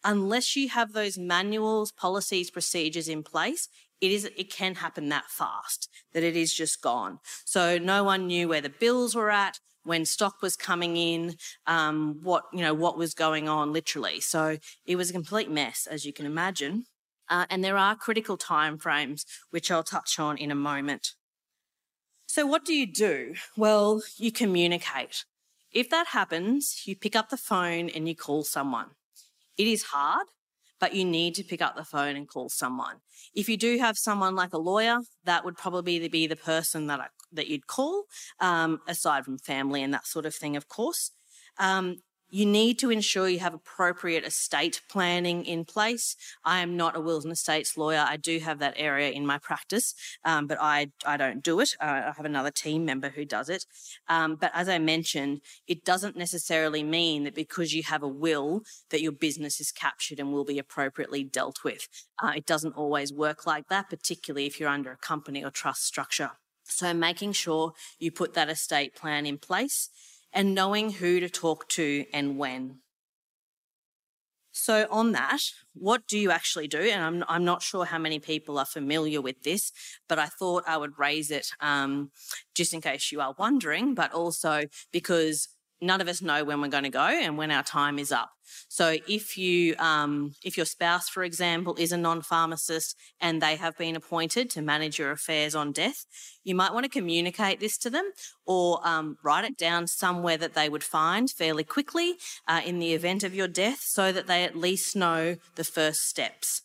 Unless 0.03 0.55
you 0.55 0.69
have 0.69 0.93
those 0.93 1.17
manuals, 1.17 1.91
policies, 1.91 2.49
procedures 2.49 3.09
in 3.09 3.23
place, 3.23 3.67
it 4.01 4.11
is 4.11 4.25
it 4.37 4.49
can 4.51 4.75
happen 4.75 5.09
that 5.09 5.29
fast 5.29 5.89
that 6.13 6.23
it 6.23 6.35
is 6.35 6.53
just 6.53 6.81
gone. 6.81 7.19
So 7.45 7.77
no 7.77 8.03
one 8.03 8.27
knew 8.27 8.47
where 8.47 8.61
the 8.61 8.69
bills 8.69 9.13
were 9.13 9.29
at, 9.29 9.59
when 9.83 10.05
stock 10.05 10.41
was 10.41 10.55
coming 10.55 10.97
in, 10.97 11.35
um, 11.67 12.19
what 12.21 12.43
you 12.53 12.61
know 12.61 12.73
what 12.73 12.97
was 12.97 13.13
going 13.13 13.49
on, 13.49 13.73
literally. 13.73 14.21
So 14.21 14.57
it 14.85 14.95
was 14.95 15.09
a 15.09 15.13
complete 15.13 15.49
mess, 15.49 15.87
as 15.89 16.05
you 16.05 16.13
can 16.13 16.25
imagine. 16.25 16.85
Uh, 17.27 17.45
and 17.49 17.63
there 17.63 17.77
are 17.77 17.95
critical 17.95 18.37
time 18.37 18.77
frames, 18.77 19.25
which 19.51 19.69
I'll 19.69 19.83
touch 19.83 20.17
on 20.17 20.37
in 20.37 20.49
a 20.49 20.55
moment. 20.55 21.13
So, 22.29 22.45
what 22.45 22.63
do 22.63 22.75
you 22.75 22.85
do? 22.85 23.33
Well, 23.57 24.03
you 24.17 24.31
communicate. 24.31 25.25
If 25.71 25.89
that 25.89 26.09
happens, 26.09 26.83
you 26.85 26.95
pick 26.95 27.15
up 27.15 27.29
the 27.29 27.37
phone 27.37 27.89
and 27.89 28.07
you 28.07 28.15
call 28.15 28.43
someone. 28.43 28.89
It 29.57 29.65
is 29.65 29.81
hard, 29.81 30.27
but 30.79 30.93
you 30.93 31.05
need 31.05 31.33
to 31.35 31.43
pick 31.43 31.59
up 31.59 31.75
the 31.75 31.83
phone 31.83 32.15
and 32.15 32.29
call 32.29 32.49
someone. 32.49 32.97
If 33.33 33.49
you 33.49 33.57
do 33.57 33.79
have 33.79 33.97
someone 33.97 34.35
like 34.35 34.53
a 34.53 34.59
lawyer, 34.59 34.99
that 35.23 35.43
would 35.43 35.57
probably 35.57 36.07
be 36.07 36.27
the 36.27 36.35
person 36.35 36.85
that 36.85 36.99
I, 36.99 37.07
that 37.31 37.47
you'd 37.47 37.65
call, 37.65 38.03
um, 38.39 38.79
aside 38.87 39.25
from 39.25 39.39
family 39.39 39.81
and 39.81 39.91
that 39.95 40.05
sort 40.05 40.27
of 40.27 40.35
thing, 40.35 40.55
of 40.55 40.67
course. 40.67 41.09
Um, 41.57 41.95
You 42.31 42.45
need 42.45 42.77
to 42.79 42.91
ensure 42.91 43.27
you 43.27 43.39
have 43.39 43.55
appropriate 43.55 44.23
estate 44.23 44.81
planning 44.87 45.45
in 45.45 45.65
place. 45.65 46.15
I 46.43 46.59
am 46.59 46.77
not 46.77 46.95
a 46.95 47.01
wills 47.01 47.25
and 47.25 47.31
estates 47.31 47.75
lawyer. 47.75 48.05
I 48.07 48.17
do 48.17 48.37
have 48.39 48.59
that 48.59 48.75
area 48.77 49.09
in 49.09 49.25
my 49.25 49.39
practice, 49.39 49.95
um, 50.23 50.45
but 50.45 50.59
I, 50.61 50.91
I 51.05 51.17
don't 51.17 51.43
do 51.43 51.59
it. 51.59 51.75
Uh, 51.81 51.85
I 51.85 52.13
have 52.15 52.25
another 52.25 52.51
team 52.51 52.85
member 52.85 53.09
who 53.09 53.25
does 53.25 53.49
it. 53.49 53.65
Um, 54.07 54.35
but 54.35 54.51
as 54.53 54.69
I 54.69 54.77
mentioned, 54.77 55.41
it 55.67 55.83
doesn't 55.83 56.15
necessarily 56.15 56.83
mean 56.83 57.23
that 57.23 57.33
because 57.33 57.73
you 57.73 57.81
have 57.83 58.03
a 58.03 58.07
will 58.07 58.61
that 58.91 59.01
your 59.01 59.11
business 59.11 59.59
is 59.59 59.71
captured 59.71 60.19
and 60.19 60.31
will 60.31 60.45
be 60.45 60.59
appropriately 60.59 61.23
dealt 61.23 61.63
with. 61.63 61.87
Uh, 62.21 62.33
it 62.35 62.45
doesn't 62.45 62.73
always 62.73 63.11
work 63.11 63.47
like 63.47 63.69
that, 63.69 63.89
particularly 63.89 64.45
if 64.45 64.59
you're 64.59 64.69
under 64.69 64.91
a 64.91 64.97
company 64.97 65.43
or 65.43 65.49
trust 65.49 65.83
structure. 65.83 66.31
So 66.65 66.93
making 66.93 67.31
sure 67.31 67.73
you 67.97 68.11
put 68.11 68.35
that 68.35 68.49
estate 68.49 68.95
plan 68.95 69.25
in 69.25 69.39
place 69.39 69.89
and 70.33 70.55
knowing 70.55 70.91
who 70.91 71.19
to 71.19 71.29
talk 71.29 71.67
to 71.69 72.05
and 72.13 72.37
when. 72.37 72.79
So, 74.51 74.87
on 74.91 75.13
that, 75.13 75.39
what 75.73 76.05
do 76.07 76.17
you 76.17 76.31
actually 76.31 76.67
do? 76.67 76.79
And 76.79 77.03
I'm, 77.03 77.23
I'm 77.29 77.45
not 77.45 77.61
sure 77.61 77.85
how 77.85 77.97
many 77.97 78.19
people 78.19 78.57
are 78.59 78.65
familiar 78.65 79.21
with 79.21 79.43
this, 79.43 79.71
but 80.07 80.19
I 80.19 80.25
thought 80.25 80.63
I 80.67 80.75
would 80.75 80.99
raise 80.99 81.31
it 81.31 81.47
um, 81.61 82.11
just 82.55 82.73
in 82.73 82.81
case 82.81 83.11
you 83.11 83.21
are 83.21 83.35
wondering, 83.37 83.93
but 83.93 84.11
also 84.11 84.63
because 84.91 85.47
none 85.81 86.01
of 86.01 86.07
us 86.07 86.21
know 86.21 86.43
when 86.43 86.61
we're 86.61 86.67
going 86.67 86.83
to 86.83 86.89
go 86.89 86.99
and 86.99 87.37
when 87.37 87.51
our 87.51 87.63
time 87.63 87.99
is 87.99 88.11
up. 88.11 88.29
So 88.67 88.97
if 89.07 89.37
you, 89.37 89.75
um, 89.77 90.33
if 90.43 90.57
your 90.57 90.65
spouse, 90.65 91.07
for 91.07 91.23
example, 91.23 91.75
is 91.77 91.91
a 91.91 91.97
non-pharmacist 91.97 92.95
and 93.21 93.41
they 93.41 93.55
have 93.55 93.77
been 93.77 93.95
appointed 93.95 94.49
to 94.51 94.61
manage 94.61 94.99
your 94.99 95.11
affairs 95.11 95.55
on 95.55 95.71
death, 95.71 96.05
you 96.43 96.55
might 96.55 96.73
want 96.73 96.85
to 96.85 96.89
communicate 96.89 97.59
this 97.59 97.77
to 97.79 97.89
them 97.89 98.11
or 98.45 98.79
um, 98.87 99.17
write 99.23 99.45
it 99.45 99.57
down 99.57 99.87
somewhere 99.87 100.37
that 100.37 100.55
they 100.55 100.67
would 100.67 100.83
find 100.83 101.29
fairly 101.29 101.63
quickly 101.63 102.15
uh, 102.47 102.61
in 102.65 102.79
the 102.79 102.93
event 102.93 103.23
of 103.23 103.35
your 103.35 103.47
death, 103.47 103.81
so 103.81 104.11
that 104.11 104.27
they 104.27 104.43
at 104.43 104.55
least 104.55 104.95
know 104.95 105.35
the 105.55 105.63
first 105.63 106.01
steps. 106.01 106.63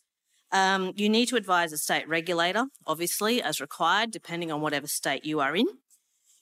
Um, 0.51 0.93
you 0.95 1.09
need 1.09 1.27
to 1.27 1.35
advise 1.35 1.73
a 1.73 1.77
state 1.77 2.07
regulator, 2.07 2.65
obviously, 2.87 3.41
as 3.41 3.59
required, 3.59 4.11
depending 4.11 4.51
on 4.51 4.61
whatever 4.61 4.87
state 4.87 5.25
you 5.25 5.39
are 5.39 5.55
in. 5.55 5.65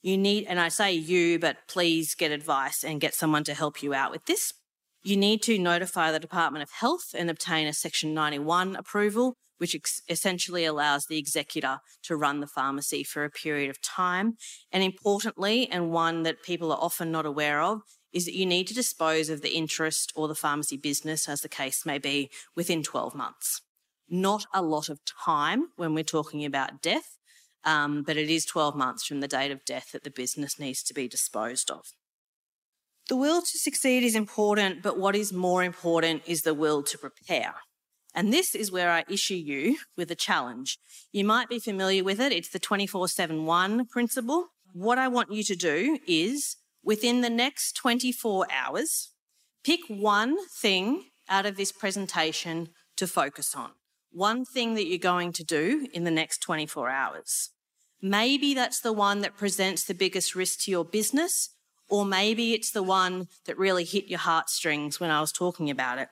You 0.04 0.18
need, 0.18 0.46
and 0.48 0.60
I 0.60 0.68
say 0.68 0.92
you, 0.92 1.40
but 1.40 1.58
please 1.68 2.14
get 2.14 2.32
advice 2.32 2.84
and 2.84 3.00
get 3.00 3.14
someone 3.14 3.46
to 3.46 3.54
help 3.54 3.82
you 3.82 3.94
out 3.94 4.12
with 4.12 4.26
this. 4.26 4.54
You 5.02 5.16
need 5.16 5.42
to 5.44 5.58
notify 5.58 6.12
the 6.12 6.20
Department 6.20 6.62
of 6.62 6.72
Health 6.72 7.16
and 7.18 7.30
obtain 7.30 7.68
a 7.68 7.74
Section 7.74 8.14
91 8.14 8.76
approval, 8.76 9.34
which 9.60 9.74
ex- 9.74 10.02
essentially 10.10 10.66
allows 10.66 11.06
the 11.06 11.18
executor 11.18 11.80
to 12.04 12.18
run 12.18 12.42
the 12.42 12.48
pharmacy 12.48 13.06
for 13.06 13.24
a 13.24 13.30
period 13.30 13.70
of 13.70 13.82
time. 13.82 14.36
And 14.74 14.84
importantly, 14.84 15.70
and 15.70 15.90
one 15.90 16.24
that 16.24 16.44
people 16.44 16.74
are 16.74 16.82
often 16.82 17.10
not 17.10 17.26
aware 17.26 17.62
of, 17.62 17.82
is 18.12 18.26
that 18.26 18.36
you 18.36 18.46
need 18.46 18.68
to 18.68 18.74
dispose 18.74 19.30
of 19.30 19.42
the 19.42 19.56
interest 19.56 20.12
or 20.18 20.28
the 20.28 20.36
pharmacy 20.36 20.76
business, 20.76 21.30
as 21.30 21.42
the 21.42 21.50
case 21.50 21.86
may 21.86 21.98
be, 21.98 22.30
within 22.58 22.84
12 22.84 23.16
months. 23.16 23.62
Not 24.10 24.46
a 24.54 24.62
lot 24.62 24.90
of 24.90 25.00
time 25.06 25.70
when 25.78 25.94
we're 25.94 26.04
talking 26.04 26.44
about 26.44 26.82
death, 26.82 27.18
um, 27.66 28.04
but 28.04 28.18
it 28.18 28.30
is 28.30 28.46
12 28.46 28.76
months 28.76 29.06
from 29.06 29.20
the 29.20 29.28
date 29.28 29.52
of 29.52 29.66
death 29.66 29.92
that 29.92 30.04
the 30.04 30.12
business 30.12 30.60
needs 30.60 30.84
to 30.84 30.94
be 30.94 31.08
disposed 31.08 31.72
of. 31.72 31.94
The 33.10 33.18
will 33.18 33.42
to 33.42 33.58
succeed 33.58 34.04
is 34.04 34.16
important, 34.16 34.82
but 34.82 34.98
what 34.98 35.16
is 35.16 35.34
more 35.34 35.64
important 35.64 36.24
is 36.26 36.42
the 36.42 36.54
will 36.54 36.84
to 36.84 36.98
prepare. 36.98 37.56
And 38.16 38.32
this 38.32 38.54
is 38.56 38.72
where 38.72 38.92
I 38.92 39.04
issue 39.10 39.36
you 39.36 39.78
with 39.98 40.12
a 40.12 40.16
challenge. 40.16 40.78
You 41.12 41.26
might 41.26 41.50
be 41.50 41.60
familiar 41.60 42.04
with 42.04 42.20
it. 42.20 42.32
It's 42.32 42.50
the 42.50 42.60
24 42.60 43.08
7 43.08 43.46
1 43.46 43.88
principle. 43.88 44.48
What 44.74 44.98
I 44.98 45.08
want 45.08 45.32
you 45.32 45.44
to 45.44 45.56
do 45.56 46.00
is 46.08 46.58
within 46.84 47.22
the 47.22 47.30
next 47.30 47.74
24 47.74 48.48
hours, 48.52 49.12
pick 49.64 49.80
one 49.88 50.38
thing 50.50 51.06
out 51.30 51.46
of 51.46 51.58
this 51.58 51.72
presentation 51.72 52.70
to 52.98 53.08
focus 53.08 53.56
on. 53.56 53.72
One 54.14 54.46
thing 54.46 54.76
that 54.76 54.86
you're 54.86 55.00
going 55.00 55.34
to 55.34 55.44
do 55.44 55.88
in 55.92 56.04
the 56.04 56.12
next 56.12 56.40
24 56.40 56.88
hours. 56.90 57.50
Maybe 58.00 58.54
that's 58.54 58.80
the 58.80 58.94
one 58.94 59.22
that 59.22 59.36
presents 59.36 59.84
the 59.84 59.96
biggest 59.96 60.36
risk 60.36 60.60
to 60.62 60.72
your 60.72 60.86
business, 60.86 61.50
or 61.90 62.06
maybe 62.06 62.54
it's 62.54 62.70
the 62.70 62.84
one 62.84 63.28
that 63.46 63.58
really 63.58 63.84
hit 63.84 64.06
your 64.06 64.20
heartstrings 64.20 65.00
when 65.00 65.10
I 65.10 65.20
was 65.20 65.32
talking 65.32 65.70
about 65.72 65.98
it. 65.98 66.10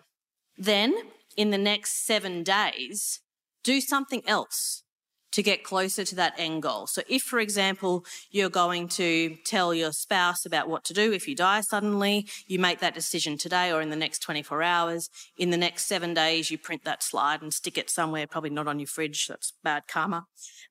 Then, 0.57 0.95
in 1.37 1.51
the 1.51 1.57
next 1.57 2.05
seven 2.05 2.41
days, 2.41 3.19
do 3.63 3.79
something 3.79 4.23
else 4.27 4.83
to 5.31 5.43
get 5.43 5.63
closer 5.63 6.03
to 6.03 6.15
that 6.15 6.33
end 6.37 6.63
goal. 6.63 6.87
So, 6.87 7.01
if, 7.07 7.23
for 7.23 7.39
example, 7.39 8.05
you're 8.29 8.49
going 8.49 8.87
to 8.89 9.37
tell 9.45 9.73
your 9.73 9.91
spouse 9.91 10.45
about 10.45 10.69
what 10.69 10.83
to 10.85 10.93
do 10.93 11.13
if 11.13 11.27
you 11.27 11.35
die 11.35 11.61
suddenly, 11.61 12.27
you 12.47 12.59
make 12.59 12.79
that 12.79 12.93
decision 12.93 13.37
today 13.37 13.71
or 13.71 13.81
in 13.81 13.89
the 13.89 13.95
next 13.95 14.19
24 14.19 14.61
hours. 14.61 15.09
In 15.37 15.49
the 15.49 15.57
next 15.57 15.85
seven 15.85 16.13
days, 16.13 16.51
you 16.51 16.57
print 16.57 16.83
that 16.83 17.03
slide 17.03 17.41
and 17.41 17.53
stick 17.53 17.77
it 17.77 17.89
somewhere, 17.89 18.27
probably 18.27 18.49
not 18.49 18.67
on 18.67 18.79
your 18.79 18.87
fridge. 18.87 19.27
That's 19.27 19.53
bad 19.63 19.87
karma. 19.87 20.25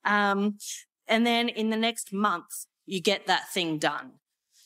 Um, 0.05 0.59
and 1.09 1.27
then 1.27 1.49
in 1.49 1.71
the 1.71 1.77
next 1.77 2.13
month, 2.13 2.67
you 2.87 3.01
get 3.01 3.27
that 3.27 3.51
thing 3.51 3.79
done. 3.79 4.13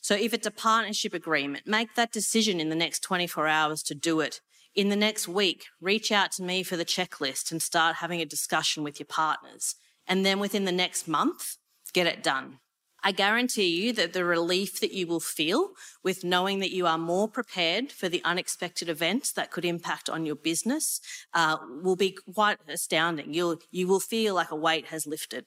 So 0.01 0.13
if 0.15 0.33
it's 0.33 0.45
a 0.45 0.51
partnership 0.51 1.13
agreement, 1.15 1.65
make 1.65 1.95
that 1.95 2.11
decision 2.11 2.59
in 2.59 2.69
the 2.69 2.75
next 2.75 2.99
24 2.99 3.47
hours 3.47 3.81
to 3.83 3.95
do 3.95 4.19
it. 4.19 4.39
In 4.75 4.89
the 4.89 4.95
next 4.95 5.27
week, 5.27 5.65
reach 5.81 6.11
out 6.11 6.31
to 6.33 6.43
me 6.43 6.61
for 6.61 6.77
the 6.77 6.85
checklist 6.85 7.51
and 7.51 7.61
start 7.61 7.95
having 7.95 8.21
a 8.21 8.25
discussion 8.25 8.83
with 8.83 8.99
your 8.99 9.07
partners. 9.07 9.75
And 10.07 10.25
then 10.25 10.39
within 10.39 10.65
the 10.65 10.71
next 10.71 11.07
month, 11.07 11.57
get 11.93 12.07
it 12.07 12.23
done. 12.23 12.59
I 13.03 13.11
guarantee 13.11 13.67
you 13.67 13.93
that 13.93 14.13
the 14.13 14.25
relief 14.25 14.79
that 14.79 14.91
you 14.91 15.05
will 15.05 15.19
feel 15.19 15.73
with 16.03 16.23
knowing 16.23 16.59
that 16.59 16.73
you 16.73 16.87
are 16.87 16.97
more 16.97 17.27
prepared 17.27 17.91
for 17.91 18.09
the 18.09 18.23
unexpected 18.23 18.89
events 18.89 19.31
that 19.33 19.51
could 19.51 19.63
impact 19.63 20.09
on 20.09 20.25
your 20.25 20.35
business 20.35 20.99
uh, 21.31 21.57
will 21.83 21.95
be 21.95 22.17
quite 22.33 22.57
astounding. 22.67 23.31
You'll, 23.31 23.57
you 23.69 23.87
will 23.87 23.99
feel 23.99 24.33
like 24.33 24.49
a 24.49 24.55
weight 24.55 24.87
has 24.87 25.05
lifted. 25.05 25.45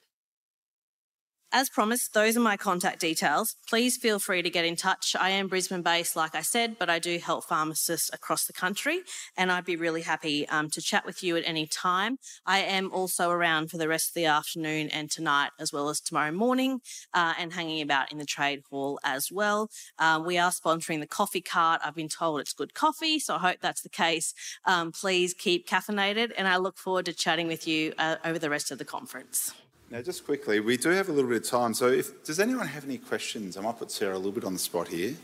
As 1.51 1.71
promised, 1.71 2.13
those 2.13 2.37
are 2.37 2.41
my 2.41 2.59
contact 2.59 3.01
details. 3.01 3.57
Please 3.67 3.97
feel 3.97 4.19
free 4.19 4.43
to 4.43 4.51
get 4.51 4.67
in 4.67 4.77
touch. 4.77 5.17
I 5.19 5.31
am 5.31 5.49
Brisbane 5.49 5.81
based, 5.81 6.15
like 6.15 6.35
I 6.35 6.43
said, 6.43 6.77
but 6.79 6.91
I 6.91 6.99
do 6.99 7.19
help 7.19 7.45
pharmacists 7.45 8.11
across 8.13 8.45
the 8.45 8.53
country, 8.53 9.01
and 9.35 9.51
I'd 9.51 9.65
be 9.65 9.75
really 9.75 10.03
happy 10.03 10.47
um, 10.51 10.69
to 10.69 10.83
chat 10.83 11.07
with 11.07 11.23
you 11.23 11.39
at 11.39 11.45
any 11.47 11.67
time. 11.67 12.19
I 12.45 12.59
am 12.59 12.93
also 12.93 13.31
around 13.31 13.71
for 13.71 13.79
the 13.79 13.89
rest 13.89 14.11
of 14.11 14.15
the 14.15 14.27
afternoon 14.27 14.91
and 14.91 15.11
tonight, 15.11 15.53
as 15.59 15.73
well 15.73 15.89
as 15.89 16.01
tomorrow 16.01 16.33
morning, 16.33 16.81
uh, 17.15 17.33
and 17.39 17.55
hanging 17.55 17.81
about 17.81 18.13
in 18.13 18.19
the 18.19 18.27
trade 18.27 18.61
hall 18.69 19.01
as 19.03 19.33
well. 19.33 19.71
Uh, 19.99 20.23
we 20.23 20.37
are 20.37 20.51
sponsoring 20.51 21.01
the 21.01 21.07
coffee 21.07 21.41
cart. 21.41 21.81
I've 21.83 21.95
been 21.95 22.11
told 22.11 22.41
it's 22.41 22.53
good 22.53 22.75
coffee, 22.75 23.19
so 23.19 23.37
I 23.37 23.39
hope 23.39 23.57
that's 23.63 23.81
the 23.81 23.89
case. 23.89 24.35
Um, 24.67 24.93
please 24.93 25.33
keep 25.33 25.67
caffeinated, 25.67 26.31
and 26.37 26.47
I 26.47 26.59
look 26.59 26.77
forward 26.77 27.07
to 27.07 27.15
chatting 27.15 27.47
with 27.47 27.67
you 27.67 27.95
uh, 27.97 28.17
over 28.23 28.39
the 28.39 28.51
rest 28.51 28.71
of 28.71 28.77
the 28.77 28.85
conference. 28.85 29.55
Now, 29.91 30.03
just 30.03 30.27
quickly, 30.27 30.61
we 30.61 30.77
do 30.77 30.91
have 30.91 31.09
a 31.09 31.13
little 31.13 31.31
bit 31.31 31.39
of 31.39 31.49
time. 31.49 31.73
So, 31.73 31.89
if 31.89 32.23
does 32.23 32.39
anyone 32.39 32.67
have 32.67 32.85
any 32.85 32.99
questions? 32.99 33.57
I 33.57 33.63
might 33.63 33.79
put 33.79 33.91
Sarah 33.91 34.17
a 34.17 34.19
little 34.19 34.33
bit 34.33 34.45
on 34.45 34.53
the 34.53 34.59
spot 34.59 34.89
here. 34.89 35.15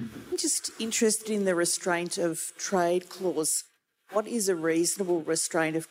I'm 0.00 0.36
just 0.38 0.70
interested 0.80 1.28
in 1.30 1.44
the 1.44 1.54
restraint 1.54 2.16
of 2.16 2.52
trade 2.56 3.10
clause. 3.10 3.64
What 4.12 4.26
is 4.26 4.48
a 4.48 4.56
reasonable 4.56 5.20
restraint 5.20 5.76
of 5.76 5.88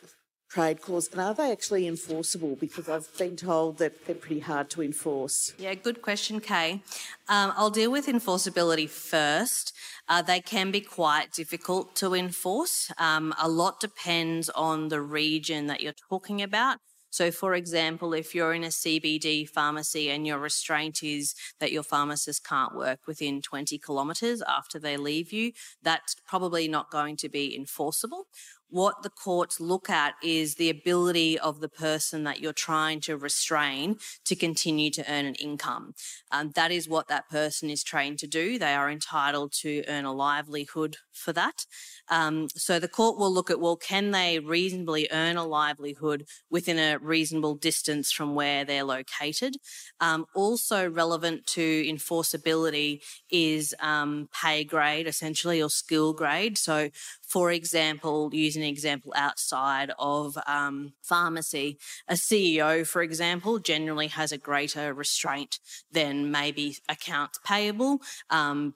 trade 0.50 0.82
clause, 0.82 1.08
and 1.12 1.20
are 1.20 1.32
they 1.32 1.52
actually 1.52 1.86
enforceable? 1.86 2.56
Because 2.56 2.88
I've 2.88 3.08
been 3.16 3.36
told 3.36 3.78
that 3.78 4.04
they're 4.04 4.16
pretty 4.16 4.40
hard 4.40 4.68
to 4.70 4.82
enforce. 4.82 5.52
Yeah, 5.56 5.74
good 5.74 6.02
question, 6.02 6.40
Kay. 6.40 6.82
Um, 7.28 7.52
I'll 7.56 7.70
deal 7.70 7.92
with 7.92 8.06
enforceability 8.06 8.88
first. 8.88 9.72
Uh, 10.08 10.22
they 10.22 10.40
can 10.40 10.72
be 10.72 10.80
quite 10.80 11.32
difficult 11.32 11.94
to 11.96 12.14
enforce. 12.14 12.90
Um, 12.98 13.32
a 13.40 13.48
lot 13.48 13.78
depends 13.80 14.48
on 14.50 14.88
the 14.88 15.00
region 15.00 15.68
that 15.68 15.80
you're 15.80 16.00
talking 16.10 16.42
about. 16.42 16.78
So, 17.14 17.30
for 17.30 17.54
example, 17.54 18.12
if 18.12 18.34
you're 18.34 18.54
in 18.54 18.64
a 18.64 18.70
CBD 18.70 19.48
pharmacy 19.48 20.10
and 20.10 20.26
your 20.26 20.40
restraint 20.40 21.00
is 21.04 21.36
that 21.60 21.70
your 21.70 21.84
pharmacist 21.84 22.44
can't 22.44 22.74
work 22.74 23.06
within 23.06 23.40
20 23.40 23.78
kilometres 23.78 24.42
after 24.42 24.80
they 24.80 24.96
leave 24.96 25.32
you, 25.32 25.52
that's 25.80 26.16
probably 26.26 26.66
not 26.66 26.90
going 26.90 27.16
to 27.18 27.28
be 27.28 27.54
enforceable 27.54 28.26
what 28.74 29.04
the 29.04 29.08
courts 29.08 29.60
look 29.60 29.88
at 29.88 30.14
is 30.20 30.56
the 30.56 30.68
ability 30.68 31.38
of 31.38 31.60
the 31.60 31.68
person 31.68 32.24
that 32.24 32.40
you're 32.40 32.52
trying 32.52 32.98
to 32.98 33.16
restrain 33.16 33.96
to 34.24 34.34
continue 34.34 34.90
to 34.90 35.08
earn 35.08 35.26
an 35.26 35.36
income. 35.36 35.94
Um, 36.32 36.50
that 36.56 36.72
is 36.72 36.88
what 36.88 37.06
that 37.06 37.30
person 37.30 37.70
is 37.70 37.84
trained 37.84 38.18
to 38.18 38.26
do. 38.26 38.58
They 38.58 38.74
are 38.74 38.90
entitled 38.90 39.52
to 39.60 39.84
earn 39.86 40.04
a 40.04 40.12
livelihood 40.12 40.96
for 41.12 41.32
that. 41.34 41.66
Um, 42.08 42.48
so 42.56 42.80
the 42.80 42.88
court 42.88 43.16
will 43.16 43.32
look 43.32 43.48
at 43.48 43.60
well, 43.60 43.76
can 43.76 44.10
they 44.10 44.40
reasonably 44.40 45.06
earn 45.12 45.36
a 45.36 45.46
livelihood 45.46 46.26
within 46.50 46.76
a 46.80 46.98
reasonable 46.98 47.54
distance 47.54 48.10
from 48.10 48.34
where 48.34 48.64
they're 48.64 48.82
located? 48.82 49.54
Um, 50.00 50.26
also 50.34 50.90
relevant 50.90 51.46
to 51.46 51.84
enforceability 51.88 53.02
is 53.30 53.72
um, 53.78 54.28
pay 54.32 54.64
grade, 54.64 55.06
essentially, 55.06 55.62
or 55.62 55.70
skill 55.70 56.12
grade. 56.12 56.58
So 56.58 56.90
For 57.34 57.50
example, 57.50 58.30
using 58.32 58.62
an 58.62 58.68
example 58.68 59.12
outside 59.16 59.90
of 59.98 60.38
um, 60.46 60.92
pharmacy, 61.02 61.80
a 62.06 62.14
CEO, 62.14 62.86
for 62.86 63.02
example, 63.02 63.58
generally 63.58 64.06
has 64.06 64.30
a 64.30 64.38
greater 64.38 64.94
restraint 64.94 65.58
than 65.90 66.30
maybe 66.30 66.76
accounts 66.88 67.40
payable 67.44 67.98
um, 68.30 68.74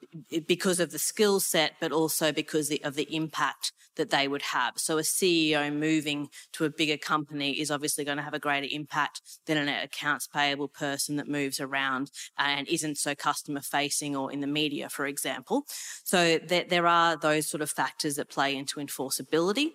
because 0.48 0.80
of 0.80 0.90
the 0.90 0.98
skill 0.98 1.38
set, 1.38 1.74
but 1.80 1.92
also 1.92 2.32
because 2.32 2.76
of 2.82 2.96
the 2.96 3.14
impact 3.14 3.70
that 3.98 4.08
they 4.10 4.26
would 4.26 4.42
have. 4.42 4.74
So 4.78 4.96
a 4.96 5.02
CEO 5.02 5.70
moving 5.74 6.30
to 6.52 6.64
a 6.64 6.70
bigger 6.70 6.96
company 6.96 7.60
is 7.60 7.70
obviously 7.70 8.04
going 8.04 8.16
to 8.16 8.22
have 8.22 8.32
a 8.32 8.38
greater 8.38 8.68
impact 8.70 9.20
than 9.46 9.58
an 9.58 9.68
accounts 9.68 10.26
payable 10.26 10.68
person 10.68 11.16
that 11.16 11.28
moves 11.28 11.60
around 11.60 12.10
and 12.38 12.66
isn't 12.68 12.96
so 12.96 13.14
customer 13.14 13.60
facing 13.60 14.16
or 14.16 14.32
in 14.32 14.40
the 14.40 14.46
media, 14.46 14.88
for 14.88 15.06
example. 15.06 15.64
So 16.04 16.38
there, 16.38 16.64
there 16.66 16.86
are 16.86 17.16
those 17.16 17.46
sort 17.46 17.60
of 17.60 17.70
factors 17.70 18.14
that 18.14 18.30
play 18.30 18.47
into 18.56 18.80
enforceability. 18.80 19.72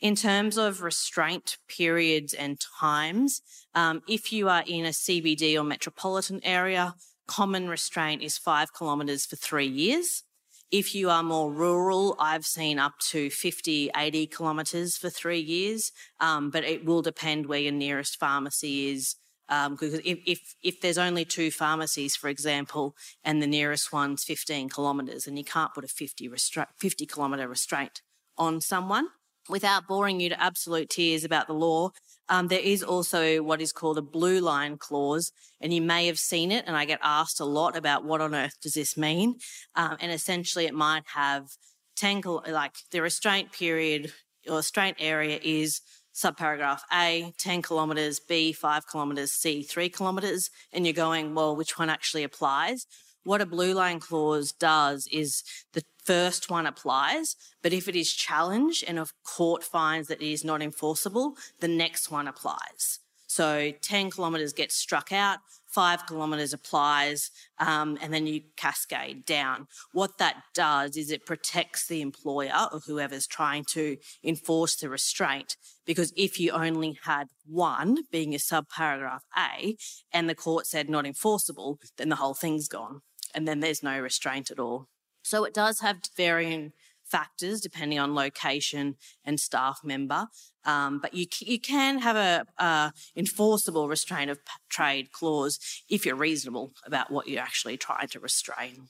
In 0.00 0.16
terms 0.16 0.58
of 0.58 0.82
restraint 0.82 1.56
periods 1.68 2.34
and 2.34 2.60
times, 2.78 3.40
um, 3.74 4.02
if 4.08 4.32
you 4.32 4.48
are 4.48 4.62
in 4.66 4.84
a 4.84 4.90
CBD 4.90 5.58
or 5.58 5.64
metropolitan 5.64 6.40
area, 6.44 6.94
common 7.26 7.68
restraint 7.68 8.22
is 8.22 8.36
five 8.36 8.68
kilometres 8.76 9.24
for 9.24 9.36
three 9.36 9.66
years. 9.66 10.22
If 10.70 10.94
you 10.94 11.08
are 11.08 11.22
more 11.22 11.52
rural, 11.52 12.16
I've 12.18 12.44
seen 12.44 12.78
up 12.78 12.98
to 13.10 13.30
50, 13.30 13.90
80 13.96 14.26
kilometres 14.26 14.96
for 14.96 15.08
three 15.08 15.40
years, 15.40 15.92
um, 16.20 16.50
but 16.50 16.64
it 16.64 16.84
will 16.84 17.00
depend 17.00 17.46
where 17.46 17.60
your 17.60 17.72
nearest 17.72 18.18
pharmacy 18.18 18.90
is. 18.90 19.16
Um, 19.48 19.72
because 19.72 19.94
if, 19.94 20.18
if, 20.26 20.54
if 20.62 20.80
there's 20.80 20.98
only 20.98 21.24
two 21.24 21.50
pharmacies, 21.50 22.16
for 22.16 22.28
example, 22.28 22.96
and 23.22 23.42
the 23.42 23.46
nearest 23.46 23.92
one's 23.92 24.24
15 24.24 24.70
kilometres, 24.70 25.26
and 25.26 25.38
you 25.38 25.44
can't 25.44 25.72
put 25.74 25.84
a 25.84 25.88
50, 25.88 26.28
restra- 26.28 26.66
50 26.78 27.06
kilometre 27.06 27.46
restraint 27.46 28.00
on 28.38 28.60
someone. 28.60 29.08
Without 29.48 29.86
boring 29.86 30.20
you 30.20 30.30
to 30.30 30.42
absolute 30.42 30.88
tears 30.88 31.22
about 31.22 31.46
the 31.46 31.52
law, 31.52 31.90
um, 32.30 32.48
there 32.48 32.60
is 32.60 32.82
also 32.82 33.42
what 33.42 33.60
is 33.60 33.72
called 33.72 33.98
a 33.98 34.02
blue 34.02 34.40
line 34.40 34.78
clause, 34.78 35.32
and 35.60 35.74
you 35.74 35.82
may 35.82 36.06
have 36.06 36.18
seen 36.18 36.50
it. 36.50 36.64
And 36.66 36.76
I 36.76 36.86
get 36.86 37.00
asked 37.02 37.40
a 37.40 37.44
lot 37.44 37.76
about 37.76 38.04
what 38.04 38.22
on 38.22 38.34
earth 38.34 38.54
does 38.62 38.74
this 38.74 38.96
mean? 38.96 39.36
Um, 39.74 39.98
and 40.00 40.10
essentially, 40.10 40.64
it 40.64 40.74
might 40.74 41.04
have 41.14 41.48
10, 41.96 42.22
like 42.48 42.72
the 42.90 43.02
restraint 43.02 43.52
period 43.52 44.12
or 44.48 44.56
restraint 44.56 44.96
area 44.98 45.38
is 45.42 45.80
subparagraph 46.14 46.80
A, 46.92 47.34
10 47.38 47.62
kilometres, 47.62 48.20
B, 48.20 48.52
5 48.52 48.84
kilometres, 48.90 49.32
C, 49.32 49.62
3 49.62 49.88
kilometres. 49.88 50.48
And 50.72 50.86
you're 50.86 50.94
going, 50.94 51.34
well, 51.34 51.56
which 51.56 51.78
one 51.78 51.90
actually 51.90 52.22
applies? 52.22 52.86
What 53.24 53.40
a 53.40 53.46
blue 53.46 53.74
line 53.74 54.00
clause 54.00 54.52
does 54.52 55.08
is 55.10 55.42
the 55.72 55.82
first 56.04 56.50
one 56.50 56.66
applies, 56.66 57.36
but 57.62 57.72
if 57.72 57.88
it 57.88 57.96
is 57.96 58.12
challenged 58.12 58.84
and 58.86 58.98
a 58.98 59.06
court 59.24 59.62
finds 59.62 60.08
that 60.08 60.22
it 60.22 60.30
is 60.30 60.44
not 60.44 60.62
enforceable, 60.62 61.36
the 61.60 61.68
next 61.68 62.10
one 62.10 62.28
applies. 62.28 63.00
So 63.26 63.72
10 63.82 64.12
kilometres 64.12 64.52
gets 64.52 64.76
struck 64.76 65.10
out, 65.10 65.40
five 65.66 66.06
kilometres 66.06 66.52
applies, 66.52 67.32
um, 67.58 67.98
and 68.00 68.14
then 68.14 68.28
you 68.28 68.42
cascade 68.56 69.24
down. 69.24 69.66
What 69.92 70.18
that 70.18 70.36
does 70.54 70.96
is 70.96 71.10
it 71.10 71.26
protects 71.26 71.88
the 71.88 72.00
employer 72.00 72.68
or 72.70 72.78
whoever's 72.78 73.26
trying 73.26 73.64
to 73.70 73.96
enforce 74.22 74.76
the 74.76 74.88
restraint. 74.88 75.56
Because 75.84 76.12
if 76.16 76.38
you 76.38 76.52
only 76.52 76.96
had 77.02 77.26
one, 77.44 78.04
being 78.12 78.34
a 78.34 78.38
subparagraph 78.38 79.22
A, 79.36 79.76
and 80.12 80.30
the 80.30 80.36
court 80.36 80.68
said 80.68 80.88
not 80.88 81.04
enforceable, 81.04 81.80
then 81.96 82.10
the 82.10 82.16
whole 82.16 82.34
thing's 82.34 82.68
gone. 82.68 83.00
And 83.34 83.48
then 83.48 83.58
there's 83.58 83.82
no 83.82 83.98
restraint 83.98 84.52
at 84.52 84.60
all. 84.60 84.86
So 85.24 85.44
it 85.44 85.54
does 85.54 85.80
have 85.80 85.98
varying 86.16 86.72
factors 87.04 87.60
depending 87.60 87.98
on 87.98 88.14
location 88.14 88.96
and 89.24 89.38
staff 89.38 89.80
member. 89.84 90.28
Um, 90.64 90.98
but 91.00 91.14
you 91.14 91.26
you 91.40 91.60
can 91.60 91.98
have 91.98 92.16
a, 92.16 92.46
a, 92.62 92.92
enforceable 93.14 93.88
restraint 93.88 94.30
of 94.30 94.38
trade 94.70 95.12
clause 95.12 95.58
if 95.88 96.06
you're 96.06 96.16
reasonable 96.16 96.72
about 96.86 97.10
what 97.10 97.28
you're 97.28 97.42
actually 97.42 97.76
trying 97.76 98.08
to 98.08 98.20
restrain. 98.20 98.88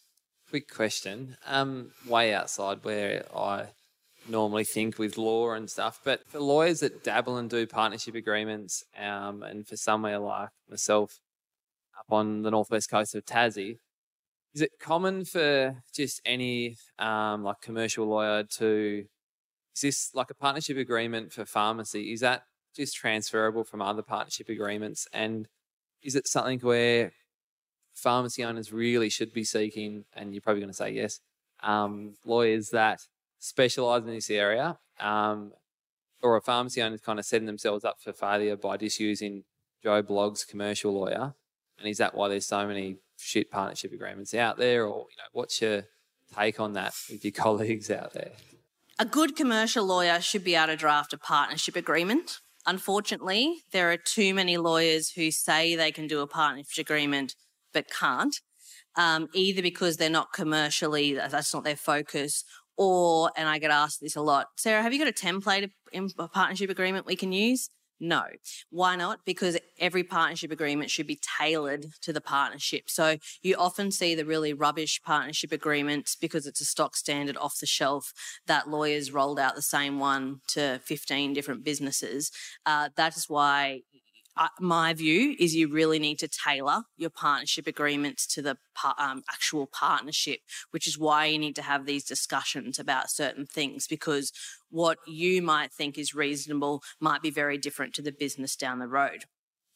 Quick 0.49 0.73
question, 0.73 1.37
um, 1.47 1.91
way 2.07 2.33
outside 2.33 2.85
where 2.85 3.27
I 3.37 3.71
normally 4.29 4.65
think 4.65 4.99
with 4.99 5.19
law 5.19 5.53
and 5.53 5.69
stuff, 5.69 6.01
but 6.05 6.27
for 6.29 6.39
lawyers 6.39 6.81
that 6.81 7.03
dabble 7.03 7.37
and 7.37 7.51
do 7.51 7.67
partnership 7.67 8.15
agreements, 8.15 8.85
um, 8.97 9.43
and 9.43 9.67
for 9.67 9.77
somewhere 9.77 10.19
like 10.19 10.51
myself 10.71 11.19
up 11.99 12.13
on 12.13 12.43
the 12.43 12.51
northwest 12.51 12.91
coast 12.91 13.15
of 13.15 13.25
Tassie, 13.27 13.79
is 14.55 14.63
it 14.63 14.73
common 14.81 15.25
for 15.25 15.83
just 15.93 16.21
any 16.25 16.77
um, 16.99 17.43
like 17.43 17.61
commercial 17.61 18.07
lawyer 18.07 18.45
to 18.45 19.05
is 19.75 19.81
this 19.81 20.11
like 20.15 20.31
a 20.31 20.35
partnership 20.35 20.77
agreement 20.77 21.33
for 21.33 21.45
pharmacy? 21.45 22.13
Is 22.13 22.21
that 22.21 22.45
just 22.77 22.95
transferable 22.95 23.65
from 23.65 23.83
other 23.83 24.03
partnership 24.03 24.49
agreements? 24.49 25.09
And 25.13 25.49
is 26.03 26.15
it 26.15 26.29
something 26.29 26.61
where 26.61 27.13
pharmacy 27.93 28.45
owners 28.45 28.73
really 28.73 29.09
should 29.09 29.33
be 29.33 29.43
seeking, 29.43 30.05
and 30.15 30.33
you're 30.33 30.43
probably 30.43 30.61
going 30.61 30.71
to 30.71 30.77
say 30.77 30.93
yes, 30.93 31.21
um, 31.63 32.15
lawyers 32.25 32.71
that 32.71 33.01
specialize 33.41 34.03
in 34.03 34.11
this 34.11 34.31
area, 34.31 34.79
um, 35.01 35.53
or 36.23 36.37
a 36.37 36.41
pharmacy 36.41 36.81
owner 36.81 36.99
kind 36.99 37.19
of 37.19 37.25
setting 37.25 37.47
themselves 37.47 37.85
up 37.85 37.97
for 38.01 38.13
failure 38.13 38.57
by 38.57 38.77
just 38.77 39.01
using 39.01 39.45
Joe 39.83 40.03
Blogg's 40.03 40.45
commercial 40.45 40.93
lawyer? 40.93 41.35
And 41.79 41.89
is 41.89 41.99
that 41.99 42.15
why 42.15 42.29
there's 42.29 42.47
so 42.47 42.67
many 42.67 42.99
shit 43.19 43.51
partnership 43.51 43.93
agreements 43.93 44.35
out 44.35 44.57
there, 44.57 44.85
or 44.85 45.07
you 45.11 45.17
know, 45.17 45.29
what's 45.33 45.61
your 45.61 45.85
take 46.35 46.61
on 46.61 46.73
that 46.75 46.95
with 47.11 47.25
your 47.25 47.33
colleagues 47.45 47.91
out 47.91 48.13
there? 48.13 48.33
A 48.99 49.05
good 49.05 49.35
commercial 49.35 49.85
lawyer 49.85 50.21
should 50.21 50.45
be 50.45 50.55
able 50.55 50.69
to 50.69 50.77
draft 50.77 51.13
a 51.13 51.19
partnership 51.19 51.75
agreement. 51.75 52.39
Unfortunately, 52.67 53.63
there 53.73 53.91
are 53.91 53.97
too 53.97 54.33
many 54.35 54.57
lawyers 54.57 55.11
who 55.11 55.31
say 55.31 55.75
they 55.75 55.93
can 55.93 56.07
do 56.07 56.21
a 56.21 56.27
partnership 56.27 56.87
agreement 56.87 57.35
but 57.73 57.91
can't, 57.91 58.41
um, 58.97 59.29
either 59.35 59.61
because 59.61 59.97
they're 59.97 60.09
not 60.09 60.33
commercially, 60.33 61.13
that's 61.15 61.53
not 61.53 61.65
their 61.65 61.77
focus, 61.77 62.45
or, 62.77 63.31
and 63.37 63.49
I 63.49 63.59
get 63.59 63.71
asked 63.71 64.01
this 64.01 64.17
a 64.17 64.23
lot, 64.23 64.47
Sarah, 64.57 64.83
have 64.83 64.93
you 64.93 64.99
got 64.99 65.09
a 65.09 65.13
template 65.13 65.65
of 65.65 66.13
a 66.19 66.29
partnership 66.29 66.71
agreement 66.71 67.07
we 67.07 67.17
can 67.17 67.33
use? 67.33 67.69
No. 68.05 68.25
Why 68.69 68.97
not? 68.97 69.25
Because 69.25 69.57
every 69.79 70.05
partnership 70.05 70.51
agreement 70.51 70.91
should 70.91 71.07
be 71.07 71.19
tailored 71.39 71.87
to 72.03 72.13
the 72.13 72.21
partnership. 72.21 72.91
So 72.91 73.17
you 73.41 73.57
often 73.57 73.91
see 73.91 74.15
the 74.15 74.27
really 74.27 74.53
rubbish 74.53 75.01
partnership 75.03 75.53
agreements 75.53 76.15
because 76.15 76.47
it's 76.47 76.61
a 76.61 76.67
stock 76.67 76.97
standard 76.97 77.39
off 77.39 77.61
the 77.61 77.67
shelf 77.67 78.13
that 78.47 78.69
lawyers 78.69 79.11
rolled 79.11 79.39
out 79.39 79.55
the 79.55 79.63
same 79.63 79.99
one 79.99 80.43
to 80.49 80.81
15 80.85 81.33
different 81.33 81.65
businesses. 81.65 82.31
Uh, 82.67 82.91
that 82.97 83.17
is 83.17 83.25
why 83.27 83.81
uh, 84.37 84.49
my 84.59 84.93
view 84.93 85.37
is 85.39 85.55
you 85.55 85.69
really 85.69 85.99
need 85.99 86.19
to 86.19 86.29
tailor 86.29 86.83
your 86.97 87.11
partnership 87.11 87.67
agreements 87.67 88.27
to 88.27 88.43
the 88.43 88.57
um, 88.99 89.23
actual 89.31 89.67
partnership, 89.67 90.41
which 90.73 90.89
is 90.89 90.99
why 90.99 91.27
you 91.27 91.39
need 91.39 91.55
to 91.57 91.63
have 91.63 91.87
these 91.87 92.05
discussions 92.05 92.79
about 92.79 93.11
certain 93.11 93.47
things 93.47 93.87
because 93.87 94.33
what 94.71 94.99
you 95.07 95.41
might 95.41 95.73
think 95.73 95.97
is 95.97 96.15
reasonable 96.15 96.83
might 97.01 97.23
be 97.23 97.31
very 97.31 97.57
different 97.57 97.95
to 97.95 98.03
the 98.03 98.13
business 98.13 98.57
down 98.57 98.81
the 98.81 98.89
road. 98.89 99.25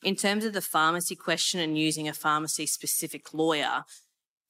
In 0.02 0.16
terms 0.16 0.44
of 0.44 0.52
the 0.52 0.60
pharmacy 0.60 1.14
question 1.14 1.60
and 1.60 1.78
using 1.78 2.08
a 2.08 2.12
pharmacy 2.12 2.66
specific 2.66 3.32
lawyer, 3.32 3.84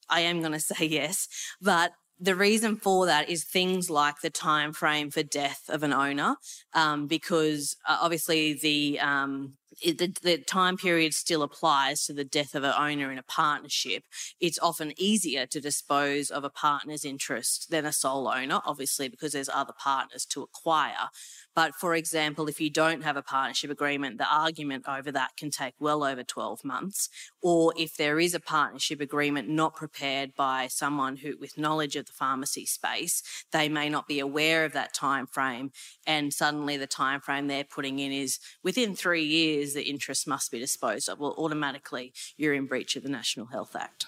I 0.08 0.20
am 0.20 0.40
going 0.40 0.52
to 0.52 0.60
say 0.60 0.86
yes, 0.86 1.28
but 1.60 1.92
the 2.20 2.34
reason 2.34 2.76
for 2.76 3.06
that 3.06 3.28
is 3.28 3.44
things 3.44 3.88
like 3.88 4.20
the 4.22 4.30
time 4.30 4.72
frame 4.72 5.10
for 5.10 5.22
death 5.22 5.62
of 5.68 5.82
an 5.82 5.92
owner, 5.92 6.36
um, 6.74 7.06
because 7.06 7.76
uh, 7.86 7.98
obviously 8.00 8.54
the 8.54 8.98
um, 8.98 9.57
it, 9.82 9.98
the, 9.98 10.14
the, 10.22 10.38
time 10.38 10.76
period 10.76 11.14
still 11.14 11.42
applies 11.42 12.04
to 12.06 12.12
the 12.12 12.24
death 12.24 12.54
of 12.54 12.64
an 12.64 12.74
owner 12.76 13.12
in 13.12 13.18
a 13.18 13.22
partnership. 13.22 14.04
It's 14.40 14.58
often 14.58 14.92
easier 14.96 15.46
to 15.46 15.60
dispose 15.60 16.30
of 16.30 16.44
a 16.44 16.50
partner's 16.50 17.04
interest 17.04 17.70
than 17.70 17.84
a 17.84 17.92
sole 17.92 18.28
owner, 18.28 18.60
obviously, 18.64 19.08
because 19.08 19.32
there's 19.32 19.48
other 19.48 19.74
partners 19.76 20.24
to 20.26 20.42
acquire. 20.42 21.10
But 21.54 21.74
for 21.74 21.94
example, 21.94 22.48
if 22.48 22.60
you 22.60 22.70
don't 22.70 23.02
have 23.02 23.16
a 23.16 23.22
partnership 23.22 23.70
agreement, 23.70 24.18
the 24.18 24.32
argument 24.32 24.84
over 24.88 25.10
that 25.10 25.36
can 25.36 25.50
take 25.50 25.74
well 25.80 26.04
over 26.04 26.22
12 26.22 26.64
months. 26.64 27.08
Or 27.42 27.74
if 27.76 27.96
there 27.96 28.20
is 28.20 28.32
a 28.32 28.40
partnership 28.40 29.00
agreement 29.00 29.48
not 29.48 29.74
prepared 29.74 30.36
by 30.36 30.68
someone 30.68 31.16
who 31.16 31.36
with 31.36 31.58
knowledge 31.58 31.96
of 31.96 32.06
the 32.06 32.12
pharmacy 32.12 32.64
space, 32.64 33.22
they 33.50 33.68
may 33.68 33.88
not 33.88 34.06
be 34.06 34.20
aware 34.20 34.64
of 34.64 34.72
that 34.74 34.94
time 34.94 35.26
frame 35.26 35.72
and 36.06 36.32
suddenly 36.32 36.76
the 36.76 36.86
time 36.86 37.20
frame 37.20 37.48
they're 37.48 37.64
putting 37.64 37.98
in 37.98 38.12
is 38.12 38.38
within 38.62 38.94
3 38.94 39.24
years 39.24 39.74
the 39.74 39.88
interest 39.88 40.28
must 40.28 40.52
be 40.52 40.60
disposed 40.60 41.08
of. 41.08 41.18
Well, 41.18 41.34
automatically 41.36 42.12
you're 42.36 42.54
in 42.54 42.66
breach 42.66 42.94
of 42.94 43.02
the 43.02 43.08
National 43.08 43.46
Health 43.46 43.74
Act. 43.74 44.06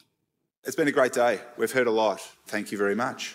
It's 0.62 0.76
been 0.76 0.88
a 0.88 0.92
great 0.92 1.14
day. 1.14 1.40
We've 1.56 1.72
heard 1.72 1.88
a 1.88 1.90
lot. 1.90 2.20
Thank 2.46 2.70
you 2.70 2.78
very 2.78 2.94
much. 2.94 3.34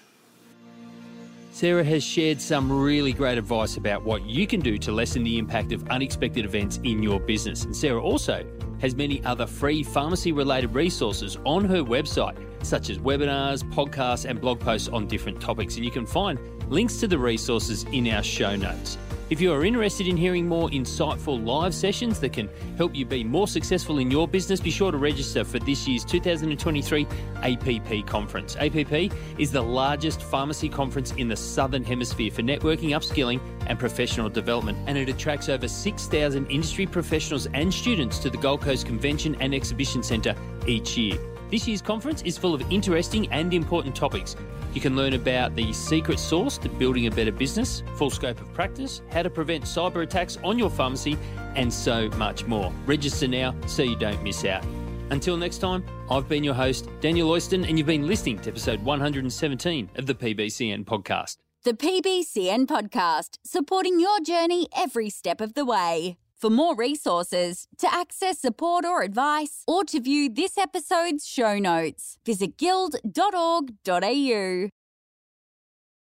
Sarah 1.56 1.86
has 1.86 2.04
shared 2.04 2.42
some 2.42 2.70
really 2.70 3.14
great 3.14 3.38
advice 3.38 3.78
about 3.78 4.04
what 4.04 4.26
you 4.26 4.46
can 4.46 4.60
do 4.60 4.78
to 4.78 4.92
lessen 4.92 5.24
the 5.24 5.38
impact 5.38 5.72
of 5.72 5.88
unexpected 5.88 6.44
events 6.44 6.82
in 6.84 7.02
your 7.02 7.18
business. 7.18 7.64
And 7.64 7.74
Sarah 7.74 8.04
also 8.04 8.46
has 8.82 8.94
many 8.94 9.24
other 9.24 9.48
free 9.48 9.82
pharmacy 9.82 10.34
related 10.34 10.76
resources 10.76 11.38
on 11.46 11.64
her 11.64 11.82
website. 11.82 12.36
such 12.62 12.90
as 12.90 12.98
webinars, 12.98 13.64
podcasts, 13.72 14.30
and 14.30 14.42
blog 14.42 14.60
posts 14.60 14.90
on 14.90 15.08
different 15.08 15.40
topics. 15.40 15.76
And 15.76 15.86
you 15.86 15.92
can 15.92 16.06
find 16.06 16.40
links 16.70 17.00
to 17.00 17.08
the 17.08 17.18
resources 17.18 17.84
in 17.92 18.08
our 18.10 18.24
show 18.24 18.56
notes. 18.56 18.98
If 19.28 19.42
you 19.42 19.52
are 19.54 19.66
interested 19.66 20.08
in 20.08 20.18
hearing 20.18 20.48
more 20.48 20.70
insightful 20.70 21.44
live 21.44 21.74
sessions 21.74 22.20
that 22.20 22.32
can 22.32 22.48
help 22.78 22.94
you 22.94 23.08
be 23.08 23.24
more 23.24 23.48
successful 23.48 23.98
in 23.98 24.12
your 24.12 24.28
business, 24.28 24.60
be 24.60 24.70
sure 24.70 24.92
to 24.92 25.00
register 25.00 25.44
for 25.44 25.58
this 25.58 25.88
year's 25.88 26.06
2023 26.06 27.08
APP 27.38 28.06
conference. 28.06 28.56
APP 28.60 29.12
is 29.40 29.52
the 29.52 29.62
largest 29.62 30.22
pharmacy 30.22 30.70
conference 30.70 31.12
in 31.14 31.28
the 31.28 31.36
Southern 31.36 31.84
Hemisphere 31.84 32.30
for 32.30 32.44
networking, 32.44 32.90
upskilling, 32.90 33.40
and 33.66 33.80
professional 33.80 34.30
development, 34.30 34.78
and 34.86 34.96
it 34.96 35.10
attracts 35.10 35.50
over 35.50 35.68
6,000 35.68 36.46
industry 36.46 36.86
professionals 36.86 37.48
and 37.56 37.74
students 37.74 38.20
to 38.20 38.30
the 38.30 38.38
Gold 38.38 38.62
Coast 38.62 38.86
Convention 38.86 39.36
and 39.40 39.56
Exhibition 39.56 40.04
Centre 40.04 40.36
each 40.68 41.00
year. 41.00 41.18
This 41.50 41.68
year's 41.68 41.82
conference 41.82 42.22
is 42.24 42.38
full 42.38 42.54
of 42.54 42.62
interesting 42.72 43.32
and 43.32 43.54
important 43.56 43.96
topics. 43.96 44.36
You 44.76 44.82
can 44.82 44.96
learn 44.98 45.14
about 45.14 45.56
the 45.56 45.72
secret 45.72 46.20
sauce 46.20 46.58
to 46.58 46.68
building 46.68 47.08
a 47.08 47.12
better 47.12 47.32
business, 47.32 47.82
full 47.96 48.10
scope 48.10 48.42
of 48.42 48.54
practice, 48.54 49.02
how 49.10 49.24
to 49.24 49.30
prevent 49.30 49.64
cyber 49.64 50.04
attacks 50.04 50.38
on 50.44 50.60
your 50.60 50.70
pharmacy, 50.70 51.18
and 51.56 51.74
so 51.74 52.10
much 52.10 52.46
more. 52.46 52.74
Register 52.86 53.26
now 53.28 53.56
so 53.68 53.84
you 53.84 53.96
don't 53.96 54.22
miss 54.22 54.44
out. 54.44 54.66
Until 55.12 55.38
next 55.38 55.60
time, 55.60 55.86
I've 56.12 56.28
been 56.28 56.44
your 56.44 56.54
host, 56.54 56.90
Daniel 57.00 57.30
Oyston, 57.30 57.68
and 57.68 57.78
you've 57.78 57.88
been 57.88 58.06
listening 58.06 58.38
to 58.40 58.50
episode 58.50 58.84
117 58.84 59.92
of 59.96 60.08
the 60.08 60.14
PBCN 60.14 60.84
podcast. 60.84 61.38
The 61.64 61.74
PBCN 61.74 62.66
podcast, 62.66 63.38
supporting 63.46 64.02
your 64.02 64.20
journey 64.20 64.68
every 64.76 65.10
step 65.10 65.40
of 65.40 65.54
the 65.54 65.64
way. 65.64 66.18
For 66.38 66.50
more 66.50 66.76
resources, 66.76 67.68
to 67.80 67.94
access 67.94 68.40
support 68.40 68.86
or 68.86 69.02
advice, 69.02 69.64
or 69.68 69.84
to 69.86 70.00
view 70.00 70.30
this 70.30 70.58
episode's 70.58 71.26
show 71.26 71.58
notes, 71.58 72.18
visit 72.26 72.58
guild.org.au. 72.58 74.70